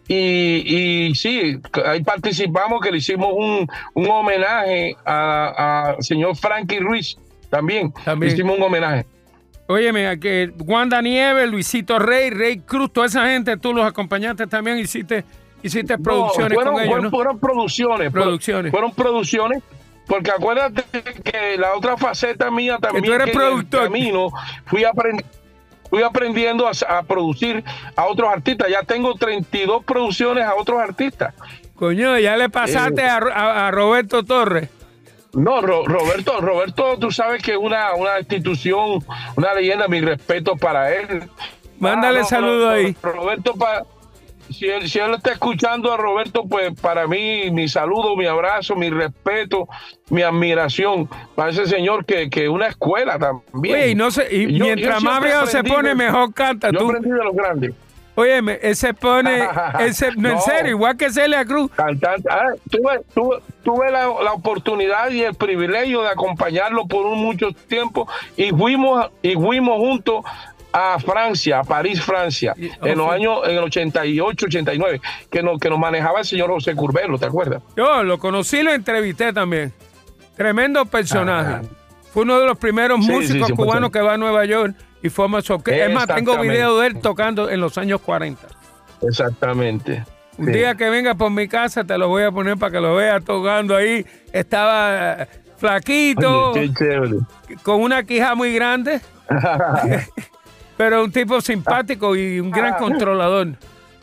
y, 0.08 1.08
y 1.10 1.16
sí 1.16 1.60
ahí 1.86 2.04
participamos 2.04 2.82
que 2.82 2.92
le 2.92 2.98
hicimos 2.98 3.30
un, 3.32 3.68
un 3.94 4.10
homenaje 4.10 4.96
a, 5.06 5.92
a 5.98 6.02
señor 6.02 6.36
Frankie 6.36 6.80
Ruiz 6.80 7.16
también, 7.50 7.94
También. 8.04 8.34
Hicimos 8.34 8.58
un 8.58 8.64
homenaje 8.64 9.06
Óyeme, 9.68 10.08
a 10.08 10.18
que 10.18 10.52
Wanda 10.66 11.02
Nieves, 11.02 11.50
Luisito 11.50 11.98
Rey, 11.98 12.30
Rey 12.30 12.60
Cruz, 12.60 12.94
toda 12.94 13.08
esa 13.08 13.26
gente, 13.28 13.58
tú 13.58 13.74
los 13.74 13.86
acompañaste 13.86 14.46
también, 14.46 14.78
hiciste, 14.78 15.24
hiciste 15.64 15.98
producciones 15.98 16.52
No, 16.52 16.56
fueron, 16.56 16.74
con 16.74 16.82
ellos, 16.84 16.90
fueron, 16.92 17.04
¿no? 17.06 17.10
fueron 17.10 17.40
producciones. 17.40 18.12
Producciones. 18.12 18.72
Fueron 18.72 18.94
producciones. 18.94 19.64
Porque 20.08 20.30
acuérdate 20.30 20.84
que 21.24 21.58
la 21.58 21.74
otra 21.74 21.98
faceta 21.98 22.52
mía 22.52 22.78
también. 22.80 23.06
tú 23.06 23.12
eres 23.14 23.26
que 23.26 23.32
en 23.32 23.38
el 23.42 23.44
productor. 23.48 23.84
camino 23.86 24.28
fui, 24.68 24.84
aprend- 24.84 25.26
fui 25.90 26.04
aprendiendo 26.04 26.68
a, 26.68 26.72
a 26.88 27.02
producir 27.02 27.64
a 27.96 28.06
otros 28.06 28.30
artistas. 28.32 28.68
Ya 28.70 28.84
tengo 28.84 29.16
32 29.16 29.84
producciones 29.84 30.46
a 30.46 30.54
otros 30.54 30.80
artistas. 30.80 31.34
Coño, 31.74 32.20
ya 32.20 32.38
le 32.38 32.50
pasaste 32.50 33.02
Eh. 33.02 33.08
a, 33.10 33.18
a- 33.18 33.68
a 33.68 33.72
Roberto 33.72 34.24
Torres. 34.24 34.70
No, 35.36 35.62
Ro- 35.62 35.86
Roberto, 35.86 36.40
Roberto, 36.42 36.98
tú 37.00 37.12
sabes 37.12 37.44
que 37.44 37.56
una, 37.58 37.94
una 37.94 38.20
institución, 38.20 39.04
una 39.36 39.54
leyenda, 39.54 39.88
mi 39.88 40.02
respeto 40.02 40.56
para 40.56 40.94
él. 40.96 41.24
Mándale 41.80 42.20
Ah, 42.20 42.22
no, 42.22 42.28
saludo 42.28 42.70
ahí. 42.70 42.96
Roberto, 43.04 43.54
pa- 43.56 43.84
si, 44.50 44.68
él, 44.68 44.88
si 44.88 45.00
él 45.00 45.14
está 45.16 45.32
escuchando 45.32 45.92
a 45.92 45.98
Roberto, 45.98 46.46
pues 46.48 46.80
para 46.80 47.06
mí, 47.08 47.50
mi 47.52 47.68
saludo, 47.68 48.16
mi 48.16 48.28
abrazo, 48.28 48.76
mi 48.76 48.90
respeto, 48.90 49.68
mi 50.10 50.22
admiración 50.22 51.10
para 51.36 51.50
ese 51.50 51.66
señor 51.66 52.06
que 52.06 52.30
es 52.32 52.50
una 52.50 52.68
escuela 52.68 53.18
también. 53.20 53.76
Oye, 53.76 53.90
y, 53.90 53.96
no 53.96 54.12
se, 54.12 54.34
y 54.34 54.54
Yo- 54.58 54.66
mientras 54.66 55.02
yo 55.02 55.10
más 55.10 55.22
viejo 55.22 55.46
se 55.48 55.64
pone, 55.64 55.96
mejor 55.96 56.34
canta 56.34 56.70
Yo 56.72 56.80
tú. 56.80 56.86
aprendí 56.90 57.10
de 57.10 57.24
los 57.24 57.36
grandes. 57.36 57.74
Óyeme, 58.16 58.60
él 58.62 58.76
se 58.76 58.94
pone, 58.94 59.40
no, 60.18 60.26
en 60.30 60.34
No. 60.36 60.42
serio, 60.42 60.72
igual 60.72 60.96
que 60.98 61.12
Celia 61.12 61.44
Cruz. 61.46 61.70
Cantante. 61.76 62.28
Ah, 62.32 62.54
tuve 62.70 63.02
tuve, 63.14 63.38
tuve 63.64 63.92
la, 63.92 64.08
la 64.24 64.32
oportunidad 64.34 65.10
y 65.12 65.22
el 65.24 65.34
privilegio 65.36 66.02
de 66.02 66.10
acompañarlo 66.10 66.86
por 66.88 67.06
un 67.06 67.20
mucho 67.20 67.50
tiempo 67.68 68.08
y 68.38 68.52
fuimos, 68.52 69.10
y 69.22 69.34
fuimos 69.36 69.78
juntos 69.80 70.24
a 70.72 70.98
Francia, 71.00 71.60
a 71.60 71.64
París, 71.64 72.02
Francia, 72.02 72.54
Y- 72.58 72.70
en 72.82 72.98
los 72.98 73.08
oh, 73.08 73.12
años, 73.12 73.40
en 73.46 73.52
el 73.58 73.64
88, 73.64 74.46
89, 74.48 75.02
que 75.32 75.42
nos, 75.44 75.60
que 75.60 75.70
nos 75.70 75.80
manejaba 75.80 76.20
el 76.20 76.26
señor 76.26 76.50
José 76.52 76.76
Curbelo, 76.76 77.18
¿te 77.18 77.26
acuerdas? 77.26 77.62
Yo 77.78 78.04
lo 78.04 78.18
conocí 78.20 78.58
y 78.58 78.64
lo 78.64 78.74
entrevisté 78.74 79.32
también. 79.34 79.72
Tremendo 80.36 80.86
personaje. 80.86 81.54
Ajá. 81.56 81.62
Fue 82.14 82.24
uno 82.24 82.40
de 82.40 82.46
los 82.46 82.58
primeros 82.58 83.00
Sí, 83.00 83.06
sí, 83.08 83.12
músicos 83.12 83.48
sí, 83.48 83.54
cubanos 83.54 83.90
que 83.92 84.00
va 84.02 84.14
a 84.14 84.18
Nueva 84.18 84.46
York 84.46 84.74
y 85.06 85.10
fue 85.10 85.28
más 85.30 85.46
Es 85.50 85.94
más, 85.94 86.08
tengo 86.08 86.38
video 86.40 86.80
de 86.80 86.88
él 86.88 87.00
tocando 87.00 87.50
en 87.50 87.62
los 87.62 87.78
años 87.78 88.02
40. 88.02 88.48
Exactamente. 89.04 90.04
Un 90.38 90.48
Sí. 90.48 90.52
día 90.52 90.76
que 90.76 90.90
venga 90.90 91.16
por 91.16 91.32
mi 91.32 91.48
casa 91.48 91.84
te 91.84 91.98
lo 91.98 92.08
voy 92.10 92.24
a 92.24 92.32
poner 92.32 92.58
para 92.58 92.72
que 92.72 92.80
lo 92.82 92.96
veas 92.96 93.24
tocando 93.24 93.76
ahí. 93.76 94.06
Estaba 94.34 95.22
eh, 95.24 95.28
flaquito, 95.58 96.52
Oye, 96.52 96.72
con 97.64 97.82
una 97.82 98.04
quija 98.04 98.36
muy 98.36 98.54
grande, 98.54 99.00
pero 100.78 101.04
un 101.04 101.12
tipo 101.12 101.40
simpático 101.42 102.16
y 102.16 102.40
un 102.40 102.52
gran 102.52 102.76
controlador. 102.78 103.50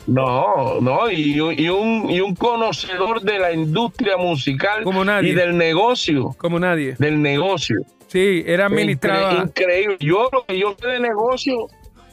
No, 0.07 0.81
no, 0.81 1.09
y, 1.09 1.39
un- 1.39 1.57
y 1.57 1.69
un, 1.69 2.09
y 2.09 2.19
un 2.19 2.35
conocedor 2.35 3.21
de 3.21 3.39
la 3.39 3.53
industria 3.53 4.17
musical 4.17 4.83
Como 4.83 5.05
nadie. 5.05 5.29
y 5.29 5.33
del 5.33 5.57
negocio, 5.57 6.33
Como 6.37 6.59
nadie. 6.59 6.95
del 6.99 7.21
negocio. 7.21 7.77
Sí, 8.13 8.43
era 8.45 8.67
administraba. 8.67 9.41
Increíble. 9.45 9.97
Yo 9.99 10.29
lo 10.31 10.45
que 10.45 10.59
yo 10.59 10.75
sé 10.79 10.87
de 10.87 10.99
negocio, 10.99 11.67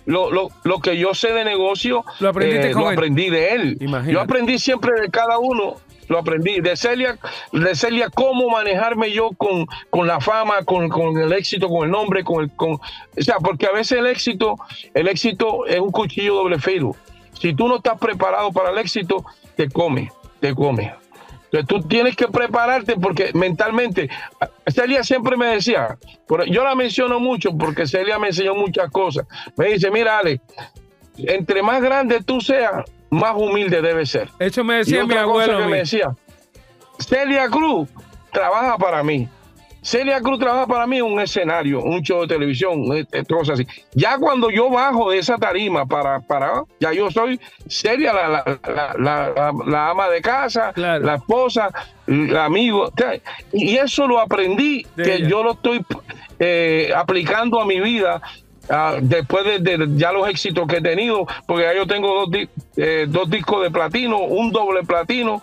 lo, 0.07 0.31
lo, 0.31 0.49
lo 0.65 0.81
que 0.81 0.97
yo 0.97 1.13
sé 1.13 1.35
de 1.35 1.45
negocio, 1.45 2.07
eh, 2.21 2.73
Lo 2.75 2.89
él. 2.89 2.95
aprendí 2.95 3.29
de 3.29 3.51
él. 3.53 3.77
Imagínate. 3.81 4.13
Yo 4.15 4.21
aprendí 4.23 4.59
siempre 4.59 4.99
de 4.99 5.11
cada 5.11 5.39
uno. 5.39 5.77
Lo 6.09 6.19
aprendí 6.19 6.61
de 6.61 6.75
Celia, 6.75 7.19
de 7.53 7.75
Celia 7.75 8.09
cómo 8.13 8.49
manejarme 8.49 9.13
yo 9.13 9.31
con, 9.37 9.67
con 9.91 10.07
la 10.07 10.21
fama, 10.21 10.65
con, 10.65 10.89
con 10.89 11.19
el 11.19 11.33
éxito, 11.35 11.69
con 11.69 11.85
el 11.85 11.91
nombre, 11.91 12.25
con 12.25 12.45
el, 12.45 12.51
con, 12.57 12.73
o 12.73 12.81
sea, 13.19 13.37
porque 13.37 13.67
a 13.67 13.73
veces 13.73 13.99
el 13.99 14.07
éxito, 14.07 14.57
el 14.95 15.07
éxito 15.07 15.67
es 15.67 15.79
un 15.79 15.93
cuchillo 15.93 16.35
doble 16.35 16.59
filo. 16.59 16.97
Si 17.35 17.55
tú 17.55 17.69
no 17.69 17.77
estás 17.77 17.99
preparado 17.99 18.51
para 18.53 18.71
el 18.71 18.79
éxito, 18.79 19.23
te 19.55 19.69
come, 19.69 20.11
te 20.41 20.55
come. 20.55 20.95
Entonces 21.53 21.67
tú 21.67 21.89
tienes 21.89 22.15
que 22.15 22.29
prepararte 22.29 22.95
porque 22.95 23.33
mentalmente, 23.35 24.09
Celia 24.69 25.03
siempre 25.03 25.37
me 25.37 25.47
decía, 25.47 25.99
yo 26.49 26.63
la 26.63 26.75
menciono 26.77 27.19
mucho 27.19 27.51
porque 27.59 27.87
Celia 27.87 28.19
me 28.21 28.29
enseñó 28.29 28.55
muchas 28.55 28.89
cosas. 28.91 29.27
Me 29.57 29.73
dice, 29.73 29.91
mira 29.91 30.19
Ale, 30.19 30.41
entre 31.17 31.63
más 31.63 31.83
grande 31.83 32.21
tú 32.23 32.41
seas, 32.41 32.85
más 33.11 33.35
humilde 33.35 33.83
debes 33.83 34.11
ser. 34.11 34.29
Eso 34.39 34.63
me 34.63 34.77
decía 34.77 35.05
mi 35.05 35.11
otra 35.11 35.23
abuelo. 35.23 35.55
a 35.57 35.59
que 35.59 35.65
mí. 35.65 35.71
me 35.73 35.79
decía, 35.79 36.15
Celia 37.01 37.49
Cruz 37.49 37.89
trabaja 38.33 38.79
para 38.79 39.03
mí. 39.03 39.29
Celia 39.83 40.21
Cruz 40.21 40.39
trabaja 40.39 40.67
para 40.67 40.87
mí 40.87 41.01
un 41.01 41.19
escenario, 41.21 41.83
un 41.83 42.03
show 42.03 42.23
de 42.23 42.29
televisión, 42.29 42.85
eh, 42.95 43.07
cosas 43.29 43.55
así. 43.61 43.67
Ya 43.93 44.19
cuando 44.19 44.51
yo 44.51 44.69
bajo 44.71 45.11
de 45.11 45.19
esa 45.19 45.39
tarima 45.39 45.87
para, 45.87 46.21
para 46.21 46.65
ya 46.81 46.93
yo 46.93 47.11
soy 47.11 47.41
Celia, 47.69 48.13
la, 48.13 48.29
la, 48.29 48.45
la- 48.45 48.95
la- 48.99 49.31
la- 49.35 49.53
la 49.67 49.91
ama 49.91 50.09
de 50.09 50.21
casa, 50.21 50.73
Claro. 50.75 51.05
la 51.05 51.15
esposa, 51.17 51.71
el 52.07 52.37
amigo. 52.37 52.85
o 52.85 52.93
Y 53.53 53.77
eso 53.77 54.07
lo 54.07 54.21
aprendí, 54.21 54.87
De 54.97 55.03
que 55.05 55.15
ella. 55.17 55.29
yo 55.29 55.43
lo 55.43 55.53
estoy 55.53 55.85
eh, 56.39 56.91
aplicando 56.95 57.61
a 57.61 57.65
mi 57.67 57.81
vida. 57.81 58.21
ah, 58.73 58.97
después 59.01 59.45
de, 59.45 59.59
de 59.59 59.87
ya 59.97 60.13
los 60.13 60.29
éxitos 60.29 60.67
que 60.69 60.77
he 60.77 60.81
tenido, 60.83 61.27
porque 61.47 61.65
ya 61.65 61.75
yo 61.75 61.87
tengo 61.87 62.15
dos, 62.15 62.31
di- 62.31 62.49
eh, 62.77 63.07
dos 63.09 63.29
discos 63.29 63.63
de 63.65 63.71
platino, 63.71 64.19
un 64.19 64.53
doble 64.53 64.83
platino, 64.85 65.43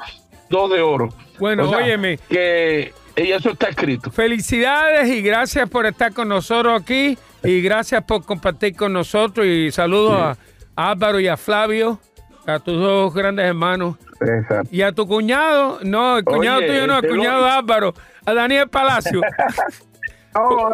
dos 0.49 0.69
de 0.71 0.81
oro. 0.81 1.09
Bueno, 1.37 1.69
óyeme. 1.69 2.17
Que 2.29 2.93
y 3.17 3.31
eso 3.31 3.49
está 3.51 3.67
escrito. 3.69 4.11
Felicidades 4.11 5.07
y 5.09 5.21
gracias 5.21 5.69
por 5.69 5.85
estar 5.85 6.13
con 6.13 6.29
nosotros 6.29 6.79
aquí 6.81 7.17
y 7.43 7.61
gracias 7.61 8.03
por 8.03 8.23
compartir 8.23 8.75
con 8.75 8.93
nosotros 8.93 9.45
y 9.45 9.71
saludos 9.71 10.13
a, 10.19 10.37
a 10.75 10.91
Álvaro 10.91 11.19
y 11.19 11.27
a 11.27 11.35
Flavio, 11.37 11.99
a 12.45 12.59
tus 12.59 12.79
dos 12.79 13.13
grandes 13.13 13.45
hermanos 13.45 13.95
Exacto. 14.21 14.69
y 14.71 14.81
a 14.81 14.91
tu 14.91 15.07
cuñado, 15.07 15.79
no, 15.83 16.17
el 16.17 16.23
cuñado 16.23 16.59
Oye, 16.59 16.67
tuyo 16.67 16.87
no, 16.87 16.99
el 16.99 17.05
este 17.05 17.15
cuñado 17.17 17.43
de 17.43 17.49
Álvaro, 17.51 17.93
a 18.25 18.33
Daniel 18.33 18.69
Palacio. 18.69 19.21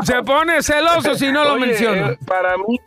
Se 0.04 0.22
pone 0.24 0.62
celoso 0.62 1.16
si 1.16 1.32
no 1.32 1.46
lo 1.46 1.54
Oye, 1.54 1.68
menciono. 1.68 2.12
eh, 2.12 2.18
para 2.28 2.58
mí, 2.58 2.78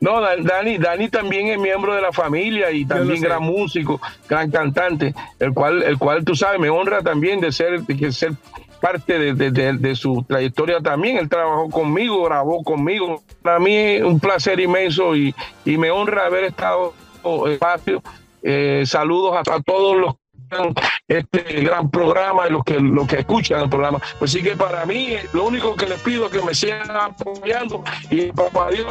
no, 0.00 0.20
Da- 0.20 0.36
Dani, 0.36 0.78
Dani 0.78 1.08
también 1.08 1.48
es 1.48 1.58
miembro 1.58 1.94
de 1.94 2.00
la 2.02 2.12
familia 2.12 2.70
y 2.70 2.84
también 2.84 3.20
gran 3.20 3.42
músico, 3.42 4.00
gran 4.28 4.50
cantante, 4.50 5.14
el 5.38 5.52
cual, 5.52 5.82
el 5.82 5.98
cual 5.98 6.24
tú 6.24 6.34
sabes, 6.34 6.60
me 6.60 6.70
honra 6.70 7.02
también 7.02 7.40
de 7.40 7.52
ser, 7.52 7.80
de 7.82 8.12
ser 8.12 8.32
parte 8.80 9.18
de, 9.18 9.34
de- 9.34 9.50
de- 9.50 9.72
de 9.74 9.94
su 9.96 10.24
trayectoria 10.28 10.80
también. 10.80 11.16
Él 11.18 11.28
trabajó 11.28 11.70
conmigo, 11.70 12.24
grabó 12.24 12.62
conmigo. 12.64 13.22
Para 13.42 13.58
mí 13.58 13.74
es 13.76 14.02
un 14.02 14.18
placer 14.18 14.58
inmenso 14.60 15.14
y, 15.14 15.34
y 15.64 15.76
me 15.78 15.90
honra 15.90 16.26
haber 16.26 16.44
estado 16.44 16.92
en 17.24 17.46
el 17.46 17.52
espacio. 17.52 18.02
Eh, 18.42 18.82
saludos 18.86 19.36
a, 19.36 19.54
a 19.54 19.60
todos 19.62 19.96
los 19.96 20.14
escuchan 20.52 20.74
este 21.08 21.60
gran 21.62 21.90
programa 21.90 22.46
y 22.48 22.52
los 22.52 22.64
que 22.64 22.78
los 22.80 23.06
que 23.06 23.20
escuchan 23.20 23.60
el 23.62 23.68
programa. 23.70 24.00
Pues 24.18 24.32
sí 24.32 24.42
que 24.42 24.56
para 24.56 24.84
mí 24.86 25.16
lo 25.32 25.44
único 25.44 25.74
que 25.76 25.86
les 25.86 26.00
pido 26.00 26.26
es 26.26 26.32
que 26.32 26.42
me 26.42 26.54
sigan 26.54 26.90
apoyando 26.90 27.82
y 28.10 28.32
papá 28.32 28.70
Dios 28.70 28.86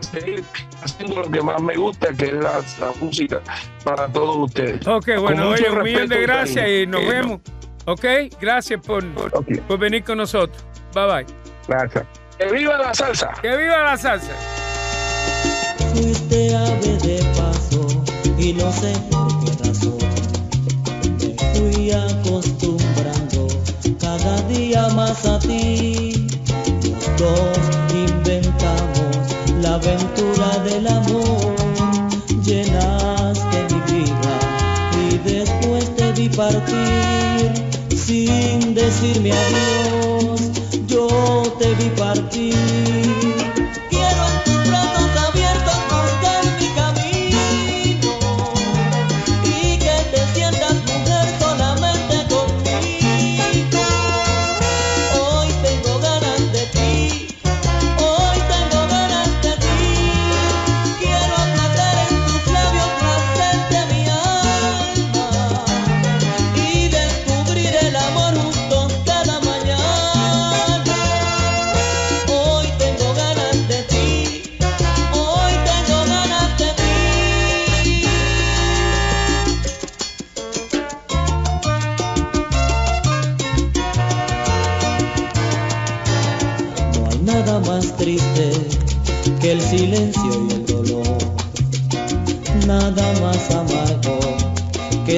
seguir 0.00 0.44
haciendo 0.82 1.22
lo 1.22 1.30
que 1.30 1.40
más 1.42 1.60
me 1.62 1.76
gusta, 1.76 2.08
que 2.16 2.26
es 2.26 2.34
la, 2.34 2.60
la 2.80 2.92
música 3.00 3.40
para 3.84 4.06
todos 4.08 4.36
ustedes. 4.36 4.86
Ok, 4.86 5.08
bueno, 5.20 5.48
oye, 5.50 5.70
un 5.70 5.82
millón 5.82 6.08
de 6.08 6.20
gracias 6.22 6.68
y 6.68 6.86
nos 6.86 7.02
Eh, 7.02 7.08
vemos. 7.08 7.40
Ok, 7.86 8.04
gracias 8.40 8.80
por, 8.80 9.04
por 9.66 9.78
venir 9.78 10.04
con 10.04 10.18
nosotros. 10.18 10.64
Bye 10.94 11.06
bye. 11.06 11.26
Gracias. 11.68 12.04
¡Que 12.38 12.46
viva 12.52 12.76
la 12.78 12.92
salsa! 12.94 13.30
¡Que 13.40 13.56
viva 13.56 13.82
la 13.84 13.96
salsa! 13.96 14.32
Fuiste 15.92 16.54
ave 16.56 16.98
de 16.98 17.22
paso 17.36 17.86
y 18.38 18.52
no 18.54 18.72
sé 18.72 18.92
acostumbrando 21.90 23.48
cada 23.98 24.40
día 24.42 24.88
más 24.90 25.24
a 25.26 25.38
ti. 25.38 26.26
Dos 27.18 27.58
inventamos 27.92 29.16
la 29.62 29.74
aventura 29.74 30.58
del 30.64 30.86
amor, 30.86 31.54
llenaste 32.44 33.66
mi 33.70 33.80
vida 33.92 34.36
y 35.08 35.18
después 35.18 35.94
te 35.96 36.12
vi 36.12 36.28
partir 36.28 37.52
sin 37.96 38.74
decirme 38.74 39.32
adiós. 39.32 40.40
Yo 40.86 41.08
te 41.58 41.74
vi 41.74 41.88
partir. 41.90 43.43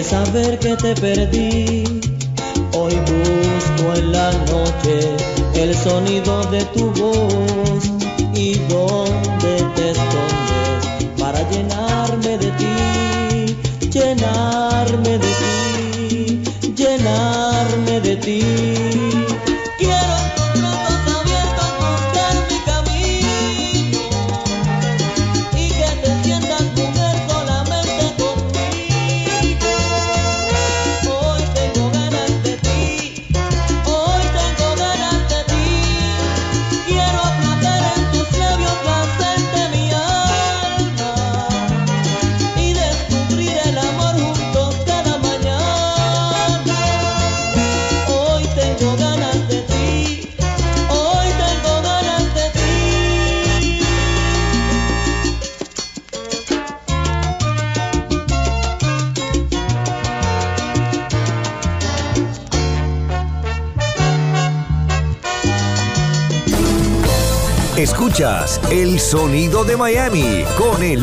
Saber 0.07 0.59
que 0.61 0.77
te 0.77 0.95
perdí. 0.95 1.85
Hoy 2.73 2.95
busco 2.95 3.95
en 3.95 4.13
la 4.13 4.31
noche 4.53 5.01
el 5.55 5.75
sonido 5.75 6.45
de 6.51 6.65
tu 6.67 6.93
voz 6.93 7.16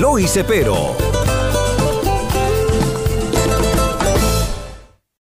Eloy 0.04 0.28
Cepero. 0.28 1.13